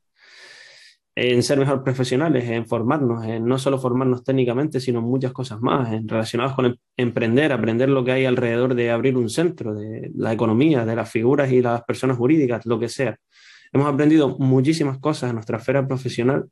en 1.16 1.42
ser 1.42 1.58
mejor 1.58 1.82
profesionales, 1.82 2.44
en 2.44 2.66
formarnos, 2.66 3.24
en 3.24 3.46
no 3.46 3.58
solo 3.58 3.78
formarnos 3.78 4.22
técnicamente, 4.22 4.80
sino 4.80 5.00
muchas 5.00 5.32
cosas 5.32 5.60
más, 5.62 5.90
en 5.92 6.06
relacionadas 6.06 6.54
con 6.54 6.66
em, 6.66 6.76
emprender, 6.96 7.52
aprender 7.52 7.88
lo 7.88 8.04
que 8.04 8.12
hay 8.12 8.26
alrededor 8.26 8.74
de 8.74 8.90
abrir 8.90 9.16
un 9.16 9.30
centro, 9.30 9.74
de 9.74 10.10
la 10.14 10.34
economía, 10.34 10.84
de 10.84 10.94
las 10.94 11.10
figuras 11.10 11.50
y 11.50 11.62
las 11.62 11.82
personas 11.84 12.18
jurídicas, 12.18 12.66
lo 12.66 12.78
que 12.78 12.90
sea. 12.90 13.16
hemos 13.72 13.88
aprendido 13.88 14.36
muchísimas 14.38 14.98
cosas 14.98 15.30
en 15.30 15.36
nuestra 15.36 15.58
esfera 15.58 15.86
profesional 15.88 16.50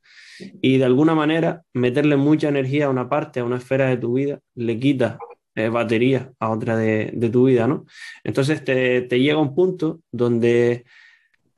y 0.62 0.78
de 0.78 0.84
alguna 0.84 1.14
manera 1.14 1.62
meterle 1.74 2.16
mucha 2.16 2.48
energía 2.48 2.86
a 2.86 2.90
una 2.90 3.08
parte, 3.08 3.40
a 3.40 3.44
una 3.44 3.58
esfera 3.58 3.88
de 3.88 3.98
tu 3.98 4.14
vida, 4.14 4.40
le 4.54 4.78
quita 4.78 5.18
eh, 5.54 5.68
batería 5.68 6.32
a 6.40 6.50
otra 6.50 6.76
de, 6.76 7.30
tu 7.30 7.44
vida, 7.44 7.66
¿no? 7.68 7.84
Entonces 8.24 8.64
te, 8.64 9.02
te 9.02 9.20
llega 9.20 9.38
un 9.38 9.54
punto 9.54 10.00
donde 10.10 10.84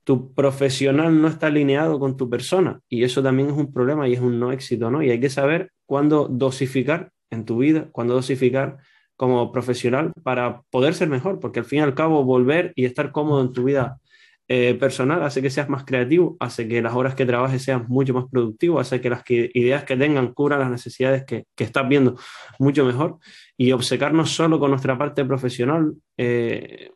tu 0.06 0.32
profesional 0.34 1.20
no 1.20 1.26
está 1.26 1.48
alineado 1.48 1.98
con 1.98 2.16
tu 2.16 2.30
persona 2.30 2.80
y 2.88 3.02
eso 3.02 3.24
también 3.24 3.50
es 3.50 3.56
un 3.56 3.72
problema 3.72 4.06
y 4.06 4.12
es 4.12 4.20
un 4.20 4.38
no 4.38 4.52
éxito, 4.52 4.88
¿no? 4.88 5.02
Y 5.02 5.10
hay 5.10 5.18
que 5.18 5.28
saber 5.28 5.72
cuándo 5.84 6.28
dosificar 6.28 7.10
en 7.28 7.44
tu 7.44 7.58
vida, 7.58 7.88
cuándo 7.90 8.14
dosificar 8.14 8.76
como 9.16 9.50
profesional 9.50 10.12
para 10.22 10.62
poder 10.70 10.94
ser 10.94 11.08
mejor, 11.08 11.40
porque 11.40 11.58
al 11.58 11.64
fin 11.64 11.80
y 11.80 11.82
al 11.82 11.96
cabo 11.96 12.22
volver 12.22 12.72
y 12.76 12.84
estar 12.84 13.10
cómodo 13.10 13.42
en 13.42 13.52
tu 13.52 13.64
vida 13.64 13.98
eh, 14.46 14.76
personal 14.78 15.24
hace 15.24 15.42
que 15.42 15.50
seas 15.50 15.68
más 15.68 15.82
creativo, 15.84 16.36
hace 16.38 16.68
que 16.68 16.80
las 16.80 16.94
horas 16.94 17.16
que 17.16 17.26
trabajes 17.26 17.64
sean 17.64 17.86
mucho 17.88 18.14
más 18.14 18.26
productivo, 18.30 18.78
hace 18.78 19.00
que 19.00 19.10
las 19.10 19.24
ideas 19.28 19.82
que 19.82 19.96
tengan 19.96 20.32
cubran 20.34 20.60
las 20.60 20.70
necesidades 20.70 21.24
que, 21.24 21.46
que, 21.56 21.64
estás 21.64 21.88
viendo 21.88 22.16
mucho 22.60 22.84
mejor 22.84 23.18
y 23.56 23.72
obcecarnos 23.72 24.30
solo 24.30 24.60
con 24.60 24.70
nuestra 24.70 24.96
parte 24.96 25.24
profesional 25.24 25.94
eh, 26.16 26.92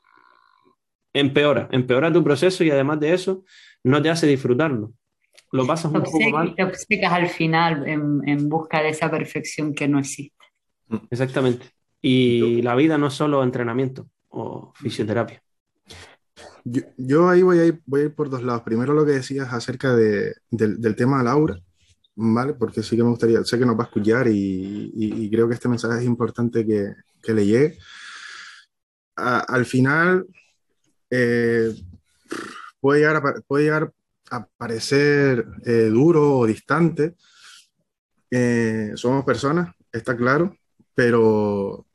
empeora, 1.13 1.69
empeora 1.73 2.13
tu 2.13 2.23
proceso 2.23 2.65
y 2.65 2.71
además 2.71 3.01
de 3.01 3.15
eso 3.15 3.45
no 3.85 4.01
te 4.03 4.11
hace 4.11 4.27
disfrutarlo. 4.27 4.93
Lo 5.53 5.67
pasas 5.67 5.93
un 5.93 6.03
poco 6.03 6.21
mal. 6.31 6.55
Te 6.55 6.63
obcecas 6.63 7.13
al 7.13 7.29
final 7.29 7.87
en, 7.89 8.21
en 8.29 8.49
busca 8.49 8.83
de 8.83 8.91
esa 8.91 9.11
perfección 9.11 9.75
que 9.75 9.89
no 9.89 9.99
existe. 9.99 10.37
Exactamente. 11.11 11.67
Y 12.01 12.63
la 12.63 12.75
vida 12.75 12.99
no 12.99 13.09
es 13.09 13.15
solo 13.15 13.43
entrenamiento 13.43 14.09
o 14.29 14.73
fisioterapia. 14.77 15.43
Yo, 16.65 17.29
ahí 17.29 17.43
voy 17.43 17.59
a, 17.59 17.67
ir, 17.67 17.83
voy 17.87 18.03
a 18.03 18.05
ir 18.05 18.15
por 18.15 18.31
dos 18.31 18.43
lados. 18.43 18.63
Primero 18.63 18.95
lo 18.95 19.05
que 19.05 19.13
decías 19.13 19.53
acerca 19.53 19.95
de, 19.95 20.35
del, 20.51 20.81
del, 20.81 20.95
tema 20.95 21.23
Laura, 21.23 21.59
¿vale? 22.15 22.55
Porque 22.55 22.83
sí 22.83 22.97
que 22.97 23.03
me 23.03 23.11
gustaría, 23.11 23.43
sé 23.45 23.59
que 23.59 23.67
nos 23.67 23.79
va 23.79 23.85
a 23.85 23.87
escuchar 23.87 24.29
y, 24.29 24.93
y, 24.95 25.31
creo 25.31 25.49
que 25.49 25.55
este 25.55 25.69
mensaje 25.69 26.01
es 26.01 26.05
importante 26.07 26.67
que, 26.67 26.95
que 27.23 27.35
le 27.35 27.47
llegue. 27.47 27.79
al 29.17 29.65
final, 29.65 30.27
eh, 31.11 31.75
puede, 32.81 33.01
llegar 33.01 33.17
a, 33.17 33.35
puede 33.47 33.65
llegar 33.65 33.93
a 34.31 34.47
parecer 34.47 35.45
eh, 35.65 35.91
duro 35.93 36.39
o 36.39 36.47
distante. 36.47 37.17
Eh, 38.31 38.93
somos 38.95 39.25
personas, 39.25 39.75
está 39.93 40.17
claro, 40.17 40.57
pero 40.95 41.87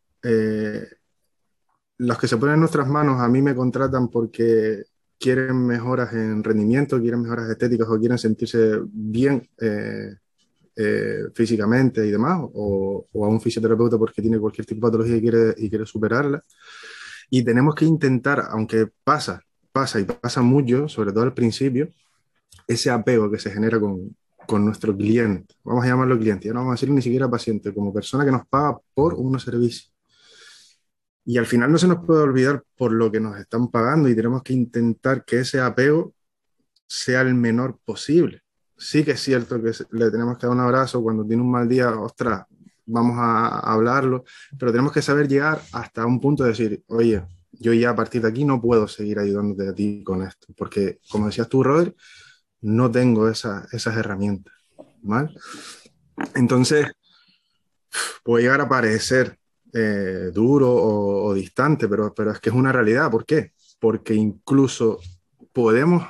los 1.98 2.18
que 2.18 2.28
se 2.28 2.38
ponen 2.38 2.56
en 2.56 2.62
nuestras 2.62 2.88
manos 2.88 3.22
a 3.22 3.28
mí 3.30 3.44
me 3.44 3.54
contratan 3.54 4.08
porque 4.10 4.86
quieren 5.20 5.68
mejoras 5.68 6.14
en 6.14 6.44
rendimiento, 6.44 7.00
quieren 7.00 7.22
mejoras 7.22 7.48
estéticas 7.50 7.88
o 7.88 8.00
quieren 8.00 8.18
sentirse 8.18 8.80
bien 8.86 9.48
físicamente 11.34 12.06
y 12.06 12.12
demás, 12.12 12.42
o, 12.42 13.08
o, 13.14 13.26
a 13.26 13.30
un 13.30 13.40
fisioterapeuta 13.40 14.00
porque 14.00 14.22
tiene 14.22 14.40
cualquier 14.40 14.66
tipo 14.66 14.88
de 14.88 14.92
patología 14.92 15.16
y 15.16 15.22
quiere, 15.22 15.54
y 15.58 15.70
quiere 15.70 15.86
superarla. 15.86 16.44
Y 17.36 17.44
tenemos 17.44 17.76
que 17.76 17.84
intentar, 17.84 18.48
aunque 18.50 18.88
pasa, 19.04 19.42
pasa 19.74 20.00
y 20.00 20.06
pasa 20.06 20.42
mucho, 20.42 20.88
sobre 20.88 21.12
todo 21.12 21.26
al 21.26 21.34
principio, 21.34 21.90
ese 22.66 22.90
apego 22.90 23.30
que 23.30 23.40
se 23.40 23.52
genera 23.52 23.78
con, 23.78 24.16
con 24.48 24.64
nuestro 24.64 24.96
cliente. 24.96 25.54
Vamos 25.66 25.84
a 25.84 25.88
llamarlo 25.90 26.18
cliente, 26.18 26.48
ya 26.48 26.54
no 26.54 26.62
vamos 26.62 26.72
a 26.72 26.76
decir 26.76 26.92
ni 26.92 27.02
siquiera 27.02 27.30
paciente, 27.30 27.74
como 27.74 27.94
persona 27.94 28.24
que 28.24 28.32
nos 28.32 28.48
paga 28.48 28.78
por 28.94 29.16
unos 29.16 29.44
servicios. 29.44 29.94
Y 31.26 31.38
al 31.38 31.46
final 31.46 31.70
no 31.74 31.78
se 31.78 31.90
nos 31.90 32.06
puede 32.06 32.22
olvidar 32.22 32.64
por 32.78 32.94
lo 32.94 33.12
que 33.12 33.20
nos 33.20 33.38
están 33.38 33.68
pagando 33.68 34.08
y 34.08 34.16
tenemos 34.16 34.42
que 34.42 34.54
intentar 34.54 35.26
que 35.26 35.40
ese 35.40 35.60
apego 35.60 36.14
sea 36.88 37.20
el 37.20 37.34
menor 37.34 37.78
posible. 37.84 38.44
Sí 38.78 39.04
que 39.04 39.12
es 39.12 39.20
cierto 39.20 39.62
que 39.62 39.74
le 39.92 40.10
tenemos 40.10 40.38
que 40.38 40.48
dar 40.48 40.56
un 40.56 40.62
abrazo 40.62 41.04
cuando 41.04 41.26
tiene 41.26 41.44
un 41.44 41.52
mal 41.52 41.68
día, 41.68 42.00
ostras, 42.00 42.46
vamos 42.86 43.18
a 43.20 43.60
hablarlo, 43.60 44.24
pero 44.58 44.72
tenemos 44.72 44.92
que 44.92 45.02
saber 45.02 45.28
llegar 45.28 45.62
hasta 45.72 46.06
un 46.06 46.20
punto 46.20 46.44
de 46.44 46.50
decir, 46.50 46.84
oye, 46.88 47.24
yo 47.52 47.74
ya 47.74 47.92
a 47.92 47.96
partir 47.96 48.22
de 48.22 48.28
aquí 48.28 48.44
no 48.44 48.62
puedo 48.62 48.88
seguir 48.88 49.20
ayudándote 49.20 49.70
a 49.70 49.74
ti 49.74 50.04
con 50.04 50.24
esto, 50.24 50.48
porque 50.58 51.00
como 51.10 51.28
decías 51.28 51.50
tú, 51.50 51.64
Robert, 51.64 51.96
no 52.62 52.92
tengo 52.92 53.30
esa, 53.30 53.68
esas 53.72 53.96
herramientas, 53.96 54.54
¿mal? 55.02 55.36
Entonces, 56.36 56.88
puede 58.24 58.44
llegar 58.44 58.62
a 58.62 58.70
parecer 58.70 59.38
eh, 59.74 60.32
duro 60.34 60.72
o, 60.72 61.26
o, 61.26 61.34
distante, 61.34 61.88
pero, 61.88 62.14
pero 62.14 62.32
es 62.32 62.40
que 62.40 62.50
es 62.50 62.56
una 62.56 62.72
realidad. 62.72 63.12
¿Por 63.12 63.26
qué? 63.26 63.52
Porque 63.80 64.14
incluso 64.14 65.00
podemos 65.54 66.04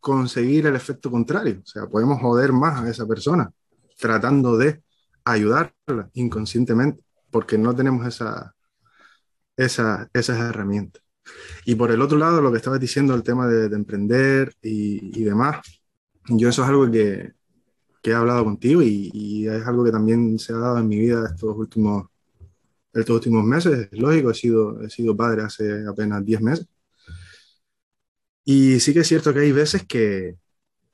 conseguir 0.00 0.66
el 0.66 0.76
efecto 0.76 1.10
contrario, 1.10 1.60
o 1.62 1.66
sea, 1.66 1.86
podemos 1.86 2.20
joder 2.20 2.52
más 2.52 2.82
a 2.82 2.90
esa 2.90 3.06
persona 3.06 3.50
tratando 3.98 4.58
de 4.58 4.82
ayudarla 5.24 6.10
inconscientemente, 6.14 7.02
porque 7.30 7.58
no 7.58 7.74
tenemos 7.74 8.06
esa, 8.06 8.54
esa, 9.56 10.08
esas 10.12 10.38
herramientas. 10.40 11.02
Y 11.64 11.74
por 11.76 11.90
el 11.90 12.02
otro 12.02 12.18
lado, 12.18 12.40
lo 12.40 12.50
que 12.50 12.58
estabas 12.58 12.80
diciendo, 12.80 13.14
el 13.14 13.22
tema 13.22 13.46
de, 13.48 13.74
emprender 13.74 14.54
y, 14.62 15.20
y, 15.20 15.24
demás, 15.24 15.60
yo 16.28 16.48
eso 16.48 16.62
es 16.62 16.68
algo 16.68 16.90
que, 16.90 17.32
que 18.02 18.10
he 18.10 18.14
hablado 18.14 18.44
contigo 18.44 18.82
y, 18.82 19.10
y, 19.14 19.48
es 19.48 19.66
algo 19.66 19.84
que 19.84 19.92
también 19.92 20.38
se 20.38 20.52
ha 20.52 20.58
dado 20.58 20.78
en 20.78 20.88
mi 20.88 20.98
vida 20.98 21.26
estos 21.26 21.56
últimos, 21.56 22.06
estos 22.92 23.16
últimos 23.16 23.44
meses. 23.44 23.88
Es 23.92 23.98
lógico, 23.98 24.30
he 24.30 24.34
sido, 24.34 24.82
he 24.82 24.90
sido 24.90 25.16
padre 25.16 25.42
hace 25.42 25.86
apenas 25.88 26.24
10 26.24 26.40
meses. 26.42 26.66
Y 28.44 28.80
sí 28.80 28.92
que 28.92 29.00
es 29.00 29.08
cierto 29.08 29.32
que 29.32 29.40
hay 29.40 29.52
veces 29.52 29.86
que, 29.86 30.36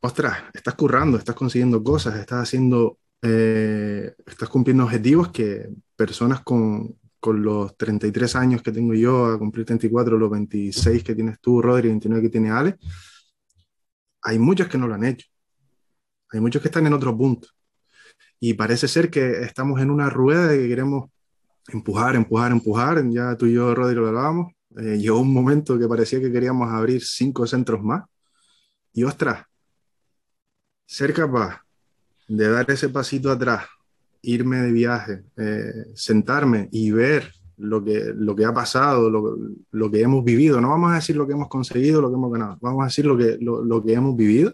ostras, 0.01 0.45
estás 0.55 0.75
currando, 0.75 1.19
estás 1.19 1.35
consiguiendo 1.35 1.83
cosas, 1.83 2.17
estás 2.17 2.43
haciendo 2.45 3.00
eh, 3.23 4.15
estás 4.27 4.49
cumpliendo 4.49 4.85
objetivos 4.85 5.31
que 5.31 5.69
personas 5.95 6.41
con, 6.41 6.97
con, 7.19 7.43
los 7.43 7.77
33 7.77 8.37
años 8.37 8.63
que 8.63 8.73
tengo 8.73 8.95
yo 8.95 9.27
a 9.27 9.39
cumplir 9.39 9.67
34, 9.67 10.19
los 10.19 10.31
26 10.31 11.05
que 11.05 11.15
tienes 11.15 11.39
tú, 11.41 11.61
Rodri, 11.61 11.89
29 11.89 12.23
que 12.23 12.31
tiene 12.31 12.51
Ale, 12.51 12.79
hay 14.23 14.39
muchos 14.39 14.69
que 14.69 14.79
no 14.79 14.87
lo 14.87 14.95
han 14.95 15.05
hecho. 15.05 15.27
Hay 16.33 16.41
muchos 16.41 16.63
que 16.63 16.69
están 16.69 16.87
en 16.87 16.93
otro 16.93 17.17
punto. 17.17 17.49
Y 18.39 18.55
parece 18.55 18.89
ser 18.89 19.11
que 19.11 19.43
estamos 19.43 19.81
en 19.81 19.91
una 19.91 20.09
rueda 20.09 20.49
de 20.49 20.59
que 20.59 20.69
queremos 20.69 21.11
empujar, 21.69 22.17
empujar, 22.17 22.53
empujar. 22.53 23.05
Ya 23.11 23.37
tú 23.37 23.47
y 23.47 23.55
yo, 23.55 23.75
Rodri, 23.75 23.97
lo 23.97 24.09
hablábamos. 24.09 24.53
Eh, 24.77 24.99
llegó 24.99 25.21
un 25.21 25.33
momento 25.33 25.79
que 25.79 25.89
parecía 25.89 26.21
que 26.21 26.33
queríamos 26.33 26.71
abrir 26.71 27.03
cinco 27.05 27.47
centros 27.47 27.83
más. 27.83 28.05
Y 28.93 29.05
ostras, 29.05 29.45
ser 30.87 31.13
capaz 31.13 31.63
de 32.31 32.49
dar 32.49 32.71
ese 32.71 32.89
pasito 32.89 33.31
atrás, 33.31 33.67
irme 34.23 34.59
de 34.59 34.71
viaje, 34.71 35.25
eh, 35.37 35.87
sentarme 35.95 36.69
y 36.71 36.93
ver 36.93 37.33
lo 37.57 37.83
que, 37.83 38.13
lo 38.15 38.37
que 38.37 38.45
ha 38.45 38.55
pasado, 38.55 39.11
lo, 39.11 39.37
lo, 39.71 39.91
que 39.91 40.01
hemos 40.01 40.25
vivido. 40.25 40.61
No 40.61 40.69
vamos 40.69 40.93
a 40.93 40.95
decir 40.95 41.17
lo 41.17 41.27
que 41.27 41.33
hemos 41.33 41.49
conseguido, 41.49 42.01
lo 42.01 42.09
que 42.09 42.15
hemos 42.15 42.33
ganado, 42.33 42.57
vamos 42.61 42.83
a 42.83 42.87
decir 42.87 43.05
lo 43.05 43.19
que, 43.19 43.37
lo, 43.41 43.65
lo 43.65 43.83
que 43.83 43.95
hemos 43.95 44.17
vivido. 44.17 44.53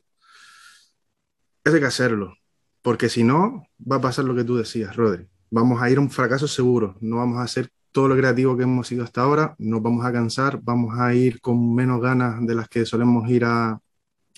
Hay 1.65 1.79
que 1.79 1.85
hacerlo, 1.85 2.35
porque 2.81 3.11
si 3.11 3.23
no, 3.23 3.67
va 3.79 3.97
a 3.97 4.01
pasar 4.01 4.25
lo 4.25 4.35
que 4.35 4.45
tú 4.45 4.57
decías, 4.57 4.97
Rodri. 4.97 5.27
Vamos 5.51 5.83
a 5.83 5.91
ir 5.91 5.99
a 5.99 6.01
un 6.01 6.11
fracaso 6.11 6.49
seguro, 6.49 6.97
no 7.01 7.17
vamos 7.17 7.39
a 7.39 7.43
hacer 7.43 7.69
todo 7.93 8.09
lo 8.09 8.17
creativo 8.17 8.57
que 8.57 8.63
hemos 8.63 8.87
sido 8.87 9.05
hasta 9.05 9.21
ahora, 9.21 9.55
nos 9.59 9.83
vamos 9.83 10.05
a 10.05 10.13
cansar, 10.13 10.61
vamos 10.63 10.99
a 10.99 11.13
ir 11.15 11.43
con 11.43 11.75
menos 11.75 12.01
ganas 12.01 12.45
de 12.47 12.55
las 12.55 12.69
que 12.69 12.87
solemos 12.87 13.29
ir 13.29 13.45
a, 13.45 13.81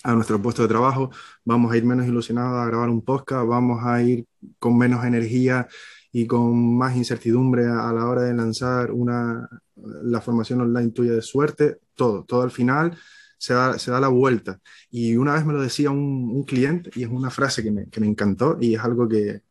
a 0.03 0.13
nuestro 0.13 0.41
puesto 0.41 0.61
de 0.61 0.67
trabajo, 0.67 1.11
vamos 1.43 1.71
a 1.71 1.77
ir 1.77 1.85
menos 1.85 2.07
ilusionados 2.07 2.57
a 2.59 2.65
grabar 2.65 2.89
un 2.89 3.01
podcast, 3.03 3.47
vamos 3.47 3.83
a 3.83 4.01
ir 4.01 4.25
con 4.59 4.77
menos 4.77 5.03
energía 5.05 5.67
y 6.11 6.25
con 6.25 6.77
más 6.77 6.95
incertidumbre 6.95 7.65
a, 7.67 7.91
la 7.93 8.07
hora 8.07 8.23
de 8.23 8.33
lanzar 8.33 8.91
una, 8.91 9.47
la 9.75 10.21
formación 10.21 10.61
online 10.61 10.91
tuya 10.91 11.13
de 11.13 11.21
suerte, 11.21 11.79
todo, 11.95 12.23
todo 12.23 12.41
al 12.41 12.51
final 12.51 12.97
se 13.37 13.53
da, 13.53 13.77
se 13.77 13.91
da 13.91 13.99
la 13.99 14.07
vuelta. 14.07 14.59
Y 14.89 15.15
una 15.17 15.33
vez 15.33 15.45
me 15.45 15.53
lo 15.53 15.61
decía 15.61 15.91
un, 15.91 16.43
cliente 16.43 16.89
y 16.95 17.03
es 17.03 17.09
una 17.09 17.29
frase 17.29 17.63
que 17.63 17.71
me, 17.71 17.89
que 17.89 17.99
me, 17.99 18.07
encantó 18.07 18.57
y 18.59 18.75
es 18.75 18.81
algo 18.81 19.07
que, 19.07 19.41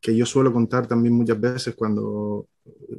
que 0.00 0.14
yo 0.16 0.26
suelo 0.26 0.52
contar 0.52 0.86
también 0.86 1.14
muchas 1.14 1.40
veces 1.40 1.74
cuando 1.74 2.48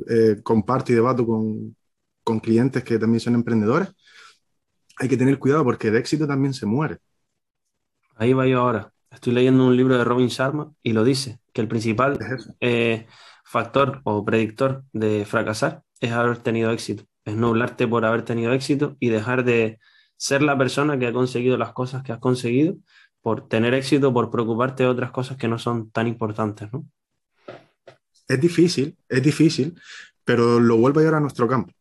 eh, 0.09 0.39
comparto 0.43 0.91
y 0.91 0.95
debato 0.95 1.25
con, 1.25 1.75
con 2.23 2.39
clientes 2.39 2.83
que 2.83 2.97
también 2.97 3.19
son 3.19 3.35
emprendedores 3.35 3.89
hay 4.97 5.09
que 5.09 5.17
tener 5.17 5.39
cuidado 5.39 5.63
porque 5.63 5.91
de 5.91 5.99
éxito 5.99 6.27
también 6.27 6.53
se 6.53 6.65
muere. 6.65 6.99
Ahí 8.15 8.33
va 8.33 8.47
yo 8.47 8.61
ahora. 8.61 8.93
Estoy 9.11 9.33
leyendo 9.33 9.65
un 9.65 9.77
libro 9.77 9.97
de 9.97 10.03
Robin 10.03 10.27
Sharma 10.27 10.73
y 10.81 10.93
lo 10.93 11.03
dice, 11.03 11.39
que 11.53 11.61
el 11.61 11.67
principal 11.67 12.17
eh, 12.59 13.07
factor 13.43 14.01
o 14.03 14.25
predictor 14.25 14.83
de 14.91 15.25
fracasar 15.25 15.83
es 15.99 16.11
haber 16.11 16.37
tenido 16.37 16.71
éxito. 16.71 17.05
Es 17.25 17.35
nublarte 17.35 17.87
por 17.87 18.05
haber 18.05 18.23
tenido 18.23 18.53
éxito 18.53 18.97
y 18.99 19.09
dejar 19.09 19.43
de 19.43 19.79
ser 20.17 20.41
la 20.41 20.57
persona 20.57 20.97
que 20.97 21.07
ha 21.07 21.13
conseguido 21.13 21.57
las 21.57 21.73
cosas 21.73 22.03
que 22.03 22.11
has 22.11 22.19
conseguido 22.19 22.75
por 23.21 23.47
tener 23.47 23.73
éxito, 23.73 24.13
por 24.13 24.29
preocuparte 24.29 24.83
de 24.83 24.89
otras 24.89 25.11
cosas 25.11 25.37
que 25.37 25.47
no 25.47 25.57
son 25.57 25.91
tan 25.91 26.07
importantes, 26.07 26.71
¿no? 26.73 26.85
Es 28.27 28.39
difícil, 28.39 28.97
es 29.07 29.23
difícil, 29.23 29.79
pero 30.23 30.59
lo 30.59 30.77
vuelvo 30.77 30.99
a 30.99 31.03
llevar 31.03 31.17
a 31.17 31.21
nuestro 31.21 31.47
campo. 31.47 31.73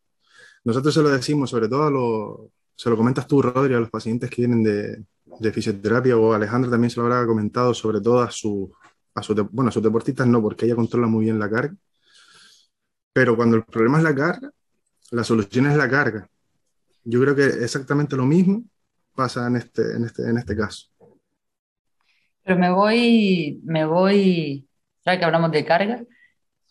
Nosotros 0.63 0.93
se 0.93 1.01
lo 1.01 1.09
decimos 1.09 1.49
sobre 1.49 1.67
todo 1.67 1.83
a 1.83 1.91
los 1.91 2.51
se 2.75 2.89
lo 2.89 2.97
comentas 2.97 3.27
tú, 3.27 3.41
Rodri, 3.41 3.73
a 3.73 3.79
los 3.79 3.89
pacientes 3.89 4.29
que 4.29 4.41
vienen 4.41 4.63
de, 4.63 5.03
de 5.39 5.51
fisioterapia, 5.51 6.17
o 6.17 6.33
Alejandra 6.33 6.71
también 6.71 6.89
se 6.89 6.99
lo 6.99 7.05
habrá 7.05 7.25
comentado, 7.25 7.73
sobre 7.73 8.01
todo 8.01 8.21
a, 8.21 8.31
su, 8.31 8.71
a, 9.15 9.23
su, 9.23 9.35
bueno, 9.51 9.69
a 9.69 9.71
sus 9.71 9.83
deportistas 9.83 10.27
no, 10.27 10.41
porque 10.41 10.65
ella 10.65 10.75
controla 10.75 11.07
muy 11.07 11.25
bien 11.25 11.39
la 11.39 11.49
carga, 11.49 11.75
pero 13.13 13.35
cuando 13.35 13.57
el 13.57 13.63
problema 13.63 13.99
es 13.99 14.03
la 14.03 14.15
carga, 14.15 14.51
la 15.11 15.23
solución 15.23 15.67
es 15.67 15.77
la 15.77 15.89
carga. 15.89 16.27
Yo 17.03 17.21
creo 17.21 17.35
que 17.35 17.45
exactamente 17.45 18.15
lo 18.15 18.25
mismo 18.25 18.63
pasa 19.13 19.47
en 19.47 19.57
este, 19.57 19.95
en 19.95 20.05
este, 20.05 20.23
en 20.23 20.37
este 20.37 20.55
caso. 20.55 20.87
Pero 22.43 22.57
me 22.57 22.71
voy, 22.71 23.61
me 23.63 23.85
voy, 23.85 24.67
ya 25.05 25.17
que 25.17 25.25
hablamos 25.25 25.51
de 25.51 25.63
carga, 25.63 26.03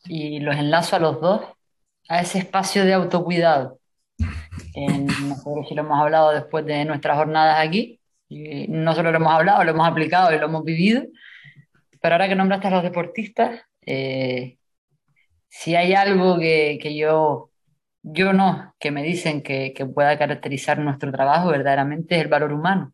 y 0.05 0.41
los 0.41 0.57
enlazo 0.57 0.97
a 0.97 0.99
los 0.99 1.21
dos, 1.21 1.43
a 2.09 2.21
ese 2.21 2.38
espacio 2.38 2.85
de 2.85 2.95
autocuidado. 2.95 3.79
En, 4.75 5.07
no 5.07 5.37
sé 5.37 5.51
si 5.69 5.75
lo 5.75 5.83
hemos 5.83 6.01
hablado 6.01 6.33
después 6.33 6.65
de 6.65 6.85
nuestras 6.85 7.17
jornadas 7.17 7.59
aquí, 7.67 8.01
y 8.29 8.67
no 8.69 8.95
solo 8.95 9.11
lo 9.11 9.19
hemos 9.19 9.33
hablado, 9.33 9.65
lo 9.65 9.71
hemos 9.73 9.87
aplicado 9.87 10.35
y 10.35 10.39
lo 10.39 10.47
hemos 10.47 10.65
vivido, 10.65 11.05
pero 12.01 12.15
ahora 12.15 12.29
que 12.29 12.35
nombraste 12.35 12.69
a 12.69 12.71
los 12.71 12.83
deportistas, 12.83 13.61
eh, 13.83 14.59
si 15.49 15.77
hay 15.77 15.95
algo 15.95 16.39
que, 16.39 16.79
que 16.81 16.97
yo 16.97 17.53
yo 18.03 18.33
no, 18.33 18.75
que 18.79 18.91
me 18.91 19.03
dicen 19.03 19.43
que, 19.43 19.73
que, 19.75 19.87
pueda 19.87 20.19
caracterizar 20.19 20.79
nuestro 20.79 21.13
trabajo 21.13 21.51
verdaderamente 21.51 22.17
es 22.17 22.23
el 22.23 22.29
valor 22.29 22.53
humano. 22.53 22.93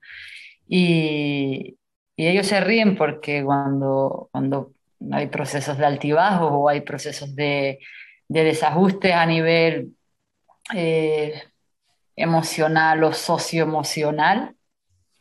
Y, 0.69 1.79
y, 2.17 2.27
ellos 2.27 2.47
se 2.47 2.61
ríen 2.61 2.97
porque 2.97 3.43
cuando, 3.45 4.29
cuando 4.33 4.73
hay 5.13 5.29
procesos 5.29 5.79
de 5.79 5.87
altibajos 5.87 6.51
o 6.53 6.69
hay 6.69 6.83
procesos 6.83 7.35
de, 7.35 7.79
de 8.29 8.45
desajustes 8.45 9.13
a 9.13 9.27
nivel 9.27 9.95
eh, 10.75 11.43
emocional 12.19 13.03
o 13.05 13.13
socioemocional, 13.13 14.55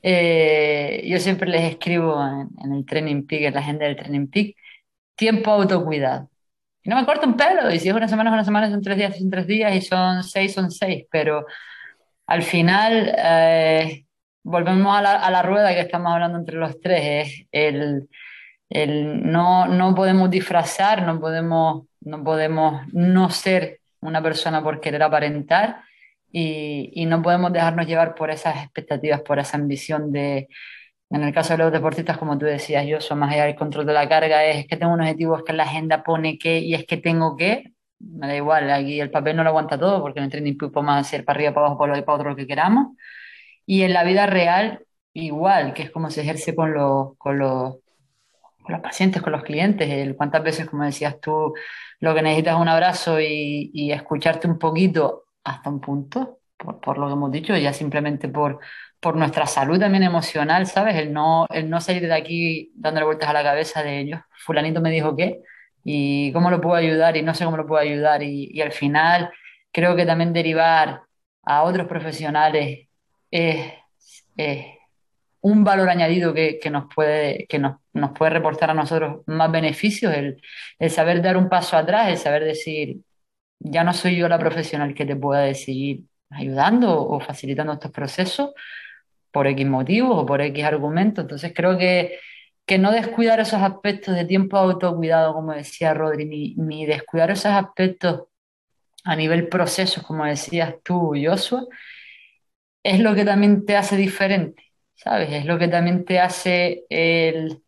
eh, 0.02 1.04
yo 1.06 1.20
siempre 1.20 1.50
les 1.50 1.64
escribo 1.64 2.22
en, 2.24 2.74
el 2.74 2.86
Training 2.86 3.26
Peak, 3.26 3.44
en 3.44 3.54
la 3.54 3.60
agenda 3.60 3.86
del 3.86 3.96
Training 3.96 4.28
Peak, 4.28 4.56
tiempo 5.16 5.52
autocuidado. 5.52 6.30
No 6.86 6.96
me 6.96 7.06
corto 7.06 7.28
un 7.28 7.36
pelo, 7.36 7.70
y 7.72 7.80
si 7.80 7.90
es 7.90 7.96
una 7.96 8.08
semana, 8.08 8.30
es 8.30 8.34
una 8.36 8.46
semana, 8.46 8.70
son 8.70 8.82
tres 8.82 8.98
días, 8.98 9.18
son 9.18 9.30
tres 9.30 9.48
días, 9.48 9.76
y 9.76 9.82
son 9.82 10.24
seis, 10.24 10.54
son 10.54 10.72
seis, 10.72 11.06
pero 11.12 11.46
al 12.28 12.44
final 12.44 13.14
eh, 13.18 14.06
volvemos 14.44 14.96
a 14.98 15.02
la, 15.02 15.42
rueda 15.42 15.74
que 15.74 15.82
estamos 15.82 16.14
hablando 16.14 16.38
entre 16.38 16.58
los 16.58 16.80
tres, 16.80 17.02
es 17.04 17.48
el, 17.52 18.10
el 18.70 19.30
no, 19.30 19.68
no 19.68 19.94
podemos 19.96 20.30
disfrazar, 20.30 21.04
no 21.04 21.20
podemos, 21.20 21.88
no 22.02 22.24
podemos 22.24 22.82
no 22.94 23.30
ser 23.30 23.82
una 24.00 24.22
persona 24.22 24.64
por 24.64 24.80
querer 24.80 25.04
aparentar, 25.04 25.82
y, 26.32 27.06
no 27.06 27.22
podemos 27.22 27.54
dejarnos 27.54 27.88
llevar 27.88 28.16
por 28.16 28.30
esas 28.32 28.58
expectativas, 28.64 29.22
por 29.22 29.40
esa 29.40 29.58
ambición 29.58 30.12
de 30.12 30.48
en 31.10 31.24
el 31.24 31.34
caso 31.34 31.54
de 31.54 31.60
los 31.60 31.72
deportistas, 31.72 32.18
como 32.18 32.38
tú 32.38 32.46
decías, 32.46 32.86
yo 32.86 33.00
soy 33.00 33.18
más 33.18 33.32
allá 33.32 33.46
del 33.46 33.56
control 33.56 33.86
de 33.86 33.94
la 33.94 34.10
carga, 34.10 34.44
es 34.46 34.68
que 34.68 34.76
tengo 34.78 34.94
un 34.94 35.02
objetivo, 35.02 35.38
es 35.38 35.44
que 35.44 35.54
la 35.54 35.64
agenda 35.64 36.04
pone 36.04 36.38
que 36.38 36.60
y 36.60 36.74
es 36.74 36.86
que 36.86 36.98
tengo 36.98 37.38
que, 37.38 37.74
me 38.00 38.28
da 38.28 38.36
igual, 38.36 38.70
aquí 38.72 39.00
el 39.00 39.12
papel 39.12 39.36
no 39.38 39.44
lo 39.44 39.50
aguanta 39.50 39.78
todo 39.80 40.02
porque 40.02 40.20
en 40.20 40.26
el 40.26 40.32
training 40.32 40.58
podemos 40.58 40.96
hacer 40.98 41.24
para 41.26 41.38
arriba, 41.38 41.54
para 41.54 41.68
abajo, 41.68 41.80
para, 41.80 41.96
lo, 41.96 42.06
para 42.06 42.16
otro 42.18 42.30
lo 42.32 42.36
que 42.36 42.48
queramos. 42.48 42.98
Y 43.66 43.84
en 43.84 43.94
la 43.94 44.04
vida 44.04 44.26
real, 44.28 44.86
igual, 45.14 45.74
que 45.74 45.84
es 45.84 45.92
como 45.92 46.12
se 46.12 46.22
ejerce 46.22 46.56
con 46.56 46.74
los, 46.74 47.18
con 47.18 47.40
los, 47.40 47.78
con 48.64 48.74
los 48.74 48.82
pacientes, 48.82 49.22
con 49.22 49.32
los 49.34 49.44
clientes. 49.44 49.90
El, 49.90 50.16
cuántas 50.16 50.44
veces, 50.44 50.70
como 50.70 50.84
decías 50.86 51.20
tú, 51.22 51.54
lo 52.00 52.16
que 52.16 52.22
necesitas 52.22 52.56
es 52.56 52.62
un 52.62 52.70
abrazo 52.70 53.20
y 53.22 53.92
escucharte 53.92 54.48
un 54.48 54.60
poquito 54.60 55.27
hasta 55.48 55.70
un 55.70 55.80
punto, 55.82 56.40
por, 56.58 56.80
por 56.80 56.98
lo 56.98 57.08
que 57.08 57.14
hemos 57.14 57.32
dicho, 57.32 57.56
ya 57.58 57.74
simplemente 57.74 58.30
por 58.30 58.60
por 59.00 59.16
nuestra 59.16 59.46
salud 59.46 59.80
también 59.80 60.04
emocional, 60.04 60.66
¿sabes? 60.68 60.96
El 60.96 61.14
no, 61.14 61.46
el 61.50 61.70
no 61.70 61.82
salir 61.82 62.04
de 62.04 62.14
aquí 62.14 62.72
dándole 62.76 63.06
vueltas 63.06 63.30
a 63.30 63.34
la 63.34 63.44
cabeza 63.44 63.84
de 63.84 64.00
ellos. 64.00 64.22
Fulanito 64.46 64.82
me 64.82 64.92
dijo 64.92 65.16
qué 65.16 65.42
y 65.84 66.32
cómo 66.34 66.50
lo 66.50 66.62
puedo 66.62 66.76
ayudar 66.76 67.16
y 67.18 67.22
no 67.22 67.34
sé 67.34 67.46
cómo 67.46 67.58
lo 67.58 67.68
puedo 67.68 67.82
ayudar. 67.82 68.24
Y, 68.24 68.60
al 68.62 68.72
final 68.72 69.32
creo 69.72 69.96
que 69.96 70.06
también 70.06 70.34
derivar 70.34 71.02
a 71.44 71.64
otros 71.64 71.88
profesionales 71.88 72.88
es, 73.32 73.74
es 74.36 74.66
un 75.42 75.64
valor 75.64 75.90
añadido 75.90 76.34
que, 76.34 76.60
que, 76.60 76.70
nos, 76.70 76.86
puede, 76.94 77.46
que 77.48 77.60
nos, 77.60 77.78
nos, 77.94 78.12
puede 78.12 78.32
reportar 78.32 78.72
a 78.72 78.74
nosotros 78.74 79.22
más 79.28 79.52
beneficios, 79.52 80.14
el, 80.14 80.42
el 80.80 80.90
saber 80.90 81.22
dar 81.22 81.38
un 81.38 81.50
paso 81.50 81.78
atrás, 81.78 82.10
el 82.10 82.18
saber 82.18 82.44
decir, 82.44 82.98
ya 83.60 83.84
no 83.84 83.94
soy 83.94 84.16
yo 84.18 84.28
la 84.30 84.40
profesional 84.40 84.94
que 84.94 85.06
te 85.06 85.16
pueda 85.16 85.54
seguir 85.54 86.04
ayudando 86.30 87.08
o 87.08 87.20
facilitando 87.20 87.74
estos 87.74 87.92
procesos, 87.92 88.52
por 89.32 89.48
X 89.48 89.68
motivos 89.68 90.18
o 90.24 90.26
por 90.26 90.42
X 90.42 90.64
argumentos. 90.64 91.24
Entonces 91.24 91.54
creo 91.56 91.78
que, 91.78 92.20
que 92.66 92.78
no 92.78 92.92
descuidar 92.92 93.40
esos 93.40 93.62
aspectos 93.62 94.16
de 94.16 94.26
tiempo 94.26 94.58
autocuidado, 94.58 95.34
como 95.34 95.54
decía 95.54 95.94
Rodri, 95.94 96.26
ni, 96.26 96.56
ni 96.56 96.86
descuidar 96.86 97.32
esos 97.32 97.52
aspectos 97.52 98.24
a 99.04 99.16
nivel 99.16 99.48
procesos, 99.48 100.04
como 100.04 100.26
decías 100.26 100.76
tú, 100.84 101.14
Joshua, 101.16 101.66
es 102.84 103.00
lo 103.00 103.16
que 103.16 103.26
también 103.26 103.66
te 103.66 103.76
hace 103.78 103.96
diferente, 103.98 104.64
¿sabes? 104.96 105.32
Es 105.32 105.46
lo 105.46 105.60
que 105.60 105.68
también 105.68 106.06
te 106.06 106.20
hace 106.20 106.86
el, 106.90 107.62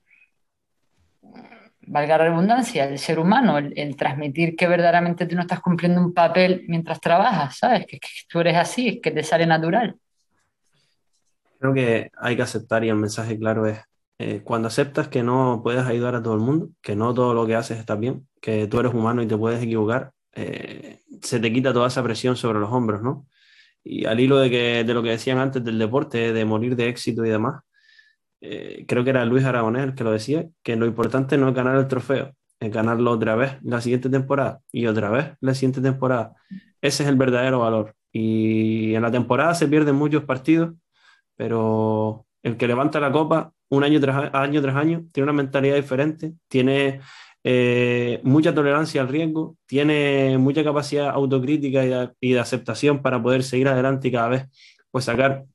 valga 1.90 2.20
la 2.20 2.26
redundancia, 2.26 2.86
el 2.86 3.00
ser 3.00 3.20
humano, 3.20 3.58
el, 3.58 3.96
transmitir 3.96 4.56
que 4.56 4.68
verdaderamente 4.68 5.26
tú 5.26 5.36
no 5.36 5.42
estás 5.42 5.60
cumpliendo 5.60 6.00
un 6.00 6.14
papel 6.14 6.64
mientras 6.68 7.02
trabajas, 7.02 7.58
¿sabes? 7.58 7.86
Que, 7.88 8.00
que 8.00 8.08
tú 8.28 8.40
eres 8.40 8.56
así, 8.56 8.88
es 8.88 9.02
que 9.02 9.12
te 9.12 9.24
sale 9.24 9.48
natural. 9.48 9.96
Creo 11.60 11.74
que 11.74 12.12
hay 12.18 12.36
que 12.36 12.44
aceptar 12.44 12.84
y 12.84 12.90
el 12.90 12.96
mensaje 12.96 13.38
claro 13.38 13.66
es, 13.66 13.80
eh, 14.20 14.42
cuando 14.44 14.68
aceptas 14.68 15.08
que 15.08 15.24
no 15.24 15.62
puedes 15.64 15.86
ayudar 15.86 16.14
a 16.14 16.22
todo 16.22 16.36
el 16.36 16.42
mundo, 16.42 16.70
que 16.82 16.96
no 16.96 17.14
todo 17.14 17.34
lo 17.34 17.48
que 17.48 17.56
haces 17.56 17.80
está 17.80 17.96
bien, 17.96 18.28
que 18.40 18.68
tú 18.68 18.80
eres 18.80 18.94
humano 18.94 19.24
y 19.24 19.28
te 19.28 19.38
puedes 19.38 19.62
equivocar, 19.62 20.12
eh, 20.34 21.02
se 21.22 21.40
te 21.40 21.52
quita 21.52 21.74
toda 21.74 21.88
esa 21.88 22.04
presión 22.04 22.36
sobre 22.36 22.60
los 22.60 22.72
hombros, 22.72 23.02
¿no? 23.02 23.26
Y 23.84 24.06
al 24.06 24.20
hilo 24.20 24.38
de, 24.38 24.50
que, 24.50 24.84
de 24.84 24.94
lo 24.94 25.02
que 25.02 25.10
decían 25.10 25.40
antes 25.40 25.64
del 25.64 25.80
deporte, 25.80 26.34
de 26.34 26.46
morir 26.46 26.76
de 26.76 26.90
éxito 26.90 27.26
y 27.26 27.30
demás, 27.30 27.64
eh, 28.42 28.86
creo 28.88 29.04
que 29.04 29.10
era 29.12 29.26
Luis 29.26 29.46
Aragonés 29.46 29.84
el 29.84 29.96
que 29.96 30.04
lo 30.04 30.12
decía, 30.12 30.48
que 30.64 30.76
lo 30.76 30.86
importante 30.86 31.38
no 31.38 31.50
es 31.50 31.56
ganar 31.56 31.78
el 31.78 31.88
trofeo, 31.88 32.34
es 32.60 32.72
ganarlo 32.72 33.12
otra 33.12 33.36
vez 33.36 33.58
la 33.64 33.82
siguiente 33.82 34.10
temporada 34.10 34.62
y 34.72 34.88
otra 34.88 35.10
vez 35.10 35.34
la 35.42 35.54
siguiente 35.54 35.82
temporada. 35.82 36.36
Ese 36.82 37.04
es 37.04 37.10
el 37.10 37.16
verdadero 37.16 37.60
valor. 37.60 37.96
Y 38.12 38.96
en 38.96 39.04
la 39.04 39.12
temporada 39.12 39.54
se 39.54 39.68
pierden 39.68 39.96
muchos 39.96 40.24
partidos 40.24 40.74
pero 41.40 42.26
el 42.44 42.58
que 42.58 42.68
levanta 42.68 43.00
la 43.00 43.14
copa 43.14 43.54
un 43.70 43.86
año 43.86 44.02
tras 44.02 44.30
año, 44.34 44.62
tras 44.62 44.76
año 44.76 45.06
tiene 45.14 45.24
una 45.24 45.42
mentalidad 45.42 45.78
diferente, 45.78 46.34
tiene 46.50 47.00
eh, 47.46 48.20
mucha 48.24 48.54
tolerancia 48.54 49.00
al 49.00 49.08
riesgo, 49.08 49.56
tiene 49.66 50.38
mucha 50.38 50.66
capacidad 50.66 51.12
autocrítica 51.12 52.12
y 52.20 52.34
de, 52.34 52.40
aceptación 52.42 53.02
para 53.02 53.24
poder 53.24 53.44
seguir 53.44 53.70
adelante 53.70 54.10
y 54.10 54.12
cada 54.12 54.28
vez 54.28 54.48
pues 54.92 55.06
sacar 55.06 55.46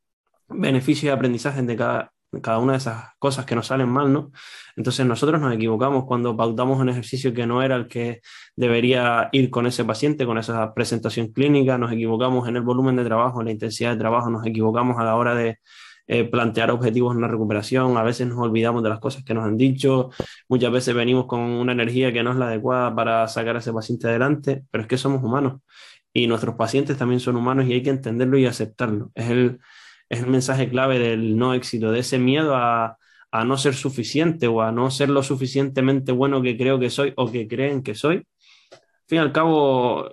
beneficios 0.48 1.04
y 1.04 1.08
aprendizaje 1.10 1.60
de 1.60 1.76
cada, 1.76 2.13
cada 2.42 2.58
una 2.58 2.72
de 2.72 2.78
esas 2.78 3.04
cosas 3.18 3.44
que 3.46 3.54
nos 3.54 3.68
salen 3.68 3.88
mal, 3.88 4.12
¿no? 4.12 4.32
Entonces 4.76 5.06
nosotros 5.06 5.40
nos 5.40 5.54
equivocamos 5.54 6.04
cuando 6.04 6.36
pautamos 6.36 6.80
un 6.80 6.88
ejercicio 6.88 7.32
que 7.32 7.46
no 7.46 7.62
era 7.62 7.76
el 7.76 7.88
que 7.88 8.20
debería 8.56 9.28
ir 9.32 9.50
con 9.50 9.66
ese 9.66 9.84
paciente, 9.84 10.26
con 10.26 10.38
esa 10.38 10.74
presentación 10.74 11.28
clínica, 11.28 11.78
nos 11.78 11.92
equivocamos 11.92 12.48
en 12.48 12.56
el 12.56 12.62
volumen 12.62 12.96
de 12.96 13.04
trabajo, 13.04 13.40
en 13.40 13.46
la 13.46 13.52
intensidad 13.52 13.92
de 13.92 13.98
trabajo, 13.98 14.30
nos 14.30 14.46
equivocamos 14.46 14.98
a 14.98 15.04
la 15.04 15.16
hora 15.16 15.34
de 15.34 15.58
eh, 16.06 16.24
plantear 16.24 16.70
objetivos 16.70 17.14
en 17.14 17.22
la 17.22 17.28
recuperación, 17.28 17.96
a 17.96 18.02
veces 18.02 18.26
nos 18.26 18.38
olvidamos 18.38 18.82
de 18.82 18.90
las 18.90 19.00
cosas 19.00 19.24
que 19.24 19.32
nos 19.32 19.44
han 19.44 19.56
dicho, 19.56 20.10
muchas 20.48 20.70
veces 20.70 20.94
venimos 20.94 21.26
con 21.26 21.40
una 21.40 21.72
energía 21.72 22.12
que 22.12 22.22
no 22.22 22.32
es 22.32 22.36
la 22.36 22.48
adecuada 22.48 22.94
para 22.94 23.26
sacar 23.28 23.56
a 23.56 23.60
ese 23.60 23.72
paciente 23.72 24.08
adelante, 24.08 24.64
pero 24.70 24.82
es 24.82 24.88
que 24.88 24.98
somos 24.98 25.22
humanos. 25.22 25.60
Y 26.12 26.26
nuestros 26.26 26.54
pacientes 26.56 26.96
también 26.96 27.20
son 27.20 27.36
humanos 27.36 27.66
y 27.66 27.72
hay 27.72 27.82
que 27.82 27.90
entenderlo 27.90 28.38
y 28.38 28.46
aceptarlo. 28.46 29.10
Es 29.14 29.30
el 29.30 29.58
es 30.08 30.20
el 30.20 30.26
mensaje 30.28 30.68
clave 30.68 30.98
del 30.98 31.36
no 31.36 31.54
éxito, 31.54 31.92
de 31.92 32.00
ese 32.00 32.18
miedo 32.18 32.54
a, 32.56 32.98
a 33.34 33.44
no 33.44 33.56
ser 33.56 33.74
suficiente 33.74 34.46
o 34.46 34.62
a 34.62 34.72
no 34.72 34.90
ser 34.90 35.10
lo 35.10 35.22
suficientemente 35.22 36.12
bueno 36.12 36.42
que 36.42 36.56
creo 36.56 36.78
que 36.78 36.90
soy 36.90 37.12
o 37.16 37.30
que 37.32 37.48
creen 37.48 37.82
que 37.82 37.94
soy. 37.96 38.18
Al 38.72 39.08
fin 39.08 39.18
y 39.18 39.20
al 39.20 39.32
cabo, 39.32 40.08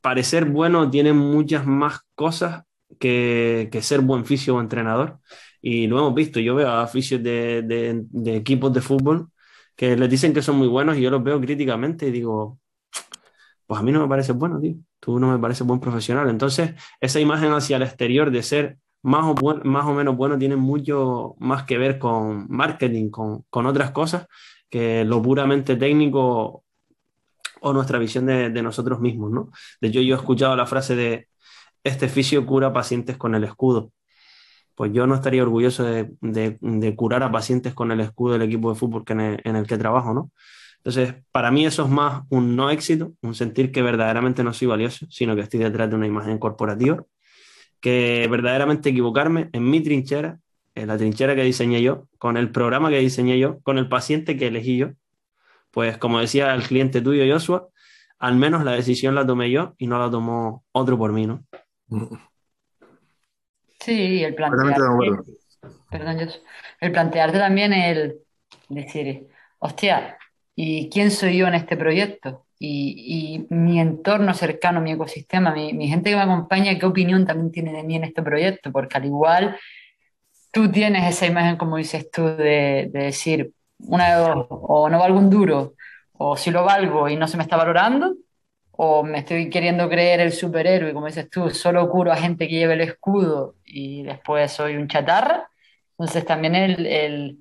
parecer 0.00 0.46
bueno 0.46 0.90
tiene 0.90 1.12
muchas 1.12 1.66
más 1.66 2.00
cosas 2.14 2.64
que, 2.98 3.68
que 3.72 3.82
ser 3.82 4.00
buen 4.00 4.24
fisio 4.24 4.56
o 4.56 4.60
entrenador. 4.60 5.20
Y 5.60 5.86
lo 5.86 5.98
hemos 5.98 6.14
visto, 6.14 6.40
yo 6.40 6.54
veo 6.54 6.70
a 6.70 6.86
fisios 6.86 7.22
de, 7.22 7.62
de, 7.62 8.02
de, 8.10 8.36
equipos 8.36 8.72
de 8.72 8.80
fútbol 8.80 9.30
que 9.76 9.96
les 9.96 10.10
dicen 10.10 10.32
que 10.32 10.42
son 10.42 10.56
muy 10.56 10.68
buenos 10.68 10.96
y 10.96 11.02
yo 11.02 11.10
los 11.10 11.22
veo 11.22 11.40
críticamente 11.40 12.08
y 12.08 12.10
digo, 12.10 12.58
pues 13.66 13.80
a 13.80 13.82
mí 13.82 13.92
no 13.92 14.00
me 14.00 14.08
parece 14.08 14.32
bueno, 14.32 14.60
tío 14.60 14.76
tú 15.00 15.18
no 15.18 15.32
me 15.32 15.38
pareces 15.38 15.66
buen 15.66 15.80
profesional. 15.80 16.28
Entonces, 16.28 16.74
esa 17.00 17.20
imagen 17.20 17.52
hacia 17.52 17.76
el 17.76 17.82
exterior 17.82 18.30
de 18.30 18.42
ser 18.42 18.78
más 19.02 19.24
o, 19.24 19.94
menos 19.94 20.16
bueno 20.16 20.38
tiene 20.38 20.56
mucho 20.56 21.34
más 21.38 21.64
que 21.64 21.78
ver 21.78 21.98
con 21.98 22.46
marketing, 22.50 23.10
con, 23.10 23.66
otras 23.66 23.92
cosas, 23.92 24.26
que 24.68 25.04
lo 25.04 25.22
puramente 25.22 25.76
técnico 25.76 26.64
o 27.62 27.72
nuestra 27.72 27.98
visión 27.98 28.26
de, 28.26 28.50
nosotros 28.62 29.00
mismos, 29.00 29.30
¿no? 29.30 29.50
De 29.80 29.88
hecho, 29.88 30.00
yo 30.00 30.14
he 30.14 30.18
escuchado 30.18 30.56
la 30.56 30.66
frase 30.66 30.96
de 30.96 31.28
este 31.84 32.08
fisio 32.08 32.46
cura 32.46 32.72
pacientes 32.72 33.16
con 33.16 33.34
el 33.34 33.44
escudo. 33.44 33.92
pues 34.74 34.92
yo 34.92 35.06
no 35.06 35.14
estaría 35.14 35.42
orgulloso 35.42 35.84
de, 35.84 36.94
curar 36.96 37.22
a 37.22 37.32
pacientes 37.32 37.74
con 37.74 37.92
el 37.92 38.00
escudo 38.00 38.34
del 38.34 38.42
equipo 38.42 38.70
de 38.70 38.78
fútbol 38.78 39.04
que 39.04 39.12
en, 39.12 39.56
el, 39.56 39.66
que 39.66 39.78
trabajo, 39.78 40.14
¿no? 40.14 40.30
Entonces, 40.82 41.14
para 41.30 41.50
mí 41.50 41.66
eso 41.66 41.84
es 41.84 41.90
más 41.90 42.22
un 42.30 42.56
no 42.56 42.70
éxito, 42.70 43.12
un 43.20 43.34
sentir 43.34 43.70
que 43.70 43.82
verdaderamente 43.82 44.42
no 44.42 44.54
soy 44.54 44.68
valioso, 44.68 45.06
sino 45.10 45.36
que 45.36 45.42
estoy 45.42 45.60
detrás 45.60 45.90
de 45.90 45.96
una 45.96 46.06
imagen 46.06 46.38
corporativa, 46.38 47.04
que 47.80 48.26
verdaderamente 48.30 48.88
equivocarme 48.88 49.50
en 49.52 49.68
mi 49.68 49.82
trinchera, 49.82 50.38
en 50.74 50.88
la 50.88 50.96
trinchera 50.96 51.34
que 51.34 51.42
diseñé 51.42 51.82
yo, 51.82 52.06
con 52.16 52.38
el 52.38 52.50
programa 52.50 52.88
que 52.88 52.98
diseñé 52.98 53.38
yo, 53.38 53.60
con 53.60 53.76
el 53.76 53.90
paciente 53.90 54.38
que 54.38 54.46
elegí 54.46 54.78
yo, 54.78 54.92
pues 55.70 55.98
como 55.98 56.18
decía 56.18 56.54
el 56.54 56.62
cliente 56.62 57.02
tuyo, 57.02 57.30
Joshua, 57.30 57.68
al 58.18 58.36
menos 58.36 58.64
la 58.64 58.72
decisión 58.72 59.14
la 59.14 59.26
tomé 59.26 59.50
yo 59.50 59.74
y 59.76 59.86
no 59.86 59.98
la 59.98 60.10
tomó 60.10 60.64
otro 60.72 60.96
por 60.96 61.12
mí, 61.12 61.26
¿no? 61.26 61.44
Sí, 63.80 64.24
el 64.24 64.34
plantearte, 64.34 64.80
perdón, 65.90 66.28
el 66.80 66.92
plantearte 66.92 67.38
también 67.38 67.72
el 67.72 68.20
decir, 68.68 69.28
hostia, 69.58 70.18
¿y 70.62 70.90
quién 70.90 71.10
soy 71.10 71.38
yo 71.38 71.46
en 71.46 71.54
este 71.54 71.76
proyecto? 71.76 72.44
Y, 72.58 73.46
mi 73.48 73.80
entorno 73.80 74.34
cercano, 74.34 74.82
mi 74.82 74.92
ecosistema, 74.92 75.52
mi, 75.54 75.88
gente 75.88 76.10
que 76.10 76.16
me 76.16 76.22
acompaña, 76.22 76.78
¿qué 76.78 76.84
opinión 76.84 77.26
también 77.26 77.50
tiene 77.50 77.72
de 77.72 77.82
mí 77.82 77.96
en 77.96 78.04
este 78.04 78.22
proyecto? 78.22 78.70
Porque 78.70 78.98
al 78.98 79.06
igual 79.06 79.56
tú 80.52 80.70
tienes 80.70 81.08
esa 81.08 81.26
imagen, 81.26 81.56
como 81.56 81.78
dices 81.78 82.10
tú, 82.10 82.26
de, 82.26 82.90
de 82.92 83.04
decir, 83.04 83.52
una 83.78 84.34
o 84.34 84.90
no 84.90 84.98
valgo 84.98 85.18
un 85.18 85.30
duro, 85.30 85.74
o 86.12 86.36
si 86.36 86.50
lo 86.50 86.64
valgo 86.64 87.08
y 87.08 87.16
no 87.16 87.26
se 87.26 87.38
me 87.38 87.42
está 87.44 87.56
valorando, 87.56 88.14
o 88.72 89.02
me 89.02 89.20
estoy 89.20 89.48
queriendo 89.48 89.88
creer 89.88 90.20
el 90.20 90.32
superhéroe, 90.32 90.92
como 90.92 91.06
dices 91.06 91.30
tú, 91.30 91.48
solo 91.50 91.88
curo 91.88 92.12
a 92.12 92.16
gente 92.16 92.48
que 92.48 92.56
lleve 92.56 92.74
el 92.74 92.82
escudo 92.82 93.54
y 93.64 94.02
después 94.02 94.52
soy 94.52 94.76
un 94.76 94.88
chatarra. 94.88 95.48
Entonces 95.92 96.24
también 96.26 96.54
el, 96.54 96.86
el, 96.86 97.38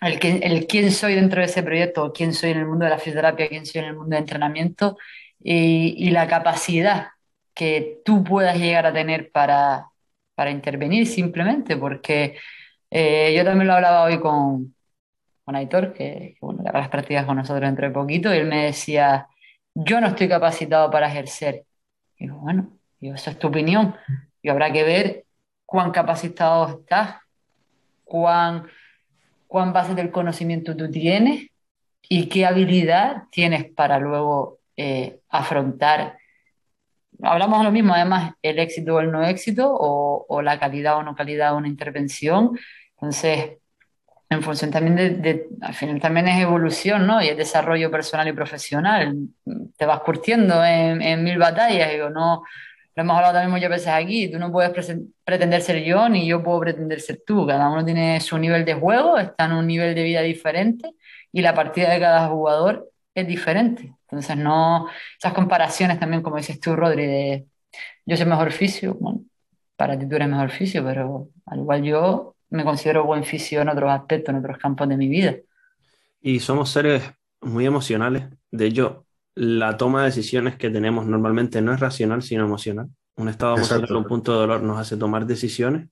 el, 0.00 0.42
el 0.42 0.66
quién 0.66 0.90
soy 0.92 1.14
dentro 1.14 1.40
de 1.40 1.46
ese 1.46 1.62
proyecto, 1.62 2.12
quién 2.12 2.32
soy 2.32 2.50
en 2.50 2.58
el 2.58 2.66
mundo 2.66 2.84
de 2.84 2.90
la 2.90 2.98
fisioterapia, 2.98 3.48
quién 3.48 3.66
soy 3.66 3.80
en 3.80 3.88
el 3.88 3.96
mundo 3.96 4.14
de 4.14 4.20
entrenamiento 4.20 4.96
y, 5.42 5.94
y 5.98 6.10
la 6.10 6.26
capacidad 6.26 7.08
que 7.54 8.00
tú 8.04 8.22
puedas 8.22 8.56
llegar 8.56 8.86
a 8.86 8.92
tener 8.92 9.30
para, 9.32 9.86
para 10.34 10.50
intervenir 10.50 11.06
simplemente, 11.06 11.76
porque 11.76 12.36
eh, 12.90 13.34
yo 13.36 13.44
también 13.44 13.66
lo 13.66 13.74
hablaba 13.74 14.04
hoy 14.04 14.20
con, 14.20 14.74
con 15.44 15.56
Aitor, 15.56 15.92
que, 15.92 16.34
que 16.34 16.38
bueno, 16.40 16.62
hará 16.66 16.78
las 16.78 16.88
prácticas 16.88 17.26
con 17.26 17.36
nosotros 17.36 17.62
dentro 17.62 17.88
de 17.88 17.92
poquito, 17.92 18.32
y 18.32 18.38
él 18.38 18.46
me 18.46 18.66
decía, 18.66 19.26
yo 19.74 20.00
no 20.00 20.08
estoy 20.08 20.28
capacitado 20.28 20.90
para 20.90 21.08
ejercer. 21.08 21.64
Y 22.16 22.26
digo, 22.26 22.38
bueno, 22.38 22.78
esa 23.00 23.30
es 23.32 23.38
tu 23.38 23.48
opinión. 23.48 23.96
Y 24.42 24.48
habrá 24.48 24.72
que 24.72 24.84
ver 24.84 25.24
cuán 25.66 25.90
capacitado 25.90 26.80
estás, 26.80 27.16
cuán, 28.04 28.68
cuán 29.48 29.72
base 29.72 29.94
del 29.96 30.12
conocimiento 30.12 30.76
tú 30.76 30.88
tienes 30.88 31.48
y 32.08 32.28
qué 32.28 32.46
habilidad 32.46 33.24
tienes 33.32 33.64
para 33.72 33.98
luego 33.98 34.60
eh, 34.76 35.18
afrontar. 35.28 36.16
Hablamos 37.20 37.58
de 37.58 37.64
lo 37.64 37.72
mismo, 37.72 37.94
además, 37.94 38.34
el 38.42 38.60
éxito 38.60 38.94
o 38.94 39.00
el 39.00 39.10
no 39.10 39.24
éxito, 39.24 39.68
o, 39.68 40.24
o 40.28 40.40
la 40.40 40.60
calidad 40.60 40.98
o 40.98 41.02
no 41.02 41.16
calidad 41.16 41.50
de 41.50 41.56
una 41.56 41.68
intervención. 41.68 42.56
Entonces, 42.94 43.58
en 44.30 44.42
función 44.42 44.70
también 44.70 45.22
de, 45.22 45.46
al 45.62 45.74
final 45.74 46.00
también 46.00 46.28
es 46.28 46.40
evolución, 46.40 47.06
¿no? 47.06 47.20
Y 47.22 47.28
es 47.28 47.36
desarrollo 47.36 47.90
personal 47.90 48.28
y 48.28 48.32
profesional. 48.32 49.16
Te 49.76 49.86
vas 49.86 50.00
curtiendo 50.00 50.64
en, 50.64 51.02
en 51.02 51.24
mil 51.24 51.38
batallas, 51.38 51.90
digo, 51.90 52.10
no, 52.10 52.44
lo 52.98 53.02
hemos 53.02 53.14
hablado 53.14 53.34
también 53.34 53.52
muchas 53.52 53.70
veces 53.70 53.86
aquí, 53.86 54.28
tú 54.28 54.40
no 54.40 54.50
puedes 54.50 54.72
pretender 55.24 55.62
ser 55.62 55.84
yo 55.84 56.08
ni 56.08 56.26
yo 56.26 56.42
puedo 56.42 56.58
pretender 56.58 57.00
ser 57.00 57.22
tú, 57.24 57.46
cada 57.46 57.70
uno 57.70 57.84
tiene 57.84 58.18
su 58.18 58.36
nivel 58.38 58.64
de 58.64 58.74
juego, 58.74 59.18
está 59.18 59.44
en 59.44 59.52
un 59.52 59.68
nivel 59.68 59.94
de 59.94 60.02
vida 60.02 60.20
diferente 60.20 60.90
y 61.30 61.40
la 61.40 61.54
partida 61.54 61.90
de 61.92 62.00
cada 62.00 62.26
jugador 62.26 62.90
es 63.14 63.24
diferente. 63.28 63.94
Entonces, 64.02 64.36
no, 64.36 64.88
esas 65.16 65.32
comparaciones 65.32 66.00
también, 66.00 66.22
como 66.22 66.38
dices 66.38 66.58
tú, 66.58 66.74
Rodri, 66.74 67.06
de 67.06 67.46
yo 68.04 68.16
soy 68.16 68.26
mejor 68.26 68.50
fisio, 68.50 68.94
bueno, 68.94 69.20
para 69.76 69.96
ti 69.96 70.08
tú 70.08 70.16
eres 70.16 70.28
mejor 70.28 70.50
fisio, 70.50 70.84
pero 70.84 71.28
al 71.46 71.58
igual 71.60 71.84
yo 71.84 72.34
me 72.50 72.64
considero 72.64 73.04
buen 73.04 73.22
fisio 73.22 73.60
en 73.60 73.68
otros 73.68 73.92
aspectos, 73.92 74.34
en 74.34 74.40
otros 74.40 74.58
campos 74.58 74.88
de 74.88 74.96
mi 74.96 75.06
vida. 75.08 75.36
Y 76.20 76.40
somos 76.40 76.70
seres 76.70 77.12
muy 77.40 77.64
emocionales. 77.64 78.24
De 78.50 78.66
hecho, 78.66 79.06
la 79.40 79.76
toma 79.76 80.00
de 80.00 80.06
decisiones 80.06 80.56
que 80.56 80.68
tenemos 80.68 81.06
normalmente 81.06 81.62
no 81.62 81.72
es 81.72 81.78
racional, 81.78 82.22
sino 82.22 82.44
emocional. 82.44 82.88
Un 83.14 83.28
estado 83.28 83.54
emocional, 83.54 83.96
un 83.96 84.04
punto 84.04 84.32
de 84.32 84.38
dolor 84.38 84.62
nos 84.64 84.78
hace 84.78 84.96
tomar 84.96 85.26
decisiones. 85.26 85.88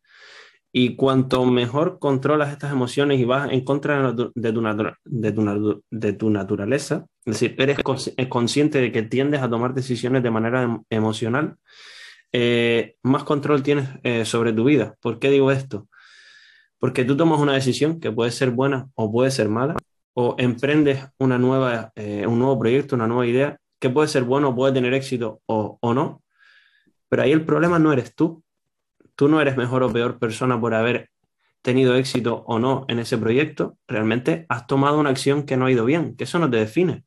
Y 0.72 0.96
cuanto 0.96 1.44
mejor 1.44 2.00
controlas 2.00 2.50
estas 2.50 2.72
emociones 2.72 3.20
y 3.20 3.24
vas 3.24 3.52
en 3.52 3.64
contra 3.64 4.12
de 4.12 4.14
tu, 4.14 4.32
de 4.35 5.32
tu, 5.32 5.82
de 5.90 6.12
tu 6.12 6.30
naturaleza, 6.30 7.06
es 7.24 7.40
decir, 7.40 7.54
eres 7.59 7.78
consciente 8.28 8.80
de 8.80 8.90
que 8.90 9.02
tiendes 9.02 9.40
a 9.40 9.48
tomar 9.48 9.74
decisiones 9.74 10.24
de 10.24 10.30
manera 10.32 10.64
em, 10.64 10.82
emocional, 10.90 11.56
eh, 12.32 12.96
más 13.04 13.22
control 13.22 13.62
tienes 13.62 13.88
eh, 14.02 14.24
sobre 14.24 14.52
tu 14.52 14.64
vida. 14.64 14.96
¿Por 15.00 15.20
qué 15.20 15.30
digo 15.30 15.52
esto? 15.52 15.88
Porque 16.80 17.04
tú 17.04 17.16
tomas 17.16 17.38
una 17.38 17.54
decisión 17.54 18.00
que 18.00 18.11
puede 18.11 18.32
ser 18.32 18.50
buena 18.50 18.88
o 18.96 19.11
puede 19.12 19.30
ser 19.30 19.48
mala, 19.48 19.76
o 20.18 20.35
emprendes 20.38 21.05
una 21.18 21.38
nueva, 21.38 21.92
eh, 21.94 22.26
un 22.26 22.38
nuevo 22.38 22.59
proyecto, 22.59 22.96
una 22.96 23.07
nueva 23.07 23.26
idea, 23.26 23.59
que 23.79 23.90
puede 23.90 24.09
ser 24.09 24.24
bueno, 24.24 24.55
puede 24.55 24.72
tener 24.72 24.94
éxito 24.94 25.42
o, 25.44 25.76
o 25.81 25.92
no, 25.92 26.22
pero 27.09 27.22
ahí 27.22 27.33
el 27.33 27.44
problema 27.44 27.79
no 27.79 27.92
eres 27.92 28.14
tú. 28.14 28.42
Tú 29.14 29.29
no 29.29 29.40
eres 29.40 29.57
mejor 29.57 29.83
o 29.83 29.92
peor 29.92 30.18
persona 30.18 30.59
por 30.59 30.74
haber 30.74 31.11
tenido 31.61 31.94
éxito 31.96 32.44
o 32.46 32.59
no 32.59 32.87
en 32.88 32.98
ese 32.98 33.18
proyecto, 33.18 33.76
realmente 33.88 34.46
has 34.48 34.66
tomado 34.66 34.98
una 34.98 35.11
acción 35.11 35.42
que 35.44 35.57
no 35.57 35.66
ha 35.66 35.70
ido 35.72 35.85
bien, 35.85 36.16
que 36.16 36.24
eso 36.24 36.38
no 36.38 36.48
te 36.48 36.59
define. 36.59 37.05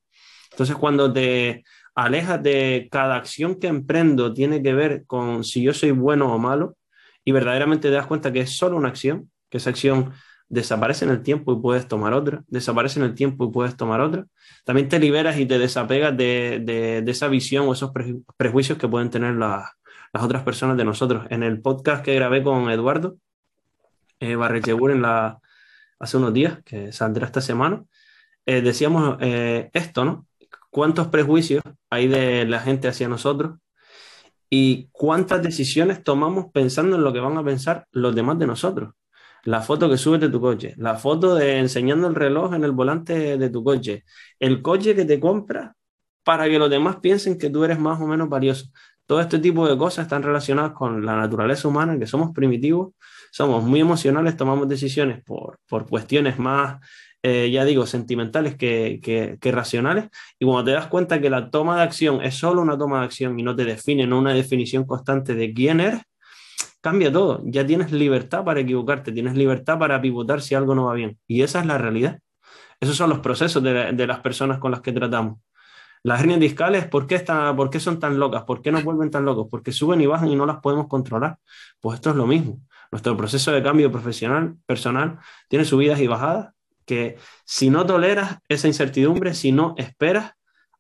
Entonces, 0.51 0.75
cuando 0.75 1.11
te 1.11 1.63
alejas 1.95 2.43
de 2.43 2.89
cada 2.91 3.15
acción 3.15 3.55
que 3.55 3.67
emprendo 3.67 4.33
tiene 4.33 4.61
que 4.61 4.73
ver 4.73 5.05
con 5.07 5.43
si 5.43 5.63
yo 5.63 5.73
soy 5.73 5.91
bueno 5.91 6.33
o 6.33 6.37
malo, 6.37 6.75
y 7.25 7.31
verdaderamente 7.31 7.87
te 7.89 7.93
das 7.95 8.05
cuenta 8.05 8.31
que 8.31 8.41
es 8.41 8.55
solo 8.55 8.77
una 8.77 8.89
acción, 8.89 9.31
que 9.49 9.57
esa 9.57 9.71
acción 9.71 10.13
desaparece 10.49 11.05
en 11.05 11.11
el 11.11 11.21
tiempo 11.21 11.53
y 11.53 11.61
puedes 11.61 11.87
tomar 11.87 12.13
otra, 12.13 12.43
desaparece 12.47 12.99
en 12.99 13.05
el 13.05 13.15
tiempo 13.15 13.45
y 13.45 13.51
puedes 13.51 13.77
tomar 13.77 14.01
otra. 14.01 14.25
También 14.65 14.89
te 14.89 14.99
liberas 14.99 15.37
y 15.37 15.45
te 15.45 15.59
desapegas 15.59 16.17
de, 16.17 17.03
esa 17.07 17.27
visión 17.27 17.67
o 17.67 17.73
esos 17.73 17.91
prejuicios 18.35 18.77
que 18.77 18.87
pueden 18.87 19.09
tener 19.11 19.35
las 19.35 19.69
otras 20.13 20.43
personas 20.43 20.75
de 20.77 20.85
nosotros. 20.85 21.27
En 21.29 21.43
el 21.43 21.61
podcast 21.61 22.03
que 22.03 22.15
grabé 22.15 22.43
con 22.43 22.69
Eduardo 22.69 23.17
eh, 24.19 24.33
en 24.33 25.01
la, 25.01 25.39
hace 25.99 26.17
unos 26.17 26.33
días, 26.33 26.59
que 26.65 26.91
saldrá 26.91 27.27
esta 27.27 27.41
semana, 27.41 27.83
eh, 28.45 28.61
decíamos 28.61 29.17
eh, 29.21 29.69
esto, 29.73 30.03
¿no? 30.03 30.25
¿Cuántos 30.71 31.07
prejuicios 31.07 31.63
hay 31.89 32.07
de 32.07 32.45
la 32.45 32.59
gente 32.59 32.87
hacia 32.87 33.07
nosotros? 33.07 33.57
Y 34.49 34.89
cuántas 34.91 35.43
decisiones 35.43 36.03
tomamos 36.03 36.47
pensando 36.51 36.95
en 36.95 37.03
lo 37.03 37.13
que 37.13 37.19
van 37.19 37.37
a 37.37 37.43
pensar 37.43 37.85
los 37.91 38.15
demás 38.15 38.39
de 38.39 38.47
nosotros 38.47 38.93
la 39.43 39.61
foto 39.61 39.89
que 39.89 39.97
subes 39.97 40.21
de 40.21 40.29
tu 40.29 40.39
coche, 40.41 40.73
la 40.77 40.95
foto 40.95 41.35
de 41.35 41.59
enseñando 41.59 42.07
el 42.07 42.15
reloj 42.15 42.53
en 42.53 42.63
el 42.63 42.71
volante 42.71 43.37
de 43.37 43.49
tu 43.49 43.63
coche, 43.63 44.03
el 44.39 44.61
coche 44.61 44.95
que 44.95 45.05
te 45.05 45.19
compras 45.19 45.71
para 46.23 46.47
que 46.49 46.59
los 46.59 46.69
demás 46.69 46.97
piensen 46.97 47.37
que 47.37 47.49
tú 47.49 47.63
eres 47.63 47.79
más 47.79 47.99
o 48.01 48.05
menos 48.07 48.29
valioso. 48.29 48.67
Todo 49.05 49.21
este 49.21 49.39
tipo 49.39 49.67
de 49.67 49.77
cosas 49.77 50.03
están 50.05 50.21
relacionadas 50.21 50.73
con 50.73 51.03
la 51.03 51.17
naturaleza 51.17 51.67
humana, 51.67 51.97
que 51.97 52.05
somos 52.05 52.31
primitivos, 52.31 52.93
somos 53.31 53.63
muy 53.63 53.79
emocionales, 53.79 54.37
tomamos 54.37 54.67
decisiones 54.67 55.23
por, 55.23 55.57
por 55.67 55.87
cuestiones 55.87 56.37
más, 56.37 56.79
eh, 57.23 57.49
ya 57.51 57.65
digo, 57.65 57.85
sentimentales 57.85 58.55
que, 58.55 58.99
que, 59.01 59.51
racionales. 59.51 60.09
Y 60.37 60.45
cuando 60.45 60.65
te 60.65 60.71
das 60.71 60.87
cuenta 60.87 61.19
que 61.19 61.29
la 61.29 61.49
toma 61.49 61.77
de 61.77 61.83
acción 61.83 62.21
es 62.21 62.35
solo 62.35 62.61
una 62.61 62.77
toma 62.77 62.99
de 62.99 63.05
acción 63.05 63.39
y 63.39 63.43
no 63.43 63.55
te 63.55 63.65
define, 63.65 64.07
no 64.07 64.19
una 64.19 64.33
definición 64.33 64.85
constante 64.85 65.35
de 65.35 65.53
quién 65.53 65.79
eres, 65.79 66.01
cambia 66.81 67.11
todo. 67.11 67.41
Ya 67.45 67.65
tienes 67.65 67.91
libertad 67.91 68.43
para 68.43 68.59
equivocarte, 68.61 69.11
tienes 69.11 69.35
libertad 69.35 69.79
para 69.79 70.01
pivotar 70.01 70.41
si 70.41 70.55
algo 70.55 70.75
no 70.75 70.85
va 70.85 70.93
bien. 70.93 71.17
Y 71.27 71.41
esa 71.41 71.59
es 71.59 71.65
la 71.65 71.77
realidad. 71.77 72.19
Esos 72.79 72.95
son 72.95 73.09
los 73.09 73.19
procesos 73.19 73.61
de, 73.61 74.07
las 74.07 74.19
personas 74.21 74.59
con 74.59 74.71
las 74.71 74.81
que 74.81 74.93
tratamos. 74.93 75.39
Las 76.03 76.21
hernias 76.21 76.39
discales, 76.39 76.87
¿por 76.87 77.07
qué, 77.07 77.19
¿por 77.55 77.69
qué 77.69 77.79
son 77.81 77.99
tan 77.99 78.19
locas? 78.19 78.43
¿Por 78.43 78.61
qué 78.61 78.71
nos 78.71 78.85
vuelven 78.85 79.11
tan 79.11 79.25
locos? 79.25 79.47
Porque 79.51 79.73
suben 79.73 79.99
y 79.99 80.05
bajan 80.05 80.29
y 80.29 80.35
no 80.35 80.45
las 80.45 80.59
podemos 80.59 80.87
controlar. 80.87 81.37
Pues 81.81 81.95
esto 81.95 82.11
es 82.11 82.15
lo 82.15 82.25
mismo. 82.25 82.61
Nuestro 82.91 83.17
proceso 83.17 83.51
de 83.51 83.61
cambio 83.61 83.91
profesional, 83.91 84.55
personal, 84.65 85.19
tiene 85.49 85.65
subidas 85.65 85.99
y 85.99 86.07
bajadas 86.07 86.53
que 86.85 87.17
si 87.45 87.69
no 87.69 87.85
toleras 87.85 88.39
esa 88.47 88.67
incertidumbre, 88.67 89.33
si 89.33 89.51
no 89.51 89.75
esperas 89.77 90.33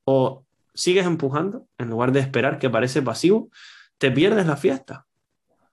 o 0.05 0.45
sigues 0.73 1.05
empujando 1.05 1.67
en 1.77 1.89
lugar 1.89 2.11
de 2.13 2.21
esperar 2.21 2.57
que 2.57 2.69
parece 2.69 3.01
pasivo, 3.01 3.49
te 3.97 4.09
pierdes 4.09 4.47
la 4.47 4.55
fiesta. 4.55 5.05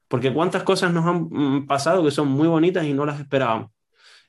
Porque 0.09 0.33
cuántas 0.33 0.63
cosas 0.63 0.93
nos 0.93 1.07
han 1.07 1.29
mm, 1.31 1.67
pasado 1.67 2.05
que 2.05 2.11
son 2.11 2.29
muy 2.29 2.49
bonitas 2.49 2.85
y 2.85 2.93
no 2.93 3.07
las 3.07 3.21
esperábamos. 3.21 3.71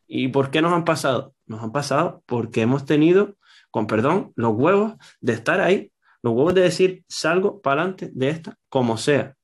¿Y 0.07 0.29
por 0.29 0.51
qué 0.51 0.61
nos 0.61 0.73
han 0.73 0.85
pasado? 0.85 1.35
Nos 1.45 1.61
han 1.61 1.71
pasado 1.71 2.23
porque 2.25 2.61
hemos 2.61 2.85
tenido, 2.85 3.37
con 3.71 3.87
perdón, 3.87 4.33
los 4.35 4.53
huevos 4.55 4.93
de 5.21 5.33
estar 5.33 5.59
ahí, 5.61 5.91
los 6.21 6.33
huevos 6.33 6.53
de 6.53 6.61
decir, 6.61 7.03
salgo 7.07 7.61
para 7.61 7.81
adelante 7.81 8.09
de 8.13 8.29
esta 8.29 8.57
como 8.69 8.97
sea. 8.97 9.35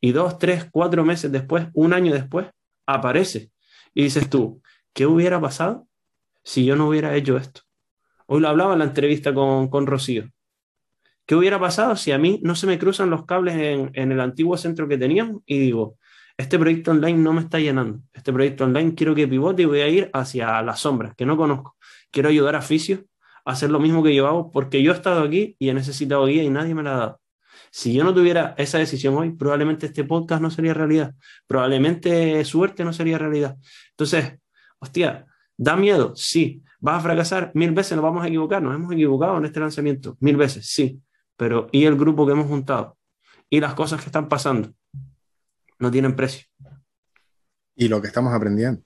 Y 0.00 0.12
dos, 0.12 0.38
tres, 0.38 0.68
cuatro 0.70 1.04
meses 1.04 1.32
después, 1.32 1.68
un 1.74 1.92
año 1.92 2.12
después, 2.12 2.46
aparece. 2.86 3.50
Y 3.94 4.04
dices 4.04 4.28
tú, 4.30 4.62
¿qué 4.92 5.06
hubiera 5.06 5.40
pasado 5.40 5.88
si 6.42 6.64
yo 6.64 6.76
no 6.76 6.88
hubiera 6.88 7.14
hecho 7.16 7.36
esto? 7.36 7.62
Hoy 8.26 8.40
lo 8.40 8.48
hablaba 8.48 8.74
en 8.74 8.80
la 8.80 8.86
entrevista 8.86 9.34
con, 9.34 9.68
con 9.68 9.86
Rocío. 9.86 10.30
¿Qué 11.26 11.34
hubiera 11.34 11.58
pasado 11.58 11.96
si 11.96 12.12
a 12.12 12.18
mí 12.18 12.40
no 12.42 12.54
se 12.54 12.66
me 12.66 12.78
cruzan 12.78 13.08
los 13.08 13.24
cables 13.24 13.54
en, 13.54 14.12
el 14.12 14.20
antiguo 14.20 14.58
centro 14.58 14.86
que 14.88 14.98
teníamos 14.98 15.42
y 15.46 15.58
digo, 15.58 15.96
este 16.36 16.58
proyecto 16.58 16.90
online 16.90 17.18
no 17.18 17.32
me 17.32 17.40
está 17.40 17.58
llenando, 17.58 18.00
este 18.12 18.32
proyecto 18.32 18.64
online 18.64 18.94
quiero 18.94 19.14
que 19.14 19.26
pivote 19.26 19.62
y 19.62 19.64
voy 19.64 19.80
a 19.80 19.88
ir 19.88 20.10
hacia 20.12 20.60
las 20.62 20.80
sombras 20.80 21.14
que 21.16 21.24
no 21.24 21.36
conozco, 21.36 21.76
quiero 22.10 22.28
ayudar 22.28 22.56
a 22.56 22.62
Fisios 22.62 23.00
a 23.46 23.52
hacer 23.52 23.70
lo 23.70 23.80
mismo 23.80 24.02
que 24.02 24.14
yo 24.14 24.26
hago 24.26 24.50
porque 24.50 24.82
yo 24.82 24.92
he 24.92 24.94
estado 24.94 25.22
aquí 25.22 25.56
y 25.58 25.70
he 25.70 25.74
necesitado 25.74 26.26
guía 26.26 26.42
y 26.42 26.50
nadie 26.50 26.74
me 26.74 26.82
la 26.82 26.94
ha 26.94 26.98
dado. 26.98 27.20
Si 27.70 27.92
yo 27.94 28.04
no 28.04 28.14
tuviera 28.14 28.54
esa 28.58 28.78
decisión 28.78 29.16
hoy, 29.16 29.32
probablemente 29.32 29.86
este 29.86 30.04
podcast 30.04 30.42
no 30.42 30.50
sería 30.50 30.74
realidad, 30.74 31.14
probablemente 31.46 32.44
suerte 32.44 32.84
no 32.84 32.92
sería 32.92 33.18
realidad. 33.18 33.56
Entonces, 33.90 34.34
hostia, 34.78 35.26
¿da 35.56 35.76
miedo? 35.76 36.14
Sí. 36.14 36.62
¿Vas 36.78 36.98
a 36.98 37.00
fracasar? 37.00 37.50
Mil 37.54 37.72
veces 37.72 37.96
nos 37.96 38.02
vamos 38.02 38.22
a 38.22 38.28
equivocar, 38.28 38.62
nos 38.62 38.74
hemos 38.74 38.92
equivocado 38.92 39.38
en 39.38 39.46
este 39.46 39.58
lanzamiento, 39.58 40.16
mil 40.20 40.36
veces, 40.36 40.66
sí. 40.66 41.00
Pero 41.36 41.68
¿y 41.72 41.84
el 41.84 41.96
grupo 41.96 42.26
que 42.26 42.32
hemos 42.32 42.46
juntado? 42.46 42.96
¿Y 43.50 43.60
las 43.60 43.74
cosas 43.74 44.00
que 44.00 44.06
están 44.06 44.28
pasando? 44.28 44.72
No 45.78 45.90
tienen 45.90 46.14
precio. 46.16 46.46
¿Y 47.76 47.88
lo 47.88 48.00
que 48.00 48.06
estamos 48.08 48.32
aprendiendo? 48.32 48.82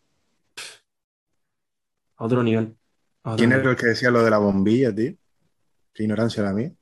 A 2.17 2.25
otro 2.25 2.43
nivel. 2.43 2.77
A 3.23 3.31
otro 3.33 3.37
¿Quién 3.39 3.51
nivel. 3.51 3.63
era 3.63 3.71
el 3.73 3.77
que 3.77 3.87
decía 3.87 4.11
lo 4.11 4.23
de 4.25 4.31
la 4.31 4.39
bombilla, 4.39 4.95
tío? 4.95 5.15
Qué 5.93 6.03
ignorancia 6.05 6.43
la 6.43 6.53
mía. 6.53 6.73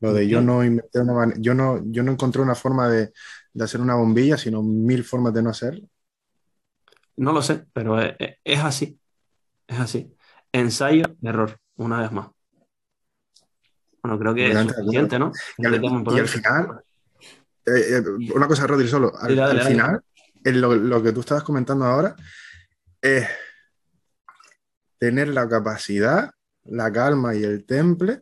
Lo 0.00 0.12
de 0.12 0.28
yo 0.28 0.40
no 0.40 0.64
inventé 0.64 1.00
una 1.00 1.12
man- 1.14 1.34
yo 1.38 1.54
no, 1.54 1.80
yo 1.86 2.02
no 2.02 2.12
encontré 2.12 2.42
una 2.42 2.54
forma 2.54 2.88
de, 2.88 3.12
de 3.52 3.64
hacer 3.64 3.80
una 3.80 3.94
bombilla, 3.94 4.36
sino 4.36 4.62
mil 4.62 5.04
formas 5.04 5.32
de 5.32 5.42
no 5.42 5.50
hacerlo. 5.50 5.86
No 7.16 7.32
lo 7.32 7.42
sé, 7.42 7.64
pero 7.72 8.00
es, 8.00 8.14
es- 8.18 8.36
es 8.44 8.60
así. 8.60 9.00
Es 9.66 9.78
así. 9.80 10.14
Ensayo, 10.52 11.04
error, 11.22 11.58
una 11.76 12.00
vez 12.00 12.12
más. 12.12 12.28
Bueno, 14.04 14.18
creo 14.18 14.34
que 14.34 14.52
es 14.52 14.58
suficiente, 14.58 15.18
¿no? 15.18 15.32
Y 15.56 15.64
al, 15.64 15.76
y 15.76 16.28
final, 16.28 16.82
eh, 17.64 17.72
eh, 17.96 18.02
una 18.34 18.46
cosa, 18.46 18.66
Rodri, 18.66 18.86
solo, 18.86 19.10
al, 19.18 19.30
Sí, 19.30 19.34
dale, 19.34 19.50
al 19.52 19.56
dale. 19.56 19.70
final, 19.70 20.00
en 20.44 20.60
lo, 20.60 20.74
lo 20.74 21.02
que 21.02 21.12
tú 21.12 21.20
estabas 21.20 21.42
comentando 21.42 21.86
ahora 21.86 22.14
es 23.00 23.26
tener 24.98 25.28
la 25.28 25.48
capacidad, 25.48 26.30
la 26.64 26.92
calma 26.92 27.34
y 27.34 27.44
el 27.44 27.64
temple 27.64 28.20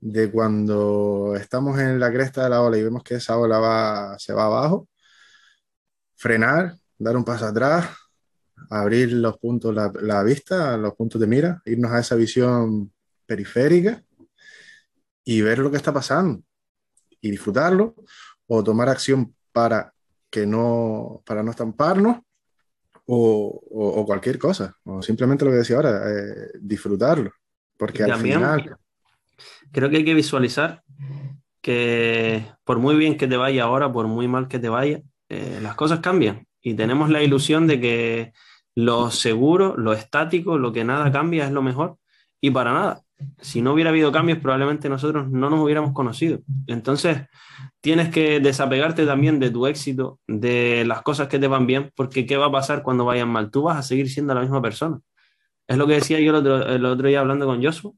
de 0.00 0.32
cuando 0.32 1.36
estamos 1.36 1.78
en 1.78 2.00
la 2.00 2.12
cresta 2.12 2.42
de 2.42 2.50
la 2.50 2.62
ola 2.62 2.76
y 2.76 2.82
vemos 2.82 3.04
que 3.04 3.14
esa 3.14 3.38
ola 3.38 3.60
va, 3.60 4.18
se 4.18 4.32
va 4.32 4.46
abajo, 4.46 4.88
frenar, 6.16 6.74
dar 6.98 7.16
un 7.16 7.24
paso 7.24 7.46
atrás, 7.46 7.88
abrir 8.68 9.12
los 9.12 9.38
puntos, 9.38 9.72
la, 9.72 9.92
la 10.00 10.24
vista, 10.24 10.76
los 10.76 10.94
puntos 10.94 11.20
de 11.20 11.28
mira, 11.28 11.62
irnos 11.66 11.92
a 11.92 12.00
esa 12.00 12.16
visión 12.16 12.92
periférica 13.26 14.02
y 15.28 15.42
ver 15.42 15.58
lo 15.60 15.70
que 15.70 15.76
está 15.82 15.92
pasando 15.92 16.42
y 17.20 17.30
disfrutarlo 17.30 17.94
o 18.46 18.64
tomar 18.64 18.88
acción 18.88 19.34
para 19.52 19.92
que 20.30 20.46
no, 20.46 21.22
para 21.26 21.42
no 21.42 21.50
estamparnos 21.52 22.18
o, 23.06 23.18
o- 23.82 24.00
o 24.00 24.06
cualquier 24.06 24.38
cosa, 24.38 24.66
o 24.84 25.02
simplemente 25.02 25.44
lo 25.44 25.50
que 25.52 25.58
decía 25.58 25.76
ahora, 25.76 25.94
eh, 26.12 26.50
disfrutarlo, 26.60 27.30
porque 27.76 28.02
al 28.04 28.10
final, 28.14 28.76
Creo 29.72 29.90
que 29.90 29.98
hay 29.98 30.04
que 30.04 30.14
visualizar 30.14 30.82
que 31.60 32.46
por 32.64 32.78
muy 32.78 32.96
bien 32.96 33.16
que 33.16 33.26
te 33.28 33.36
vaya 33.36 33.64
ahora, 33.64 33.92
por 33.92 34.06
muy 34.06 34.28
mal 34.28 34.48
que 34.48 34.58
te 34.58 34.68
vaya, 34.68 35.02
eh, 35.28 35.58
las 35.62 35.74
cosas 35.74 36.00
cambian. 36.00 36.46
Y 36.62 36.74
tenemos 36.74 37.10
la 37.10 37.22
ilusión 37.22 37.66
de 37.66 37.80
que 37.80 38.32
lo 38.74 39.10
seguro, 39.10 39.76
lo 39.76 39.92
estático, 39.92 40.58
lo 40.58 40.72
que 40.72 40.84
nada 40.84 41.10
cambia 41.12 41.46
es 41.46 41.52
lo 41.52 41.62
mejor. 41.62 41.98
Y 42.40 42.50
para 42.50 42.72
nada. 42.72 43.02
Si 43.40 43.62
no 43.62 43.72
hubiera 43.72 43.90
habido 43.90 44.12
cambios, 44.12 44.38
probablemente 44.38 44.88
nosotros 44.88 45.28
no 45.30 45.50
nos 45.50 45.60
hubiéramos 45.60 45.92
conocido. 45.92 46.40
Entonces, 46.66 47.22
tienes 47.80 48.10
que 48.10 48.40
desapegarte 48.40 49.06
también 49.06 49.38
de 49.40 49.50
tu 49.50 49.66
éxito, 49.66 50.20
de 50.26 50.84
las 50.86 51.02
cosas 51.02 51.28
que 51.28 51.38
te 51.38 51.48
van 51.48 51.66
bien, 51.66 51.90
porque 51.96 52.26
¿qué 52.26 52.36
va 52.36 52.46
a 52.46 52.52
pasar 52.52 52.82
cuando 52.82 53.04
vayan 53.04 53.28
mal? 53.28 53.50
Tú 53.50 53.62
vas 53.62 53.78
a 53.78 53.82
seguir 53.82 54.08
siendo 54.08 54.34
la 54.34 54.42
misma 54.42 54.62
persona. 54.62 55.00
Es 55.66 55.76
lo 55.76 55.86
que 55.86 55.94
decía 55.94 56.20
yo 56.20 56.30
el 56.30 56.36
otro, 56.36 56.66
el 56.66 56.84
otro 56.84 57.08
día 57.08 57.20
hablando 57.20 57.46
con 57.46 57.62
Joshua 57.62 57.92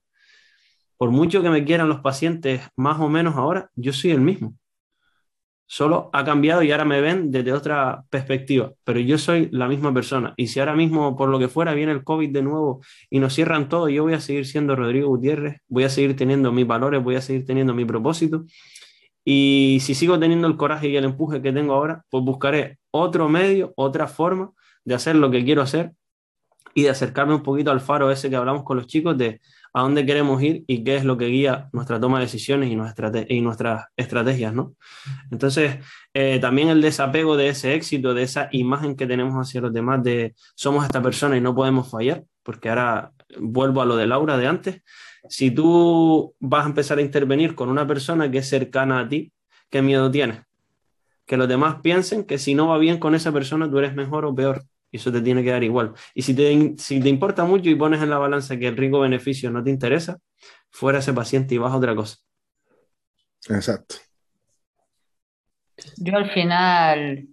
por 1.01 1.11
mucho 1.11 1.43
que 1.43 1.49
me 1.49 1.65
quieran 1.65 1.89
los 1.89 2.01
pacientes 2.01 2.61
más 2.77 3.01
o 3.01 3.09
menos 3.09 3.35
ahora, 3.37 3.71
yo 3.75 3.91
soy 3.91 4.11
el 4.11 4.21
mismo. 4.21 4.55
Solo 5.73 6.11
ha 6.13 6.25
cambiado 6.25 6.65
y 6.65 6.73
ahora 6.73 6.85
me 6.85 7.01
ven 7.01 7.31
desde 7.31 7.53
otra 7.53 8.03
perspectiva, 8.11 8.73
pero 8.83 8.99
yo 8.99 9.19
soy 9.19 9.49
la 9.53 9.69
misma 9.69 9.95
persona. 9.95 10.35
Y 10.37 10.49
si 10.49 10.59
ahora 10.59 10.75
mismo, 10.75 11.17
por 11.17 11.29
lo 11.29 11.39
que 11.39 11.47
fuera, 11.47 11.75
viene 11.75 11.93
el 11.93 12.03
COVID 12.03 12.29
de 12.33 12.43
nuevo 12.43 12.81
y 13.09 13.21
nos 13.21 13.35
cierran 13.35 13.69
todo, 13.69 13.89
yo 13.89 14.03
voy 14.03 14.15
a 14.15 14.21
seguir 14.21 14.47
siendo 14.47 14.75
Rodrigo 14.75 15.07
Gutiérrez, 15.07 15.61
voy 15.69 15.85
a 15.85 15.89
seguir 15.89 16.17
teniendo 16.17 16.51
mis 16.51 16.67
valores, 16.67 17.01
voy 17.05 17.15
a 17.15 17.21
seguir 17.21 17.47
teniendo 17.47 17.73
mi 17.73 17.85
propósito. 17.85 18.47
Y 19.25 19.79
si 19.83 19.95
sigo 19.95 20.19
teniendo 20.19 20.49
el 20.49 20.57
coraje 20.57 20.89
y 20.89 20.97
el 20.97 21.05
empuje 21.05 21.41
que 21.41 21.53
tengo 21.53 21.75
ahora, 21.75 22.05
pues 22.11 22.25
buscaré 22.25 22.81
otro 22.91 23.29
medio, 23.29 23.73
otra 23.77 24.09
forma 24.09 24.51
de 24.85 24.97
hacer 24.97 25.15
lo 25.15 25.31
que 25.31 25.45
quiero 25.45 25.63
hacer 25.63 25.93
y 26.75 26.83
de 26.83 26.91
acercarme 26.91 27.35
un 27.35 27.45
poquito 27.45 27.71
al 27.71 27.81
faro 27.81 28.11
ese 28.11 28.29
que 28.29 28.35
hablamos 28.35 28.65
con 28.65 28.77
los 28.77 28.89
chicos 28.89 29.17
de 29.17 29.41
a 29.73 29.83
dónde 29.83 30.05
queremos 30.05 30.43
ir 30.43 30.65
y 30.67 30.83
qué 30.85 30.97
es 30.97 31.05
lo 31.05 31.17
que 31.17 31.27
guía 31.27 31.69
nuestra 31.73 32.01
toma 32.01 32.19
de 32.19 32.25
decisiones 32.25 32.71
y, 32.71 32.77
nuestra 32.77 33.13
y 33.29 33.41
nuestras 33.41 33.87
estrategias, 33.97 34.53
¿no? 34.53 34.75
Entonces, 35.31 35.79
eh, 36.13 36.39
también 36.41 36.69
el 36.69 36.81
desapego 36.81 37.37
de 37.37 37.49
ese 37.49 37.75
éxito, 37.75 38.15
de 38.15 38.23
esa 38.25 38.49
imagen 38.53 38.97
que 38.97 39.07
tenemos 39.07 39.35
hacia 39.35 39.61
los 39.61 39.73
demás 39.73 40.03
de 40.03 40.35
somos 40.55 40.85
esta 40.85 41.03
persona 41.03 41.37
y 41.37 41.41
no 41.41 41.55
podemos 41.55 41.91
fallar, 41.91 42.25
porque 42.43 42.69
ahora 42.69 43.13
vuelvo 43.39 43.83
a 43.83 43.87
lo 43.87 43.97
de 43.97 44.07
Laura 44.07 44.37
de 44.37 44.47
antes, 44.47 44.83
si 45.29 45.51
tú 45.51 46.35
vas 46.41 46.65
a 46.65 46.69
empezar 46.69 46.99
a 46.99 47.03
intervenir 47.03 47.55
con 47.55 47.69
una 47.69 47.87
persona 47.87 48.31
que 48.31 48.39
es 48.39 48.49
cercana 48.49 49.01
a 49.01 49.09
ti, 49.09 49.33
¿qué 49.71 49.83
miedo 49.83 50.11
tienes? 50.11 50.41
Que 51.27 51.37
los 51.37 51.49
demás 51.49 51.77
piensen 51.83 52.25
que 52.25 52.39
si 52.39 52.55
no 52.55 52.69
va 52.69 52.79
bien 52.79 52.99
con 52.99 53.15
esa 53.15 53.31
persona, 53.31 53.71
tú 53.71 53.79
eres 53.79 53.95
mejor 53.95 54.25
o 54.25 54.35
peor. 54.35 54.65
Y 54.93 54.97
eso 54.97 55.13
te 55.13 55.21
tiene 55.21 55.43
que 55.45 55.51
dar 55.51 55.63
igual. 55.63 55.93
Y 56.15 56.23
si 56.23 56.35
te, 56.35 56.75
si 56.79 57.01
te 57.01 57.09
importa 57.09 57.45
mucho 57.45 57.71
y 57.71 57.75
pones 57.77 58.03
en 58.03 58.11
la 58.11 58.19
balanza 58.19 58.57
que 58.59 58.67
el 58.69 58.77
rico 58.77 59.01
beneficio 59.01 59.51
no 59.51 59.63
te 59.63 59.71
interesa, 59.71 60.19
fuera 60.71 60.99
ese 60.99 61.13
paciente 61.13 61.55
y 61.55 61.59
vas 61.59 61.73
a 61.73 61.77
otra 61.77 61.95
cosa. 61.95 62.17
exacto. 63.49 63.97
Yo 65.97 66.17
al 66.17 66.31
final, 66.31 67.27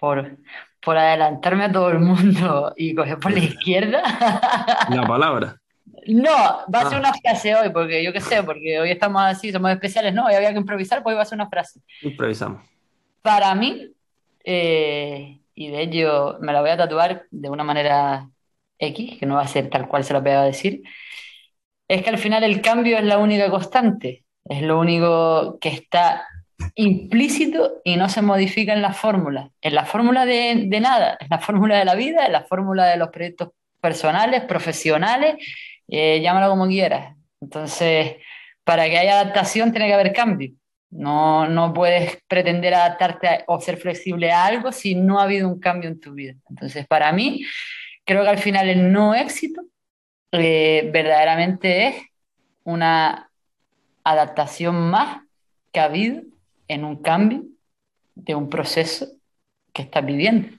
por, 0.00 0.38
por 0.82 0.96
adelantarme 0.98 1.64
a 1.64 1.72
todo 1.72 1.90
el 1.90 2.00
mundo 2.00 2.72
y 2.76 2.94
coger 2.94 3.18
por 3.18 3.32
la 3.32 3.38
izquierda, 3.44 4.02
La 4.90 5.04
palabra. 5.06 5.60
no, 6.08 6.30
va 6.32 6.80
a 6.80 6.88
ser 6.88 6.96
Ah. 6.96 6.98
una 7.00 7.12
frase 7.14 7.54
hoy, 7.54 7.70
porque 7.70 8.02
yo 8.02 8.12
qué 8.12 8.20
sé, 8.20 8.42
porque 8.42 8.80
hoy 8.80 8.90
estamos 8.90 9.22
así, 9.22 9.52
somos 9.52 9.70
especiales, 9.70 10.12
no, 10.14 10.28
y 10.30 10.34
había 10.34 10.50
que 10.52 10.58
improvisar, 10.58 11.02
pues 11.02 11.14
iba 11.14 11.22
a 11.22 11.26
ser 11.26 11.36
una 11.36 11.48
frase. 11.48 11.80
Improvisamos. 12.02 12.62
Para 13.22 13.54
mí, 13.54 13.88
eh, 14.44 15.38
y 15.54 15.68
de 15.68 15.82
ello 15.82 16.38
me 16.40 16.52
la 16.52 16.60
voy 16.60 16.70
a 16.70 16.76
tatuar 16.76 17.26
de 17.30 17.48
una 17.50 17.64
manera 17.64 18.28
X, 18.78 19.18
que 19.18 19.26
no 19.26 19.36
va 19.36 19.42
a 19.42 19.48
ser 19.48 19.70
tal 19.70 19.88
cual 19.88 20.04
se 20.04 20.12
la 20.12 20.20
voy 20.20 20.32
a 20.32 20.42
decir, 20.42 20.82
es 21.88 22.02
que 22.02 22.10
al 22.10 22.18
final 22.18 22.44
el 22.44 22.60
cambio 22.60 22.98
es 22.98 23.04
la 23.04 23.18
única 23.18 23.50
constante, 23.50 24.24
es 24.44 24.62
lo 24.62 24.78
único 24.78 25.58
que 25.60 25.68
está 25.68 26.26
implícito 26.74 27.80
y 27.84 27.96
no 27.96 28.08
se 28.08 28.22
modifica 28.22 28.72
en 28.72 28.82
la 28.82 28.92
fórmula, 28.92 29.50
en 29.60 29.74
la 29.74 29.84
fórmula 29.84 30.24
de, 30.24 30.64
de 30.66 30.80
nada, 30.80 31.16
en 31.20 31.28
la 31.30 31.38
fórmula 31.38 31.78
de 31.78 31.84
la 31.84 31.94
vida, 31.94 32.26
en 32.26 32.32
la 32.32 32.44
fórmula 32.44 32.86
de 32.86 32.96
los 32.96 33.08
proyectos 33.08 33.50
personales, 33.80 34.42
profesionales, 34.44 35.36
eh, 35.88 36.20
llámalo 36.22 36.48
como 36.48 36.66
quieras. 36.66 37.16
Entonces, 37.40 38.16
para 38.64 38.88
que 38.88 38.98
haya 38.98 39.20
adaptación 39.20 39.72
tiene 39.72 39.88
que 39.88 39.94
haber 39.94 40.12
cambio. 40.12 40.52
No, 40.96 41.48
no 41.48 41.72
puedes 41.72 42.22
pretender 42.28 42.72
adaptarte 42.72 43.26
a- 43.28 43.44
o 43.48 43.60
ser 43.60 43.76
flexible 43.78 44.30
a 44.30 44.44
algo 44.46 44.70
si 44.70 44.94
no 44.94 45.18
ha 45.18 45.24
habido 45.24 45.48
un 45.48 45.58
cambio 45.58 45.88
en 45.90 45.98
tu 45.98 46.12
vida. 46.14 46.34
Entonces, 46.48 46.86
para 46.86 47.10
mí, 47.12 47.44
creo 48.04 48.22
que 48.22 48.28
al 48.28 48.38
final 48.38 48.68
el 48.68 48.92
no 48.92 49.12
éxito 49.14 49.62
eh, 50.30 50.88
verdaderamente 50.92 51.88
es 51.88 51.96
una 52.62 53.28
adaptación 54.04 54.88
más 54.90 55.22
que 55.72 55.80
ha 55.80 55.84
habido 55.84 56.22
en 56.68 56.84
un 56.84 57.02
cambio 57.02 57.42
de 58.14 58.34
un 58.36 58.48
proceso 58.48 59.06
que 59.72 59.82
estás 59.82 60.06
viviendo. 60.06 60.56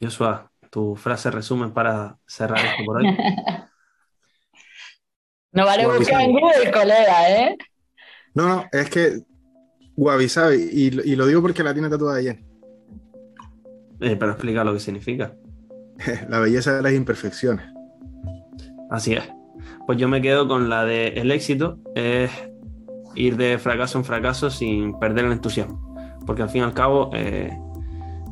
Joshua, 0.00 0.50
tu 0.70 0.94
frase 0.94 1.30
resumen 1.30 1.72
para 1.72 2.18
cerrar 2.26 2.64
esto 2.64 2.84
por 2.84 2.98
hoy. 2.98 3.16
No 5.50 5.64
vale 5.64 5.86
buscar 5.86 6.20
en. 6.20 6.32
Google, 6.32 6.70
colega, 6.70 7.30
¿eh? 7.30 7.56
No, 8.38 8.46
no, 8.46 8.64
es 8.70 8.88
que 8.88 9.24
Wabi 9.96 10.28
Sabi, 10.28 10.68
y, 10.70 11.10
y 11.10 11.16
lo 11.16 11.26
digo 11.26 11.42
porque 11.42 11.64
la 11.64 11.72
tiene 11.72 11.88
tatuada 11.88 12.18
ayer. 12.18 12.38
Eh, 13.98 14.14
pero 14.16 14.30
explica 14.30 14.62
lo 14.62 14.72
que 14.74 14.78
significa. 14.78 15.34
La 16.28 16.38
belleza 16.38 16.76
de 16.76 16.82
las 16.82 16.92
imperfecciones. 16.92 17.66
Así 18.92 19.14
es. 19.14 19.24
Pues 19.88 19.98
yo 19.98 20.08
me 20.08 20.22
quedo 20.22 20.46
con 20.46 20.68
la 20.68 20.84
de 20.84 21.08
el 21.08 21.32
éxito 21.32 21.80
es 21.96 22.30
ir 23.16 23.36
de 23.36 23.58
fracaso 23.58 23.98
en 23.98 24.04
fracaso 24.04 24.50
sin 24.50 24.96
perder 25.00 25.24
el 25.24 25.32
entusiasmo. 25.32 25.96
Porque 26.24 26.42
al 26.42 26.48
fin 26.48 26.60
y 26.60 26.64
al 26.64 26.74
cabo, 26.74 27.10
eh, 27.14 27.58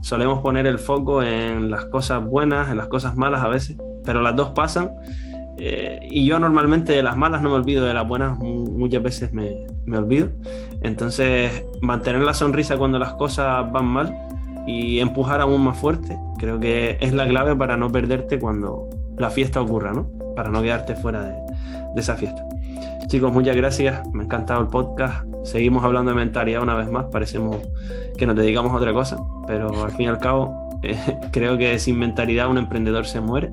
solemos 0.02 0.40
poner 0.40 0.68
el 0.68 0.78
foco 0.78 1.20
en 1.20 1.68
las 1.68 1.86
cosas 1.86 2.24
buenas, 2.24 2.70
en 2.70 2.76
las 2.76 2.86
cosas 2.86 3.16
malas 3.16 3.42
a 3.42 3.48
veces, 3.48 3.76
pero 4.04 4.22
las 4.22 4.36
dos 4.36 4.50
pasan. 4.50 4.92
Eh, 5.58 6.00
y 6.10 6.26
yo 6.26 6.38
normalmente 6.38 6.92
de 6.92 7.02
las 7.02 7.16
malas 7.16 7.42
no 7.42 7.50
me 7.50 7.56
olvido, 7.56 7.84
de 7.84 7.94
las 7.94 8.06
buenas 8.06 8.38
muchas 8.38 9.02
veces 9.02 9.32
me, 9.32 9.66
me 9.84 9.98
olvido. 9.98 10.28
Entonces, 10.82 11.64
mantener 11.80 12.22
la 12.22 12.34
sonrisa 12.34 12.76
cuando 12.76 12.98
las 12.98 13.14
cosas 13.14 13.70
van 13.72 13.86
mal 13.86 14.16
y 14.66 14.98
empujar 14.98 15.40
aún 15.40 15.62
más 15.62 15.78
fuerte, 15.78 16.18
creo 16.38 16.60
que 16.60 16.98
es 17.00 17.12
la 17.12 17.26
clave 17.26 17.56
para 17.56 17.76
no 17.76 17.90
perderte 17.90 18.38
cuando 18.38 18.88
la 19.16 19.30
fiesta 19.30 19.60
ocurra, 19.60 19.92
¿no? 19.92 20.10
Para 20.34 20.50
no 20.50 20.62
quedarte 20.62 20.94
fuera 20.96 21.22
de, 21.22 21.32
de 21.94 22.00
esa 22.00 22.16
fiesta. 22.16 22.44
Chicos, 23.06 23.32
muchas 23.32 23.54
gracias. 23.54 24.04
Me 24.12 24.22
ha 24.22 24.24
encantado 24.24 24.60
el 24.60 24.66
podcast. 24.66 25.24
Seguimos 25.44 25.84
hablando 25.84 26.10
de 26.10 26.16
mentalidad 26.16 26.60
una 26.60 26.74
vez 26.74 26.90
más. 26.90 27.04
Parecemos 27.06 27.58
que 28.18 28.26
nos 28.26 28.34
dedicamos 28.34 28.72
a 28.72 28.76
otra 28.76 28.92
cosa, 28.92 29.18
pero 29.46 29.84
al 29.84 29.92
fin 29.92 30.06
y 30.06 30.08
al 30.08 30.18
cabo, 30.18 30.68
eh, 30.82 30.96
creo 31.30 31.56
que 31.56 31.78
sin 31.78 31.98
mentalidad 31.98 32.50
un 32.50 32.58
emprendedor 32.58 33.06
se 33.06 33.20
muere. 33.20 33.52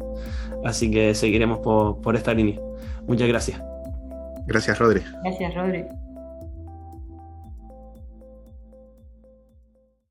Así 0.64 0.90
que 0.90 1.14
seguiremos 1.14 1.60
por, 1.60 2.02
por 2.02 2.16
esta 2.16 2.34
línea. 2.34 2.60
Muchas 3.08 3.28
gracias. 3.28 3.62
Gracias, 4.46 4.78
Rodri. 4.80 5.02
Gracias, 5.24 5.54
Rodri. 5.56 5.86